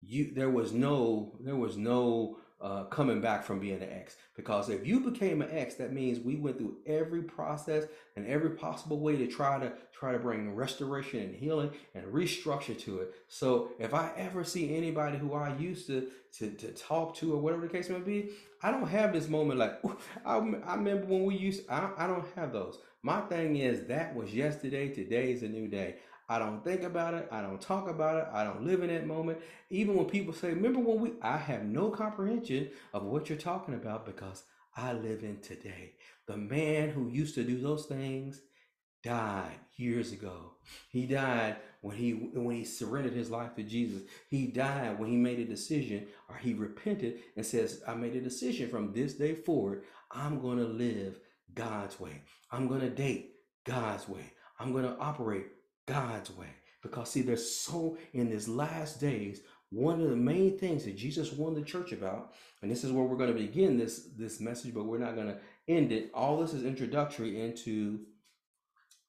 you 0.00 0.32
there 0.34 0.50
was 0.50 0.72
no 0.72 1.36
there 1.40 1.56
was 1.56 1.76
no 1.76 2.38
uh, 2.60 2.84
coming 2.84 3.20
back 3.20 3.44
from 3.44 3.58
being 3.58 3.82
an 3.82 3.90
ex 3.90 4.16
because 4.36 4.70
if 4.70 4.86
you 4.86 5.00
became 5.00 5.42
an 5.42 5.50
ex 5.50 5.74
that 5.74 5.92
means 5.92 6.18
we 6.18 6.36
went 6.36 6.56
through 6.56 6.76
every 6.86 7.22
process 7.22 7.84
and 8.16 8.26
every 8.26 8.50
possible 8.50 9.00
way 9.00 9.16
to 9.16 9.26
try 9.26 9.58
to 9.58 9.70
try 9.92 10.12
to 10.12 10.18
bring 10.18 10.54
restoration 10.54 11.20
and 11.20 11.34
healing 11.34 11.70
and 11.94 12.06
restructure 12.06 12.78
to 12.78 13.00
it 13.00 13.12
so 13.28 13.70
if 13.78 13.92
i 13.92 14.10
ever 14.16 14.44
see 14.44 14.74
anybody 14.74 15.18
who 15.18 15.34
i 15.34 15.54
used 15.58 15.86
to 15.86 16.08
to, 16.32 16.50
to 16.52 16.68
talk 16.68 17.14
to 17.14 17.34
or 17.34 17.38
whatever 17.38 17.66
the 17.66 17.68
case 17.68 17.90
may 17.90 17.98
be 17.98 18.30
i 18.62 18.70
don't 18.70 18.88
have 18.88 19.12
this 19.12 19.28
moment 19.28 19.58
like 19.58 19.78
I, 20.24 20.36
I 20.36 20.76
remember 20.76 21.06
when 21.06 21.24
we 21.24 21.36
used 21.36 21.68
I, 21.68 21.90
I 21.98 22.06
don't 22.06 22.24
have 22.34 22.52
those 22.52 22.78
my 23.04 23.20
thing 23.20 23.56
is 23.56 23.86
that 23.88 24.14
was 24.16 24.34
yesterday. 24.34 24.88
Today 24.88 25.30
is 25.30 25.42
a 25.42 25.48
new 25.48 25.68
day. 25.68 25.96
I 26.26 26.38
don't 26.38 26.64
think 26.64 26.82
about 26.82 27.12
it. 27.12 27.28
I 27.30 27.42
don't 27.42 27.60
talk 27.60 27.86
about 27.86 28.16
it. 28.16 28.26
I 28.32 28.44
don't 28.44 28.64
live 28.64 28.82
in 28.82 28.88
that 28.88 29.06
moment. 29.06 29.40
Even 29.68 29.94
when 29.94 30.06
people 30.06 30.32
say, 30.32 30.48
remember 30.48 30.80
when 30.80 31.00
we, 31.00 31.12
I 31.20 31.36
have 31.36 31.64
no 31.64 31.90
comprehension 31.90 32.70
of 32.94 33.04
what 33.04 33.28
you're 33.28 33.36
talking 33.36 33.74
about 33.74 34.06
because 34.06 34.44
I 34.74 34.94
live 34.94 35.22
in 35.22 35.40
today. 35.40 35.92
The 36.26 36.38
man 36.38 36.88
who 36.88 37.10
used 37.10 37.34
to 37.34 37.44
do 37.44 37.60
those 37.60 37.84
things 37.84 38.40
died 39.02 39.58
years 39.76 40.12
ago. 40.12 40.52
He 40.88 41.04
died 41.04 41.56
when 41.82 41.98
he 41.98 42.12
when 42.12 42.56
he 42.56 42.64
surrendered 42.64 43.12
his 43.12 43.30
life 43.30 43.54
to 43.56 43.62
Jesus. 43.62 44.00
He 44.30 44.46
died 44.46 44.98
when 44.98 45.10
he 45.10 45.16
made 45.16 45.40
a 45.40 45.44
decision 45.44 46.06
or 46.30 46.36
he 46.36 46.54
repented 46.54 47.20
and 47.36 47.44
says, 47.44 47.82
I 47.86 47.96
made 47.96 48.16
a 48.16 48.22
decision 48.22 48.70
from 48.70 48.94
this 48.94 49.12
day 49.12 49.34
forward. 49.34 49.82
I'm 50.10 50.40
going 50.40 50.56
to 50.56 50.64
live 50.64 51.18
God's 51.54 51.98
way. 52.00 52.22
I'm 52.50 52.68
going 52.68 52.80
to 52.80 52.90
date 52.90 53.32
God's 53.64 54.08
way. 54.08 54.32
I'm 54.58 54.72
going 54.72 54.84
to 54.84 54.96
operate 54.98 55.46
God's 55.86 56.30
way. 56.30 56.48
Because, 56.82 57.10
see, 57.10 57.22
there's 57.22 57.50
so, 57.50 57.96
in 58.12 58.30
these 58.30 58.46
last 58.46 59.00
days, 59.00 59.40
one 59.70 60.00
of 60.00 60.10
the 60.10 60.16
main 60.16 60.58
things 60.58 60.84
that 60.84 60.96
Jesus 60.96 61.32
warned 61.32 61.56
the 61.56 61.62
church 61.62 61.92
about, 61.92 62.32
and 62.62 62.70
this 62.70 62.84
is 62.84 62.92
where 62.92 63.04
we're 63.04 63.16
going 63.16 63.32
to 63.32 63.38
begin 63.38 63.76
this, 63.76 64.08
this 64.16 64.40
message, 64.40 64.74
but 64.74 64.84
we're 64.84 64.98
not 64.98 65.16
going 65.16 65.28
to 65.28 65.38
end 65.66 65.92
it. 65.92 66.10
All 66.14 66.38
this 66.38 66.52
is 66.52 66.64
introductory 66.64 67.40
into 67.40 68.00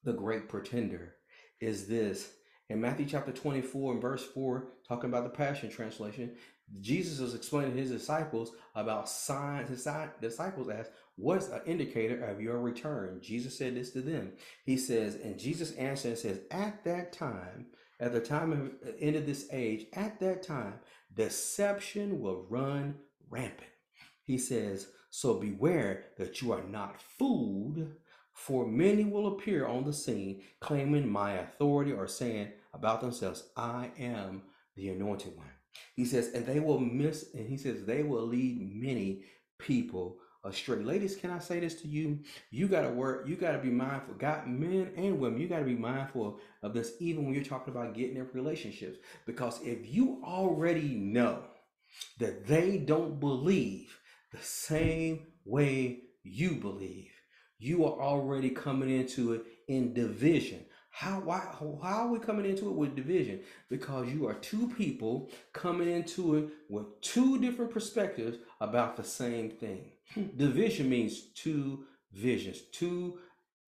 the 0.04 0.12
great 0.12 0.48
pretender, 0.48 1.14
is 1.60 1.86
this. 1.86 2.30
In 2.68 2.80
Matthew 2.80 3.06
chapter 3.06 3.30
24 3.30 3.92
and 3.92 4.02
verse 4.02 4.24
4, 4.24 4.68
talking 4.88 5.10
about 5.10 5.24
the 5.24 5.30
Passion 5.30 5.70
Translation, 5.70 6.32
Jesus 6.80 7.20
was 7.20 7.34
explaining 7.34 7.74
to 7.74 7.80
his 7.80 7.90
disciples 7.90 8.52
about 8.74 9.08
signs. 9.08 9.68
His 9.68 9.86
disciples 10.20 10.68
asked, 10.68 10.90
What's 11.16 11.48
an 11.48 11.62
indicator 11.66 12.24
of 12.24 12.42
your 12.42 12.58
return? 12.58 13.20
Jesus 13.22 13.56
said 13.56 13.74
this 13.74 13.90
to 13.92 14.02
them. 14.02 14.32
He 14.64 14.76
says, 14.76 15.14
and 15.16 15.38
Jesus 15.38 15.72
answered 15.72 16.10
and 16.10 16.18
says, 16.18 16.40
At 16.50 16.84
that 16.84 17.12
time, 17.12 17.66
at 17.98 18.12
the 18.12 18.20
time 18.20 18.52
of 18.52 18.58
the 18.82 18.90
uh, 18.90 18.96
end 19.00 19.16
of 19.16 19.24
this 19.24 19.48
age, 19.50 19.86
at 19.94 20.20
that 20.20 20.42
time, 20.42 20.74
deception 21.14 22.20
will 22.20 22.46
run 22.50 22.96
rampant. 23.30 23.70
He 24.22 24.36
says, 24.36 24.88
So 25.10 25.34
beware 25.34 26.04
that 26.18 26.42
you 26.42 26.52
are 26.52 26.64
not 26.64 27.00
fooled, 27.00 27.88
for 28.34 28.66
many 28.66 29.04
will 29.04 29.28
appear 29.28 29.66
on 29.66 29.84
the 29.84 29.94
scene 29.94 30.42
claiming 30.60 31.08
my 31.08 31.32
authority 31.32 31.92
or 31.92 32.06
saying 32.06 32.52
about 32.74 33.00
themselves, 33.00 33.48
I 33.56 33.90
am 33.98 34.42
the 34.74 34.90
anointed 34.90 35.34
one. 35.34 35.46
He 35.94 36.04
says, 36.04 36.28
and 36.34 36.44
they 36.44 36.60
will 36.60 36.78
miss, 36.78 37.30
and 37.34 37.48
he 37.48 37.56
says, 37.56 37.84
they 37.84 38.02
will 38.02 38.26
lead 38.26 38.60
many 38.74 39.22
people 39.58 40.18
astray. 40.46 40.78
Ladies, 40.78 41.16
can 41.16 41.30
I 41.30 41.38
say 41.38 41.60
this 41.60 41.80
to 41.82 41.88
you? 41.88 42.20
You 42.50 42.68
got 42.68 42.82
to 42.82 42.90
work, 42.90 43.26
you 43.28 43.36
got 43.36 43.52
to 43.52 43.58
be 43.58 43.70
mindful. 43.70 44.14
God, 44.14 44.46
men 44.46 44.92
and 44.96 45.18
women, 45.18 45.40
you 45.40 45.48
got 45.48 45.58
to 45.58 45.64
be 45.64 45.74
mindful 45.74 46.38
of 46.62 46.72
this 46.72 46.92
even 47.00 47.24
when 47.24 47.34
you're 47.34 47.44
talking 47.44 47.74
about 47.74 47.94
getting 47.94 48.16
in 48.16 48.28
relationships. 48.32 48.98
Because 49.26 49.60
if 49.62 49.92
you 49.92 50.22
already 50.24 50.94
know 50.94 51.42
that 52.18 52.46
they 52.46 52.78
don't 52.78 53.20
believe 53.20 53.98
the 54.32 54.42
same 54.42 55.26
way 55.44 56.00
you 56.22 56.52
believe, 56.52 57.10
you 57.58 57.84
are 57.84 58.00
already 58.00 58.50
coming 58.50 58.90
into 58.90 59.32
it 59.32 59.44
in 59.68 59.94
division. 59.94 60.64
How 60.90 61.20
why 61.20 61.40
how 61.82 62.06
are 62.06 62.08
we 62.08 62.18
coming 62.18 62.46
into 62.46 62.68
it 62.70 62.74
with 62.74 62.96
division? 62.96 63.40
Because 63.68 64.08
you 64.08 64.26
are 64.26 64.34
two 64.34 64.68
people 64.78 65.30
coming 65.52 65.90
into 65.90 66.36
it 66.36 66.48
with 66.70 67.00
two 67.02 67.38
different 67.38 67.70
perspectives 67.70 68.38
about 68.60 68.96
the 68.96 69.04
same 69.04 69.50
thing. 69.50 69.90
Division 70.36 70.88
means 70.88 71.30
two 71.34 71.84
visions, 72.12 72.62
two 72.72 73.18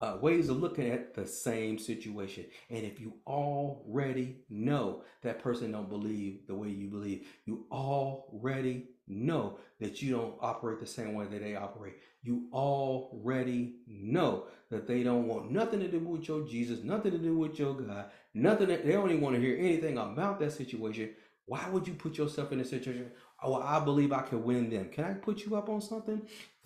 uh, 0.00 0.16
ways 0.20 0.48
of 0.48 0.58
looking 0.58 0.90
at 0.90 1.14
the 1.14 1.26
same 1.26 1.78
situation. 1.78 2.46
And 2.70 2.84
if 2.84 3.00
you 3.00 3.14
already 3.26 4.36
know 4.48 5.02
that 5.22 5.42
person 5.42 5.72
don't 5.72 5.88
believe 5.88 6.46
the 6.46 6.54
way 6.54 6.68
you 6.68 6.88
believe, 6.88 7.26
you 7.46 7.66
already 7.72 8.90
know 9.08 9.58
that 9.80 10.00
you 10.00 10.12
don't 10.12 10.34
operate 10.40 10.78
the 10.78 10.86
same 10.86 11.14
way 11.14 11.26
that 11.26 11.42
they 11.42 11.56
operate. 11.56 11.96
You 12.22 12.48
already 12.52 13.76
know 13.86 14.44
that 14.70 14.86
they 14.86 15.02
don't 15.02 15.26
want 15.26 15.50
nothing 15.50 15.80
to 15.80 15.88
do 15.88 15.98
with 15.98 16.28
your 16.28 16.46
Jesus, 16.46 16.84
nothing 16.84 17.12
to 17.12 17.18
do 17.18 17.36
with 17.36 17.58
your 17.58 17.74
God, 17.74 18.10
nothing. 18.34 18.68
That, 18.68 18.84
they 18.84 18.92
don't 18.92 19.10
even 19.10 19.22
want 19.22 19.36
to 19.36 19.40
hear 19.42 19.56
anything 19.56 19.98
about 19.98 20.38
that 20.40 20.52
situation. 20.52 21.10
Why 21.46 21.66
would 21.70 21.88
you 21.88 21.94
put 21.94 22.18
yourself 22.18 22.52
in 22.52 22.60
a 22.60 22.64
situation? 22.64 23.10
Oh, 23.42 23.54
I 23.54 23.80
believe 23.80 24.12
I 24.12 24.22
can 24.22 24.42
win 24.42 24.68
them. 24.68 24.88
Can 24.88 25.04
I 25.04 25.14
put 25.14 25.44
you 25.44 25.54
up 25.54 25.68
on 25.68 25.80
something? 25.80 26.22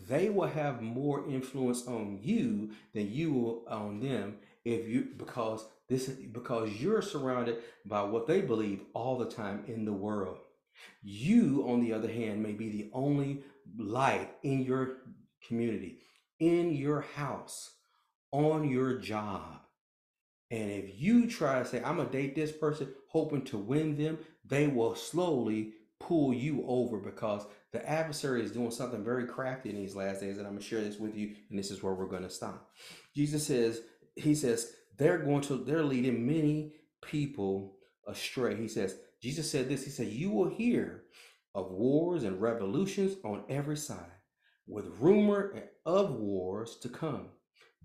They 0.09 0.31
will 0.31 0.49
have 0.49 0.81
more 0.81 1.29
influence 1.29 1.87
on 1.87 2.19
you 2.23 2.71
than 2.95 3.13
you 3.13 3.33
will 3.33 3.65
on 3.69 4.01
them 4.01 4.39
if 4.65 4.89
you 4.89 5.09
because 5.17 5.67
this 5.89 6.09
is 6.09 6.17
because 6.17 6.71
you're 6.81 7.03
surrounded 7.03 7.59
by 7.85 8.03
what 8.03 8.27
they 8.27 8.41
believe 8.41 8.81
all 8.95 9.19
the 9.19 9.29
time 9.29 9.65
in 9.67 9.85
the 9.85 9.93
world. 9.93 10.39
You, 11.03 11.67
on 11.69 11.81
the 11.81 11.93
other 11.93 12.11
hand, 12.11 12.43
may 12.43 12.53
be 12.53 12.71
the 12.71 12.91
only 12.95 13.45
light 13.77 14.31
in 14.43 14.63
your 14.63 14.99
community, 15.47 15.99
in 16.41 16.73
your 16.73 17.03
house, 17.03 17.73
on 18.31 18.69
your 18.69 18.99
job. 18.99 19.61
And 20.51 20.71
if 20.71 21.01
you 21.01 21.29
try 21.29 21.59
to 21.59 21.65
say, 21.65 21.83
I'm 21.83 21.97
going 21.97 22.09
to 22.09 22.13
date 22.13 22.35
this 22.35 22.53
person, 22.53 22.89
hoping 23.09 23.43
to 23.47 23.59
win 23.59 23.97
them, 23.97 24.19
they 24.45 24.67
will 24.67 24.95
slowly 24.95 25.73
pull 26.07 26.35
you 26.35 26.65
over 26.67 26.99
because 26.99 27.46
the 27.73 27.88
adversary 27.88 28.42
is 28.42 28.53
doing 28.53 28.71
something 28.71 29.05
very 29.05 29.27
crafty 29.27 29.71
in 29.71 29.77
these 29.77 29.96
last 29.96 30.21
days. 30.21 30.38
And 30.38 30.46
I'm 30.46 30.59
to 30.59 30.63
share 30.63 30.81
this 30.81 30.98
with 30.98 31.17
you. 31.17 31.35
And 31.50 31.59
this 31.59 31.71
is 31.71 31.83
where 31.83 31.94
we're 31.94 32.07
to 32.23 32.31
stop. 32.31 32.71
Jesus 33.15 33.46
says, 33.46 33.83
He 34.17 34.35
says, 34.35 34.75
they're 34.98 35.19
going 35.19 35.42
to, 35.42 35.57
they're 35.57 35.85
leading 35.85 36.27
many 36.27 36.73
people 37.03 37.77
astray. 38.07 38.57
He 38.57 38.69
says, 38.69 38.96
Jesus 39.23 39.50
said 39.50 39.69
this 39.69 39.85
He 39.85 39.90
said, 39.90 40.09
You 40.09 40.31
will 40.31 40.48
hear 40.48 41.05
of 41.55 41.71
wars 41.71 42.25
and 42.25 42.40
revolutions 42.40 43.17
on 43.25 43.44
every 43.48 43.77
side, 43.77 43.98
with 44.67 44.96
rumor 44.98 45.55
of 45.85 46.15
wars 46.15 46.77
to 46.83 46.88
come. 46.88 47.29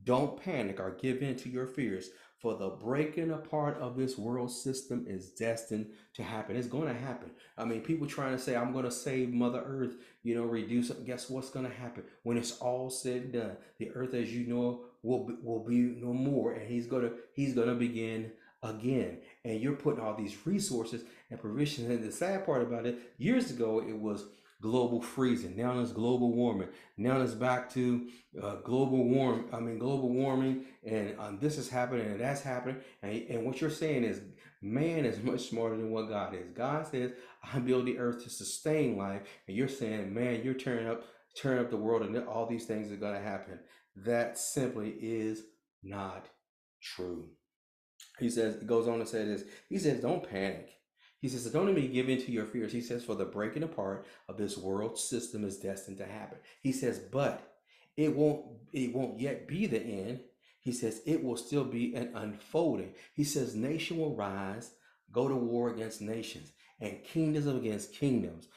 Don't 0.04 0.42
panic 0.42 0.80
or 0.80 0.98
give 1.02 1.22
in 1.22 1.36
to 1.38 1.50
your 1.50 1.68
fears, 1.68 2.10
For 2.40 2.56
the 2.56 2.70
breaking 2.70 3.32
apart 3.32 3.80
of 3.80 3.98
this 3.98 4.16
world 4.16 4.52
system 4.52 5.06
is 5.08 5.30
destined 5.30 5.88
to 6.14 6.24
happen. 6.24 6.56
It's 6.56 6.68
going 6.68 6.88
to 6.88 6.94
happen. 6.94 7.32
I 7.58 7.66
mean, 7.66 7.82
people 7.82 8.06
trying 8.06 8.34
to 8.34 8.42
say, 8.42 8.56
I'm 8.56 8.74
going 8.74 8.86
to 8.86 8.92
save 8.92 9.34
Mother 9.34 9.64
Earth, 9.66 9.96
you 10.22 10.36
know, 10.36 10.44
reduce 10.44 10.92
it. 10.92 11.04
Guess 11.04 11.32
what's 11.32 11.50
going 11.50 11.66
to 11.66 11.74
happen? 11.74 12.04
When 12.22 12.38
it's 12.38 12.60
all 12.60 12.92
said 12.92 13.24
and 13.24 13.34
done, 13.34 13.58
the 13.80 13.90
earth 13.90 14.14
as 14.14 14.32
you 14.32 14.46
know 14.46 14.82
will 15.02 15.24
be, 15.26 15.34
will 15.42 15.64
be 15.64 15.80
no 15.80 16.14
more. 16.14 16.54
And 16.54 16.70
he's 16.70 16.86
going 16.86 17.04
to, 17.04 17.14
he's 17.34 17.56
going 17.56 17.70
to 17.70 17.76
begin 17.76 18.32
again. 18.62 19.18
And 19.44 19.60
you're 19.60 19.74
putting 19.74 20.04
all 20.04 20.16
these 20.16 20.46
resources 20.46 21.04
and 21.32 21.40
provisions. 21.40 21.90
And 21.90 22.04
the 22.04 22.12
sad 22.12 22.46
part 22.46 22.62
about 22.62 22.86
it, 22.86 23.00
years 23.18 23.50
ago, 23.50 23.80
it 23.80 23.98
was 23.98 24.26
global 24.62 25.02
freezing. 25.02 25.56
Now 25.56 25.80
it's 25.80 25.92
global 25.92 26.34
warming. 26.34 26.70
Now 26.98 27.22
it's 27.22 27.34
back 27.34 27.72
to 27.74 28.08
uh, 28.42 28.56
global 28.64 29.04
warm. 29.04 29.46
I 29.54 29.60
mean 29.60 29.78
global 29.78 30.10
warming, 30.10 30.66
and 30.86 31.16
um, 31.20 31.40
this 31.40 31.58
is 31.58 31.70
happening 31.70 32.08
and 32.08 32.20
that's 32.20 32.42
happening. 32.42 32.78
And, 33.02 33.24
and 33.30 33.46
what 33.46 33.62
you're 33.62 33.70
saying 33.70 34.04
is, 34.04 34.22
man 34.62 35.06
is 35.06 35.22
much 35.24 35.50
smarter 35.50 35.78
than 35.78 35.92
what 35.92 36.10
God 36.10 36.34
is. 36.34 36.50
God 36.56 36.88
says, 36.88 37.12
"I 37.54 37.60
build 37.60 37.86
the 37.86 38.00
earth 38.00 38.24
to 38.24 38.30
sustain 38.30 38.98
life," 38.98 39.22
and 39.48 39.56
you're 39.56 39.68
saying, 39.68 40.14
man, 40.14 40.42
you're 40.44 40.54
turning 40.54 40.90
up, 40.90 41.04
turning 41.40 41.64
up 41.64 41.70
the 41.70 41.78
world, 41.78 42.02
and 42.02 42.18
all 42.28 42.48
these 42.48 42.66
things 42.66 42.92
are 42.92 42.98
going 42.98 43.16
to 43.16 43.22
happen. 43.22 43.60
That 43.96 44.38
simply 44.38 44.90
is 45.00 45.44
not 45.84 46.28
true. 46.82 47.30
He 48.20 48.30
says, 48.30 48.56
it 48.56 48.68
goes 48.68 48.88
on 48.88 49.00
to 49.00 49.06
say 49.06 49.26
this. 49.26 49.44
He 49.70 49.78
says, 49.78 50.02
don't 50.02 50.28
panic. 50.28 50.70
He 51.20 51.30
says, 51.30 51.46
don't 51.52 51.70
even 51.70 51.92
give 51.92 52.10
in 52.10 52.22
to 52.22 52.32
your 52.32 52.46
fears. 52.46 52.72
He 52.72 52.82
says, 52.82 53.04
for 53.04 53.16
the 53.16 53.26
breaking 53.26 53.64
apart 53.64 54.06
of 54.30 54.38
this 54.38 54.58
world 54.58 55.00
system 55.00 55.44
is 55.44 55.58
destined 55.58 55.98
to 55.98 56.06
happen. 56.06 56.38
He 56.62 56.72
says, 56.72 57.00
but 57.00 57.56
it 57.96 58.16
won't, 58.16 58.46
it 58.72 58.94
won't 58.94 59.20
yet 59.20 59.48
be 59.48 59.66
the 59.66 59.82
end. 59.82 60.20
He 60.60 60.72
says, 60.72 61.02
it 61.06 61.24
will 61.24 61.38
still 61.38 61.64
be 61.64 61.96
an 61.96 62.12
unfolding. 62.14 62.94
He 63.14 63.24
says, 63.24 63.56
nation 63.56 63.98
will 63.98 64.16
rise, 64.16 64.72
go 65.12 65.28
to 65.28 65.36
war 65.36 65.70
against 65.70 66.02
nations, 66.02 66.52
and 66.80 67.04
kingdoms 67.04 67.48
against 67.48 67.94
kingdoms. 67.94 68.48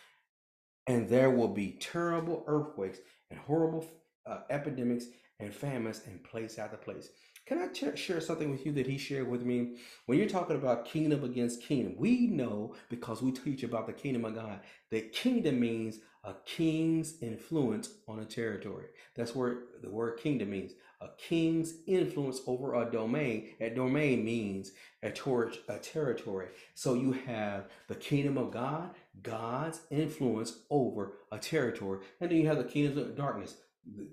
And 0.87 1.09
there 1.09 1.31
will 1.31 1.49
be 1.49 1.79
terrible 1.81 2.45
earthquakes 2.47 2.99
and 3.31 3.39
horrible 3.39 3.87
uh, 4.27 4.41
epidemics 4.51 5.07
and 5.39 5.55
famines 5.55 6.03
in 6.07 6.19
place 6.19 6.59
after 6.59 6.77
place. 6.77 7.09
Can 7.51 7.59
I 7.59 7.95
share 7.97 8.21
something 8.21 8.49
with 8.49 8.65
you 8.65 8.71
that 8.75 8.87
he 8.87 8.97
shared 8.97 9.29
with 9.29 9.43
me? 9.43 9.75
When 10.07 10.19
you're 10.19 10.29
talking 10.29 10.55
about 10.55 10.85
kingdom 10.85 11.25
against 11.25 11.61
kingdom, 11.61 11.97
we 11.99 12.29
know 12.29 12.77
because 12.89 13.23
we 13.23 13.33
teach 13.33 13.65
about 13.65 13.89
the 13.89 13.93
kingdom 13.93 14.25
of 14.25 14.37
God 14.37 14.61
that 14.93 15.13
kingdom 15.13 15.59
means 15.59 15.99
a 16.23 16.35
king's 16.47 17.21
influence 17.21 17.89
on 18.07 18.21
a 18.21 18.25
territory. 18.25 18.87
That's 19.17 19.35
where 19.35 19.65
the 19.83 19.91
word 19.91 20.21
kingdom 20.21 20.51
means 20.51 20.75
a 21.01 21.09
king's 21.19 21.75
influence 21.89 22.41
over 22.47 22.75
a 22.75 22.89
domain. 22.89 23.49
A 23.61 23.71
domain 23.71 24.25
means 24.25 24.71
a, 25.03 25.11
tor- 25.11 25.51
a 25.69 25.79
territory. 25.79 26.51
So 26.77 26.95
you 26.95 27.11
have 27.27 27.65
the 27.89 27.97
kingdom 27.97 28.39
of 28.39 28.53
God, 28.53 28.91
God's 29.23 29.81
influence 29.91 30.61
over 30.71 31.15
a 31.33 31.39
territory, 31.39 31.99
and 32.21 32.31
then 32.31 32.39
you 32.39 32.47
have 32.47 32.59
the 32.59 32.65
kingdom 32.65 32.97
of 32.97 33.17
darkness, 33.17 33.57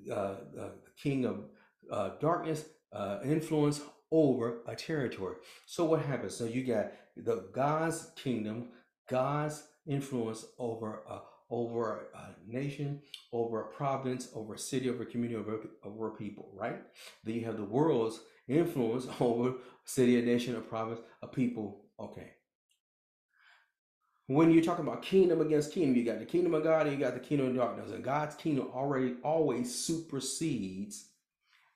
uh, 0.10 0.14
uh, 0.14 0.38
the 0.56 0.72
king 1.00 1.26
of 1.26 1.44
uh, 1.92 2.10
darkness 2.20 2.66
uh, 2.94 3.20
influence 3.24 3.82
over 4.12 4.60
a 4.68 4.76
territory. 4.76 5.36
So 5.66 5.86
what 5.86 6.02
happens? 6.02 6.36
So 6.36 6.46
you 6.46 6.64
got 6.64 6.92
the 7.16 7.50
God's 7.54 8.12
kingdom, 8.16 8.70
God's 9.10 9.64
influence 9.86 10.46
over 10.58 11.02
a 11.10 11.20
over 11.50 12.08
a 12.14 12.36
nation, 12.46 13.02
over 13.32 13.62
a 13.62 13.68
province, 13.68 14.30
over 14.36 14.56
a 14.56 14.60
city, 14.60 14.90
over 14.90 15.04
a 15.04 15.06
community, 15.06 15.40
over, 15.40 15.60
over 15.84 16.08
a 16.10 16.12
people, 16.12 16.50
right? 16.54 16.82
Then 17.24 17.36
you 17.36 17.46
have 17.46 17.58
the 17.58 17.64
world's 17.64 18.20
influence 18.48 19.08
over 19.20 19.50
a 19.50 19.54
city, 19.86 20.20
a 20.20 20.22
nation, 20.22 20.56
a 20.56 20.62
province, 20.62 21.00
a 21.22 21.28
people. 21.28 21.86
Okay. 22.00 22.34
When 24.28 24.52
you're 24.52 24.64
talking 24.64 24.86
about 24.86 25.04
kingdom 25.04 25.40
against 25.40 25.72
kingdom, 25.72 25.96
you 25.96 26.04
got 26.04 26.20
the 26.20 26.26
kingdom 26.26 26.54
of 26.54 26.64
God 26.64 26.86
and 26.86 26.92
you 26.92 27.00
got 27.02 27.14
the 27.14 27.22
kingdom 27.22 27.48
of 27.48 27.56
darkness. 27.56 27.92
And 27.92 28.04
God's 28.04 28.36
kingdom 28.36 28.68
already 28.74 29.16
always 29.24 29.74
supersedes 29.74 31.12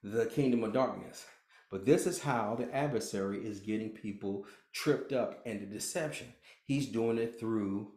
the 0.03 0.25
kingdom 0.25 0.63
of 0.63 0.73
darkness. 0.73 1.25
But 1.69 1.85
this 1.85 2.05
is 2.05 2.21
how 2.21 2.55
the 2.55 2.73
adversary 2.75 3.45
is 3.45 3.59
getting 3.59 3.89
people 3.89 4.45
tripped 4.73 5.13
up 5.13 5.41
into 5.45 5.65
deception. 5.65 6.27
He's 6.65 6.87
doing 6.87 7.17
it 7.17 7.39
through 7.39 7.93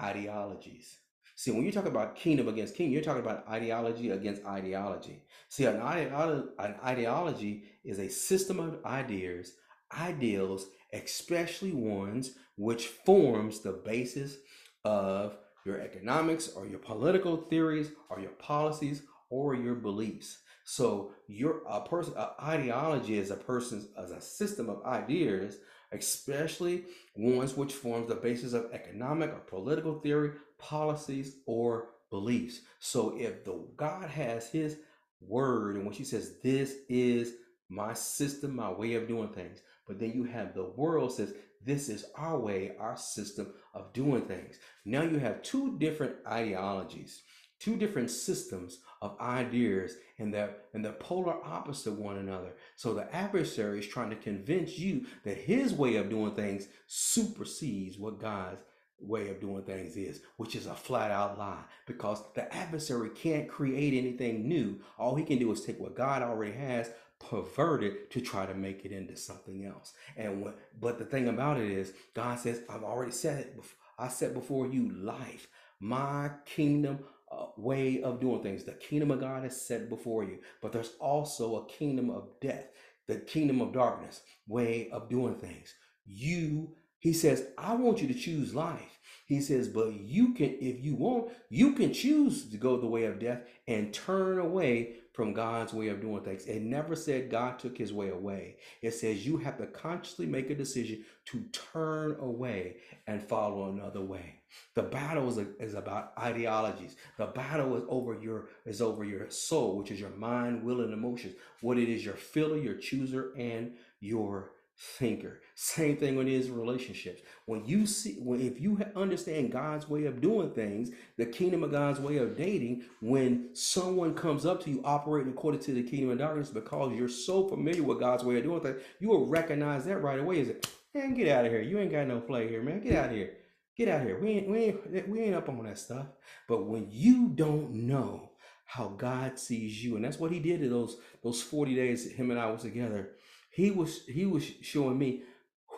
ideologies. 0.00 0.98
See, 1.34 1.50
when 1.50 1.64
you 1.64 1.72
talk 1.72 1.86
about 1.86 2.16
kingdom 2.16 2.48
against 2.48 2.76
king, 2.76 2.90
you're 2.90 3.02
talking 3.02 3.22
about 3.22 3.46
ideology 3.48 4.10
against 4.10 4.44
ideology. 4.46 5.22
See, 5.50 5.64
an, 5.64 5.80
ideolo- 5.80 6.48
an 6.58 6.76
ideology 6.82 7.64
is 7.84 7.98
a 7.98 8.08
system 8.08 8.58
of 8.58 8.82
ideas, 8.86 9.52
ideals, 9.98 10.66
especially 10.92 11.72
ones 11.72 12.32
which 12.56 12.86
forms 12.86 13.60
the 13.60 13.72
basis 13.72 14.38
of 14.84 15.36
your 15.66 15.80
economics 15.80 16.48
or 16.48 16.66
your 16.66 16.78
political 16.78 17.36
theories 17.36 17.90
or 18.08 18.18
your 18.20 18.30
policies 18.30 19.02
or 19.28 19.54
your 19.54 19.74
beliefs. 19.74 20.38
So 20.68 21.12
your 21.28 21.62
a 21.68 21.80
person 21.80 22.14
a 22.16 22.32
ideology 22.42 23.18
is 23.18 23.30
a 23.30 23.36
person's 23.36 23.86
as 23.96 24.10
a 24.10 24.20
system 24.20 24.68
of 24.68 24.84
ideas, 24.84 25.58
especially 25.92 26.86
ones 27.14 27.56
which 27.56 27.72
forms 27.72 28.08
the 28.08 28.16
basis 28.16 28.52
of 28.52 28.72
economic 28.72 29.30
or 29.30 29.38
political 29.38 30.00
theory, 30.00 30.32
policies, 30.58 31.36
or 31.46 31.90
beliefs. 32.10 32.62
So 32.80 33.16
if 33.16 33.44
the 33.44 33.64
God 33.76 34.10
has 34.10 34.50
his 34.50 34.78
word 35.20 35.76
and 35.76 35.86
when 35.86 35.94
she 35.94 36.02
says 36.02 36.40
this 36.42 36.74
is 36.88 37.34
my 37.68 37.94
system, 37.94 38.56
my 38.56 38.72
way 38.72 38.94
of 38.94 39.06
doing 39.06 39.28
things, 39.28 39.60
but 39.86 40.00
then 40.00 40.14
you 40.14 40.24
have 40.24 40.52
the 40.52 40.64
world 40.64 41.12
says 41.12 41.32
this 41.64 41.88
is 41.88 42.06
our 42.16 42.40
way, 42.40 42.72
our 42.80 42.96
system 42.96 43.54
of 43.72 43.92
doing 43.92 44.22
things. 44.22 44.56
Now 44.84 45.02
you 45.02 45.20
have 45.20 45.42
two 45.42 45.78
different 45.78 46.16
ideologies 46.26 47.22
two 47.58 47.76
different 47.76 48.10
systems 48.10 48.78
of 49.02 49.18
ideas 49.20 49.96
and 50.18 50.32
they're 50.32 50.56
and 50.72 50.84
they're 50.84 50.92
polar 50.92 51.36
opposite 51.44 51.92
one 51.92 52.18
another. 52.18 52.54
So 52.76 52.94
the 52.94 53.14
adversary 53.14 53.80
is 53.80 53.86
trying 53.86 54.10
to 54.10 54.16
convince 54.16 54.78
you 54.78 55.06
that 55.24 55.36
his 55.36 55.72
way 55.72 55.96
of 55.96 56.10
doing 56.10 56.34
things 56.34 56.68
supersedes 56.86 57.98
what 57.98 58.20
god's 58.20 58.60
way 58.98 59.28
of 59.28 59.40
doing 59.40 59.62
things 59.62 59.94
is 59.96 60.22
which 60.38 60.56
is 60.56 60.66
a 60.66 60.74
flat 60.74 61.10
out 61.10 61.38
lie. 61.38 61.64
Because 61.86 62.22
the 62.34 62.52
adversary 62.54 63.10
can't 63.10 63.48
create 63.48 63.94
anything 63.94 64.48
new. 64.48 64.80
All 64.98 65.14
he 65.14 65.24
can 65.24 65.38
do 65.38 65.52
is 65.52 65.62
take 65.62 65.78
what 65.78 65.96
god 65.96 66.22
already 66.22 66.56
has 66.56 66.90
pervert 67.18 67.82
it 67.82 68.10
to 68.10 68.20
try 68.20 68.44
to 68.44 68.54
make 68.54 68.84
it 68.84 68.92
into 68.92 69.16
something 69.16 69.64
else. 69.64 69.92
And 70.16 70.42
what 70.42 70.58
but 70.80 70.98
the 70.98 71.04
thing 71.04 71.28
about 71.28 71.58
it 71.58 71.70
is 71.70 71.92
god 72.14 72.38
says 72.38 72.62
i've 72.68 72.84
already 72.84 73.12
said 73.12 73.40
it 73.40 73.54
i 73.98 74.08
set 74.08 74.34
before 74.34 74.66
you 74.66 74.90
life. 74.92 75.48
My 75.78 76.30
kingdom 76.46 77.00
uh, 77.30 77.46
way 77.56 78.02
of 78.02 78.20
doing 78.20 78.42
things. 78.42 78.64
The 78.64 78.72
kingdom 78.72 79.10
of 79.10 79.20
God 79.20 79.44
is 79.44 79.60
set 79.60 79.88
before 79.88 80.24
you, 80.24 80.38
but 80.62 80.72
there's 80.72 80.94
also 81.00 81.56
a 81.56 81.66
kingdom 81.66 82.10
of 82.10 82.28
death, 82.40 82.66
the 83.06 83.16
kingdom 83.16 83.60
of 83.60 83.72
darkness 83.72 84.22
way 84.46 84.88
of 84.90 85.08
doing 85.08 85.36
things. 85.36 85.74
You, 86.04 86.74
he 86.98 87.12
says, 87.12 87.48
I 87.58 87.74
want 87.74 88.00
you 88.00 88.08
to 88.08 88.14
choose 88.14 88.54
life. 88.54 88.98
He 89.26 89.40
says, 89.40 89.68
but 89.68 89.92
you 89.94 90.34
can, 90.34 90.56
if 90.60 90.84
you 90.84 90.94
want, 90.94 91.32
you 91.50 91.72
can 91.72 91.92
choose 91.92 92.48
to 92.50 92.56
go 92.56 92.80
the 92.80 92.86
way 92.86 93.04
of 93.04 93.18
death 93.18 93.40
and 93.66 93.92
turn 93.92 94.38
away 94.38 94.96
from 95.16 95.32
God's 95.32 95.72
way 95.72 95.88
of 95.88 96.02
doing 96.02 96.22
things. 96.22 96.44
It 96.44 96.60
never 96.60 96.94
said 96.94 97.30
God 97.30 97.58
took 97.58 97.78
his 97.78 97.90
way 97.90 98.10
away. 98.10 98.56
It 98.82 98.90
says 98.92 99.26
you 99.26 99.38
have 99.38 99.56
to 99.56 99.66
consciously 99.66 100.26
make 100.26 100.50
a 100.50 100.54
decision 100.54 101.06
to 101.26 101.42
turn 101.72 102.18
away 102.20 102.76
and 103.06 103.22
follow 103.22 103.70
another 103.70 104.02
way. 104.02 104.40
The 104.74 104.82
battle 104.82 105.30
is, 105.30 105.38
is 105.58 105.72
about 105.72 106.12
ideologies. 106.18 106.96
The 107.16 107.26
battle 107.26 107.76
is 107.76 107.84
over 107.88 108.20
your 108.20 108.50
is 108.66 108.82
over 108.82 109.04
your 109.04 109.30
soul, 109.30 109.78
which 109.78 109.90
is 109.90 109.98
your 109.98 110.10
mind, 110.10 110.62
will, 110.62 110.82
and 110.82 110.92
emotions. 110.92 111.34
What 111.62 111.78
it 111.78 111.88
is, 111.88 112.04
your 112.04 112.14
filler, 112.14 112.58
your 112.58 112.76
chooser, 112.76 113.32
and 113.38 113.72
your 114.00 114.52
thinker. 114.78 115.40
Same 115.54 115.96
thing 115.96 116.16
when 116.16 116.28
it 116.28 116.34
is 116.34 116.50
relationships. 116.50 117.22
When 117.46 117.64
you 117.64 117.86
see, 117.86 118.14
when 118.14 118.40
if 118.40 118.60
you 118.60 118.78
understand 118.94 119.52
God's 119.52 119.88
way 119.88 120.04
of 120.04 120.20
doing 120.20 120.50
things, 120.50 120.90
the 121.16 121.26
kingdom 121.26 121.62
of 121.62 121.70
God's 121.70 122.00
way 122.00 122.18
of 122.18 122.36
dating, 122.36 122.84
when 123.00 123.54
someone 123.54 124.14
comes 124.14 124.44
up 124.44 124.62
to 124.64 124.70
you 124.70 124.82
operating 124.84 125.32
according 125.32 125.60
to 125.60 125.72
the 125.72 125.82
kingdom 125.82 126.10
of 126.10 126.18
darkness, 126.18 126.50
because 126.50 126.92
you're 126.92 127.08
so 127.08 127.48
familiar 127.48 127.82
with 127.82 128.00
God's 128.00 128.24
way 128.24 128.36
of 128.36 128.44
doing 128.44 128.60
things, 128.60 128.82
you 129.00 129.08
will 129.08 129.26
recognize 129.26 129.84
that 129.86 130.02
right 130.02 130.20
away. 130.20 130.40
Is 130.40 130.48
it, 130.50 130.68
man, 130.94 131.14
get 131.14 131.28
out 131.28 131.46
of 131.46 131.52
here. 131.52 131.62
You 131.62 131.78
ain't 131.78 131.92
got 131.92 132.06
no 132.06 132.20
play 132.20 132.48
here, 132.48 132.62
man. 132.62 132.80
Get 132.80 132.96
out 132.96 133.10
of 133.10 133.16
here. 133.16 133.32
Get 133.76 133.88
out 133.88 134.02
of 134.02 134.06
here. 134.06 134.18
We 134.20 134.30
ain't, 134.30 134.48
we 134.48 134.58
ain't, 134.58 135.08
we 135.08 135.20
ain't 135.20 135.34
up 135.34 135.48
on 135.48 135.64
that 135.64 135.78
stuff. 135.78 136.06
But 136.48 136.66
when 136.66 136.88
you 136.90 137.28
don't 137.28 137.72
know 137.72 138.30
how 138.66 138.88
God 138.88 139.38
sees 139.38 139.82
you, 139.82 139.96
and 139.96 140.04
that's 140.04 140.18
what 140.18 140.32
He 140.32 140.40
did 140.40 140.62
in 140.62 140.70
those 140.70 140.98
those 141.22 141.42
forty 141.42 141.74
days 141.74 142.10
him 142.12 142.30
and 142.30 142.40
I 142.40 142.50
was 142.50 142.62
together. 142.62 143.12
He 143.56 143.70
was 143.70 144.04
He 144.04 144.26
was 144.26 144.44
showing 144.60 144.98
me 144.98 145.22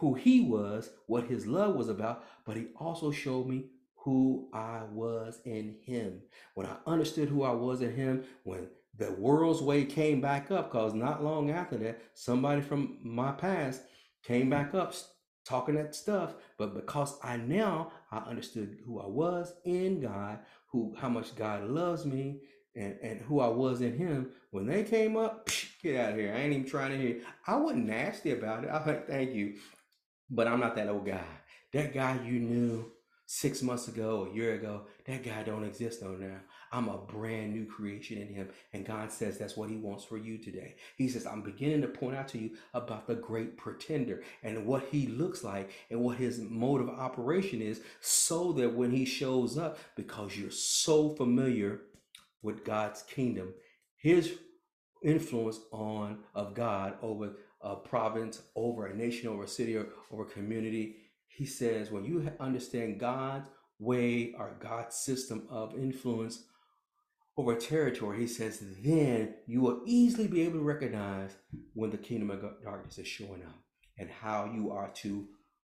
who 0.01 0.15
He 0.15 0.41
was, 0.41 0.91
what 1.07 1.29
His 1.29 1.47
love 1.47 1.77
was 1.77 1.89
about, 1.89 2.25
but 2.45 2.57
He 2.57 2.67
also 2.75 3.13
showed 3.13 3.47
me 3.47 3.67
who 4.05 4.49
I 4.53 4.83
was 4.91 5.41
in 5.45 5.77
Him. 5.85 6.23
When 6.55 6.67
I 6.67 6.77
understood 6.89 7.29
who 7.29 7.45
I 7.45 7.53
was 7.53 7.81
in 7.81 7.95
Him, 7.95 8.25
when 8.43 8.67
the 8.97 9.13
world's 9.13 9.63
way 9.63 9.85
came 9.85 10.21
back 10.21 10.51
up 10.51 10.73
because 10.73 10.93
not 10.93 11.23
long 11.23 11.53
after 11.53 11.77
that, 11.79 12.03
somebody 12.15 12.63
from 12.63 12.99
my 13.05 13.31
past 13.31 13.83
came 14.25 14.51
back 14.51 14.75
up 14.75 14.93
talking 15.45 15.77
that 15.77 15.95
stuff. 15.95 16.35
But 16.59 16.75
because 16.75 17.17
I 17.23 17.37
now 17.37 17.93
I 18.11 18.19
understood 18.19 18.79
who 18.85 18.99
I 18.99 19.07
was 19.07 19.55
in 19.65 20.01
God, 20.01 20.41
who 20.73 20.97
how 20.99 21.11
much 21.11 21.37
God 21.37 21.63
loves 21.71 22.05
me, 22.05 22.41
and, 22.75 22.97
and 23.05 23.21
who 23.21 23.39
I 23.39 23.49
was 23.49 23.81
in 23.83 23.97
him, 23.97 24.31
when 24.51 24.67
they 24.67 24.83
came 24.83 25.17
up, 25.17 25.47
psh, 25.47 25.68
get 25.83 25.97
out 25.97 26.13
of 26.13 26.19
here. 26.19 26.35
I 26.35 26.41
ain't 26.41 26.53
even 26.53 26.69
trying 26.69 26.93
to 26.93 26.99
hear. 26.99 27.21
I 27.47 27.57
wasn't 27.57 27.87
nasty 27.87 28.33
about 28.33 28.65
it. 28.65 28.71
I 28.71 28.85
like, 28.85 29.07
thank 29.07 29.33
you. 29.33 29.55
But 30.31 30.49
I'm 30.49 30.61
not 30.61 30.77
that 30.77 30.89
old 30.89 31.07
guy. 31.07 31.25
That 31.73 31.95
guy 31.95 32.19
you 32.25 32.41
knew 32.41 32.93
six 33.27 33.63
months 33.63 33.89
ago, 33.89 34.27
a 34.31 34.35
year 34.35 34.55
ago, 34.55 34.87
that 35.05 35.23
guy 35.23 35.43
don't 35.43 35.65
exist 35.65 36.03
no 36.03 36.13
now. 36.13 36.39
I'm 36.73 36.89
a 36.89 36.97
brand 36.97 37.53
new 37.53 37.67
creation 37.67 38.19
in 38.19 38.29
him. 38.29 38.49
And 38.73 38.87
God 38.87 39.13
says 39.13 39.37
that's 39.39 39.57
what 39.57 39.69
he 39.69 39.77
wants 39.77 40.05
for 40.05 40.17
you 40.17 40.39
today. 40.39 40.77
He 40.97 41.09
says, 41.09 41.27
I'm 41.27 41.43
beginning 41.43 41.83
to 41.83 41.89
point 41.89 42.17
out 42.17 42.29
to 42.29 42.39
you 42.39 42.51
about 42.73 43.07
the 43.07 43.15
great 43.15 43.57
pretender 43.59 44.23
and 44.43 44.67
what 44.67 44.89
he 44.91 45.07
looks 45.07 45.45
like 45.45 45.71
and 45.91 46.01
what 46.01 46.17
his 46.17 46.39
mode 46.39 46.81
of 46.81 46.89
operation 46.89 47.61
is 47.61 47.83
so 48.01 48.53
that 48.53 48.75
when 48.75 48.91
he 48.91 49.05
shows 49.05 49.59
up, 49.59 49.79
because 49.95 50.37
you're 50.37 50.51
so 50.51 51.11
familiar 51.11 51.83
with 52.43 52.65
God's 52.65 53.03
kingdom, 53.03 53.53
his 53.97 54.39
influence 55.03 55.61
on 55.73 56.19
of 56.35 56.55
God 56.55 56.95
over 57.03 57.37
a 57.61 57.77
province, 57.77 58.43
over 58.55 58.87
a 58.87 58.95
nation, 58.95 59.29
over 59.29 59.45
a 59.45 59.49
city, 59.49 59.77
or 59.77 59.87
over 60.13 60.23
a 60.23 60.27
community. 60.27 60.97
He 61.29 61.45
says, 61.47 61.91
when 61.91 62.05
you 62.05 62.31
understand 62.41 63.01
God's 63.01 63.49
way 63.79 64.35
or 64.39 64.57
God's 64.61 64.97
system 64.97 65.47
of 65.51 65.75
influence 65.75 66.45
over 67.37 67.55
territory, 67.55 68.19
he 68.19 68.27
says, 68.27 68.61
then 68.83 69.35
you 69.47 69.61
will 69.61 69.83
easily 69.87 70.27
be 70.27 70.43
able 70.43 70.59
to 70.59 70.65
recognize 70.65 71.37
when 71.75 71.91
the 71.91 71.99
kingdom 71.99 72.31
of 72.31 72.45
darkness 72.63 72.99
is 72.99 73.07
showing 73.07 73.43
up 73.45 73.59
and 73.99 74.11
how 74.11 74.51
you 74.53 74.73
are 74.73 74.91
to 74.97 75.27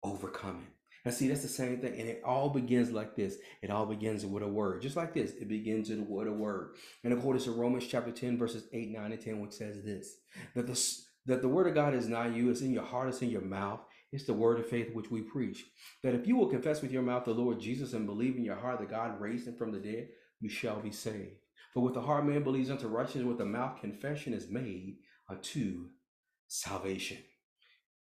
overcome 0.03 0.65
it. 0.67 0.80
And 1.05 1.15
see, 1.15 1.29
that's 1.29 1.43
the 1.43 1.49
same 1.49 1.79
thing. 1.79 1.99
And 1.99 2.09
it 2.09 2.23
all 2.25 2.51
begins 2.51 2.91
like 2.91 3.17
this. 3.17 3.37
It 3.63 3.71
all 3.71 3.87
begins 3.87 4.27
with 4.27 4.43
a 4.43 4.49
word. 4.49 4.83
Just 4.83 4.97
like 4.97 5.15
this, 5.15 5.33
it 5.33 5.49
begins 5.49 5.89
with 5.91 6.29
a 6.29 6.33
word. 6.33 6.77
And 7.05 7.13
according 7.13 7.43
to 7.45 7.53
Romans 7.53 7.87
chapter 7.87 8.11
10, 8.11 8.39
verses 8.39 8.65
8, 8.73 8.91
9, 8.91 9.13
and 9.13 9.21
10, 9.21 9.41
which 9.41 9.53
says 9.53 9.83
this 9.83 10.17
that 10.55 10.67
the, 10.67 10.97
that 11.27 11.43
the 11.43 11.49
word 11.49 11.67
of 11.69 11.75
God 11.75 11.95
is 11.95 12.09
not 12.09 12.35
you, 12.35 12.51
it's 12.51 12.61
in 12.61 12.73
your 12.73 12.85
heart, 12.85 13.09
it's 13.09 13.23
in 13.23 13.31
your 13.31 13.41
mouth. 13.41 13.81
It's 14.13 14.25
the 14.25 14.35
word 14.35 14.59
of 14.59 14.67
faith 14.67 14.93
which 14.93 15.11
we 15.11 15.23
preach. 15.23 15.65
That 16.03 16.15
if 16.15 16.27
you 16.27 16.37
will 16.37 16.49
confess 16.49 16.83
with 16.83 16.91
your 16.91 17.03
mouth 17.03 17.25
the 17.25 17.31
Lord 17.31 17.61
Jesus 17.61 17.93
and 17.93 18.07
believe 18.07 18.37
in 18.37 18.45
your 18.45 18.57
heart 18.57 18.81
that 18.81 18.91
God 18.91 19.21
raised 19.21 19.47
him 19.47 19.57
from 19.57 19.71
the 19.71 19.79
dead, 19.79 20.09
you 20.41 20.49
shall 20.49 20.81
be 20.81 20.91
saved. 20.91 21.37
For 21.73 21.81
with 21.81 21.95
the 21.95 22.01
heart 22.01 22.27
man 22.27 22.43
believes 22.43 22.71
unto 22.71 22.89
righteousness, 22.89 23.25
with 23.25 23.39
the 23.39 23.45
mouth 23.45 23.81
confession 23.81 24.35
is 24.35 24.51
made 24.51 24.97
unto 25.29 25.91
salvation. 26.49 27.19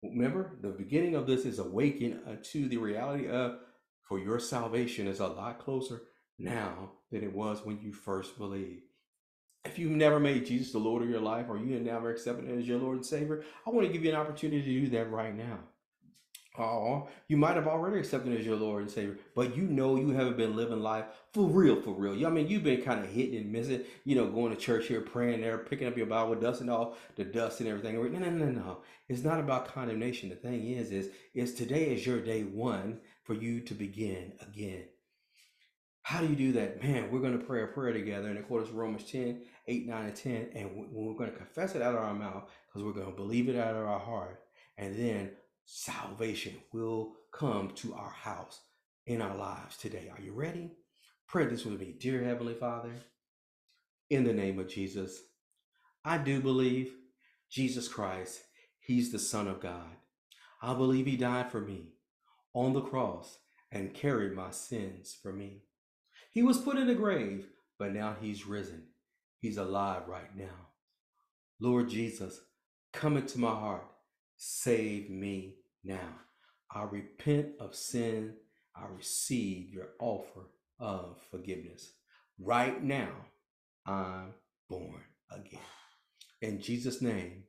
Remember, 0.02 0.56
the 0.60 0.70
beginning 0.70 1.14
of 1.14 1.26
this 1.26 1.44
is 1.44 1.58
awakening 1.58 2.20
uh, 2.26 2.36
to 2.42 2.68
the 2.68 2.78
reality 2.78 3.28
of 3.28 3.58
for 4.02 4.18
your 4.18 4.38
salvation 4.38 5.06
is 5.06 5.20
a 5.20 5.26
lot 5.26 5.58
closer 5.58 6.02
now 6.38 6.92
than 7.12 7.22
it 7.22 7.32
was 7.32 7.64
when 7.64 7.80
you 7.80 7.92
first 7.92 8.38
believed. 8.38 8.82
If 9.64 9.78
you've 9.78 9.92
never 9.92 10.18
made 10.18 10.46
Jesus 10.46 10.72
the 10.72 10.78
Lord 10.78 11.02
of 11.02 11.10
your 11.10 11.20
life 11.20 11.46
or 11.48 11.58
you 11.58 11.74
have 11.74 11.82
never 11.82 12.10
accepted 12.10 12.46
him 12.46 12.58
as 12.58 12.66
your 12.66 12.78
Lord 12.78 12.96
and 12.96 13.06
Savior, 13.06 13.44
I 13.66 13.70
want 13.70 13.86
to 13.86 13.92
give 13.92 14.02
you 14.02 14.10
an 14.10 14.16
opportunity 14.16 14.62
to 14.62 14.80
do 14.80 14.88
that 14.90 15.10
right 15.10 15.36
now. 15.36 15.58
Oh, 16.58 17.08
you 17.28 17.36
might 17.36 17.54
have 17.54 17.68
already 17.68 18.00
accepted 18.00 18.36
as 18.38 18.44
your 18.44 18.56
Lord 18.56 18.82
and 18.82 18.90
Savior, 18.90 19.18
but 19.36 19.56
you 19.56 19.62
know 19.62 19.94
you 19.96 20.10
haven't 20.10 20.36
been 20.36 20.56
living 20.56 20.80
life 20.80 21.04
for 21.32 21.46
real, 21.46 21.80
for 21.80 21.92
real. 21.92 22.26
I 22.26 22.30
mean, 22.30 22.48
you've 22.48 22.64
been 22.64 22.82
kind 22.82 23.04
of 23.04 23.10
hitting 23.10 23.36
and 23.36 23.52
missing, 23.52 23.84
you 24.04 24.16
know, 24.16 24.28
going 24.28 24.50
to 24.50 24.60
church 24.60 24.88
here, 24.88 25.00
praying 25.00 25.42
there, 25.42 25.58
picking 25.58 25.86
up 25.86 25.96
your 25.96 26.06
Bible, 26.06 26.34
dusting 26.34 26.68
off 26.68 26.98
the 27.14 27.24
dust 27.24 27.60
and 27.60 27.68
everything. 27.68 27.94
No, 27.94 28.18
no, 28.18 28.30
no, 28.30 28.46
no. 28.46 28.78
It's 29.08 29.22
not 29.22 29.38
about 29.38 29.72
condemnation. 29.72 30.28
The 30.28 30.34
thing 30.34 30.66
is, 30.66 30.90
is, 30.90 31.10
is 31.34 31.54
today 31.54 31.94
is 31.94 32.04
your 32.04 32.20
day 32.20 32.42
one 32.42 32.98
for 33.22 33.34
you 33.34 33.60
to 33.60 33.74
begin 33.74 34.32
again. 34.40 34.84
How 36.02 36.20
do 36.20 36.26
you 36.26 36.34
do 36.34 36.52
that? 36.52 36.82
Man, 36.82 37.12
we're 37.12 37.20
going 37.20 37.38
to 37.38 37.44
pray 37.44 37.62
a 37.62 37.68
prayer 37.68 37.92
together 37.92 38.28
in 38.28 38.38
accordance 38.38 38.70
with 38.70 38.78
Romans 38.80 39.04
10, 39.04 39.42
8, 39.68 39.86
9, 39.86 40.04
and 40.04 40.16
10. 40.16 40.48
And 40.56 40.70
we're 40.90 41.14
going 41.14 41.30
to 41.30 41.36
confess 41.36 41.76
it 41.76 41.82
out 41.82 41.94
of 41.94 42.00
our 42.00 42.14
mouth 42.14 42.50
because 42.66 42.84
we're 42.84 42.92
going 42.92 43.06
to 43.06 43.16
believe 43.16 43.48
it 43.48 43.56
out 43.56 43.76
of 43.76 43.86
our 43.86 44.00
heart. 44.00 44.42
And 44.76 44.96
then 44.96 45.30
salvation 45.66 46.54
will 46.72 47.12
come 47.32 47.70
to 47.76 47.94
our 47.94 48.10
house 48.10 48.60
in 49.06 49.22
our 49.22 49.36
lives 49.36 49.76
today. 49.76 50.10
Are 50.12 50.22
you 50.22 50.32
ready? 50.32 50.72
Pray 51.28 51.46
this 51.46 51.64
with 51.64 51.80
me. 51.80 51.94
Dear 51.98 52.24
Heavenly 52.24 52.54
Father, 52.54 52.92
in 54.08 54.24
the 54.24 54.32
name 54.32 54.58
of 54.58 54.68
Jesus, 54.68 55.20
I 56.04 56.18
do 56.18 56.40
believe 56.40 56.92
Jesus 57.50 57.88
Christ, 57.88 58.40
He's 58.80 59.12
the 59.12 59.18
Son 59.18 59.46
of 59.46 59.60
God. 59.60 59.96
I 60.62 60.74
believe 60.74 61.06
He 61.06 61.16
died 61.16 61.50
for 61.50 61.60
me 61.60 61.94
on 62.54 62.72
the 62.72 62.80
cross 62.80 63.38
and 63.70 63.94
carried 63.94 64.34
my 64.34 64.50
sins 64.50 65.16
for 65.20 65.32
me. 65.32 65.62
He 66.32 66.42
was 66.42 66.58
put 66.58 66.76
in 66.76 66.86
the 66.86 66.94
grave, 66.94 67.46
but 67.78 67.92
now 67.92 68.16
He's 68.20 68.46
risen. 68.46 68.88
He's 69.40 69.56
alive 69.56 70.08
right 70.08 70.36
now. 70.36 70.68
Lord 71.60 71.88
Jesus, 71.88 72.40
come 72.92 73.16
into 73.16 73.38
my 73.38 73.50
heart. 73.50 73.89
Save 74.42 75.10
me 75.10 75.56
now. 75.84 76.14
I 76.74 76.84
repent 76.84 77.48
of 77.60 77.74
sin. 77.74 78.36
I 78.74 78.86
receive 78.86 79.68
your 79.68 79.88
offer 80.00 80.48
of 80.78 81.20
forgiveness. 81.30 81.92
Right 82.38 82.82
now, 82.82 83.10
I'm 83.84 84.32
born 84.70 85.02
again. 85.30 85.60
In 86.40 86.58
Jesus' 86.58 87.02
name, 87.02 87.44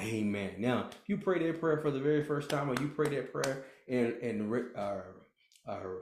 amen. 0.00 0.54
Now, 0.58 0.90
you 1.06 1.16
pray 1.16 1.38
that 1.46 1.60
prayer 1.60 1.78
for 1.78 1.92
the 1.92 2.00
very 2.00 2.24
first 2.24 2.50
time 2.50 2.68
or 2.68 2.74
you 2.82 2.88
pray 2.88 3.08
that 3.10 3.32
prayer 3.32 3.64
in, 3.86 4.16
in 4.20 4.64
our, 4.74 5.14
our 5.68 5.98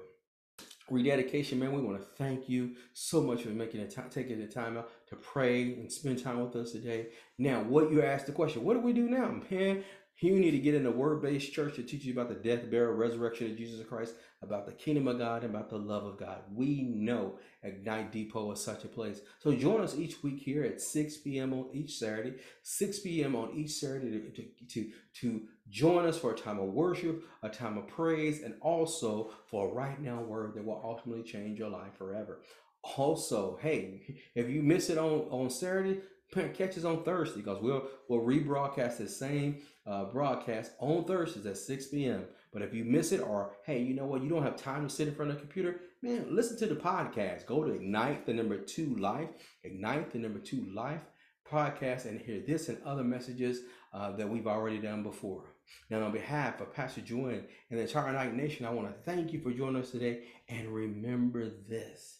rededication, 0.88 1.58
man, 1.58 1.72
we 1.72 1.82
want 1.82 1.98
to 1.98 2.06
thank 2.16 2.48
you 2.48 2.76
so 2.94 3.20
much 3.20 3.42
for 3.42 3.50
making 3.50 3.80
the 3.80 3.88
time, 3.88 4.08
taking 4.10 4.40
the 4.40 4.46
time 4.46 4.78
out 4.78 4.90
to 5.08 5.16
pray 5.16 5.74
and 5.74 5.92
spend 5.92 6.22
time 6.22 6.40
with 6.40 6.56
us 6.56 6.72
today. 6.72 7.08
Now, 7.38 7.62
what 7.62 7.92
you 7.92 8.02
asked 8.02 8.26
the 8.26 8.32
question, 8.32 8.64
what 8.64 8.74
do 8.74 8.80
we 8.80 8.94
do 8.94 9.08
now, 9.08 9.42
man? 9.50 9.84
You 10.20 10.38
need 10.38 10.50
to 10.50 10.58
get 10.58 10.74
in 10.74 10.84
a 10.84 10.90
word 10.90 11.22
based 11.22 11.52
church 11.52 11.76
to 11.76 11.82
teach 11.82 12.04
you 12.04 12.12
about 12.12 12.28
the 12.28 12.34
death, 12.34 12.70
burial, 12.70 12.92
resurrection 12.92 13.50
of 13.50 13.56
Jesus 13.56 13.86
Christ, 13.86 14.14
about 14.42 14.66
the 14.66 14.72
kingdom 14.72 15.08
of 15.08 15.16
God, 15.16 15.44
and 15.44 15.54
about 15.54 15.70
the 15.70 15.78
love 15.78 16.04
of 16.04 16.18
God. 16.18 16.42
We 16.52 16.82
know 16.82 17.38
Ignite 17.62 18.12
Depot 18.12 18.52
is 18.52 18.62
such 18.62 18.84
a 18.84 18.88
place. 18.88 19.22
So 19.38 19.54
join 19.54 19.80
us 19.80 19.96
each 19.96 20.22
week 20.22 20.40
here 20.40 20.62
at 20.62 20.82
6 20.82 21.16
p.m. 21.18 21.54
on 21.54 21.70
each 21.72 21.96
Saturday, 21.96 22.34
6 22.62 22.98
p.m. 23.00 23.34
on 23.34 23.54
each 23.56 23.70
Saturday 23.70 24.10
to, 24.10 24.30
to, 24.30 24.66
to, 24.68 24.90
to 25.20 25.42
join 25.70 26.04
us 26.04 26.18
for 26.18 26.32
a 26.32 26.36
time 26.36 26.58
of 26.58 26.66
worship, 26.66 27.24
a 27.42 27.48
time 27.48 27.78
of 27.78 27.88
praise, 27.88 28.42
and 28.42 28.54
also 28.60 29.30
for 29.46 29.70
a 29.70 29.72
right 29.72 30.00
now 30.02 30.20
word 30.20 30.52
that 30.54 30.64
will 30.64 30.82
ultimately 30.84 31.22
change 31.22 31.58
your 31.58 31.70
life 31.70 31.96
forever. 31.96 32.42
Also, 32.82 33.58
hey, 33.62 34.02
if 34.34 34.50
you 34.50 34.62
miss 34.62 34.90
it 34.90 34.98
on, 34.98 35.26
on 35.30 35.48
Saturday, 35.48 36.00
catch 36.32 36.78
us 36.78 36.84
on 36.84 37.02
Thursday 37.04 37.40
because 37.40 37.60
we'll 37.60 37.88
we'll 38.08 38.20
rebroadcast 38.20 38.98
the 38.98 39.08
same 39.08 39.62
uh, 39.86 40.04
broadcast 40.04 40.72
on 40.78 41.04
Thursdays 41.04 41.46
at 41.46 41.56
6 41.56 41.86
p.m. 41.88 42.24
But 42.52 42.62
if 42.62 42.74
you 42.74 42.84
miss 42.84 43.12
it, 43.12 43.20
or 43.20 43.52
hey, 43.64 43.80
you 43.80 43.94
know 43.94 44.06
what, 44.06 44.22
you 44.22 44.28
don't 44.28 44.42
have 44.42 44.56
time 44.56 44.88
to 44.88 44.94
sit 44.94 45.08
in 45.08 45.14
front 45.14 45.30
of 45.30 45.36
the 45.36 45.42
computer, 45.42 45.80
man, 46.02 46.26
listen 46.30 46.58
to 46.58 46.66
the 46.66 46.80
podcast. 46.80 47.46
Go 47.46 47.64
to 47.64 47.72
Ignite 47.72 48.26
the 48.26 48.34
number 48.34 48.58
two 48.58 48.96
life, 48.96 49.28
Ignite 49.62 50.12
the 50.12 50.18
number 50.18 50.38
two 50.38 50.66
life 50.74 51.02
podcast, 51.50 52.06
and 52.06 52.20
hear 52.20 52.42
this 52.46 52.68
and 52.68 52.82
other 52.84 53.04
messages 53.04 53.60
uh, 53.92 54.12
that 54.16 54.28
we've 54.28 54.46
already 54.46 54.78
done 54.78 55.02
before. 55.02 55.44
Now, 55.88 56.04
on 56.04 56.12
behalf 56.12 56.60
of 56.60 56.74
Pastor 56.74 57.00
Joanne 57.00 57.44
and 57.70 57.78
the 57.78 57.82
entire 57.82 58.08
Ignite 58.08 58.34
Nation, 58.34 58.66
I 58.66 58.70
want 58.70 58.88
to 58.88 59.02
thank 59.02 59.32
you 59.32 59.40
for 59.40 59.52
joining 59.52 59.82
us 59.82 59.90
today. 59.90 60.24
And 60.48 60.68
remember 60.68 61.48
this 61.48 62.18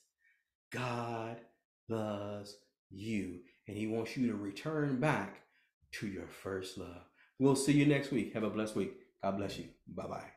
God 0.71 1.41
loves 1.89 2.57
you, 2.91 3.41
and 3.71 3.79
He 3.79 3.87
wants 3.87 4.17
you 4.17 4.27
to 4.27 4.35
return 4.35 4.99
back 4.99 5.43
to 5.93 6.09
your 6.09 6.27
first 6.27 6.77
love. 6.77 7.07
We'll 7.39 7.55
see 7.55 7.71
you 7.73 7.87
next 7.87 8.11
week. 8.11 8.35
Have 8.35 8.43
a 8.43 8.51
blessed 8.51 8.75
week. 8.75 8.95
God 9.23 9.37
bless 9.37 9.59
you. 9.59 9.67
Bye 9.87 10.09
bye. 10.09 10.31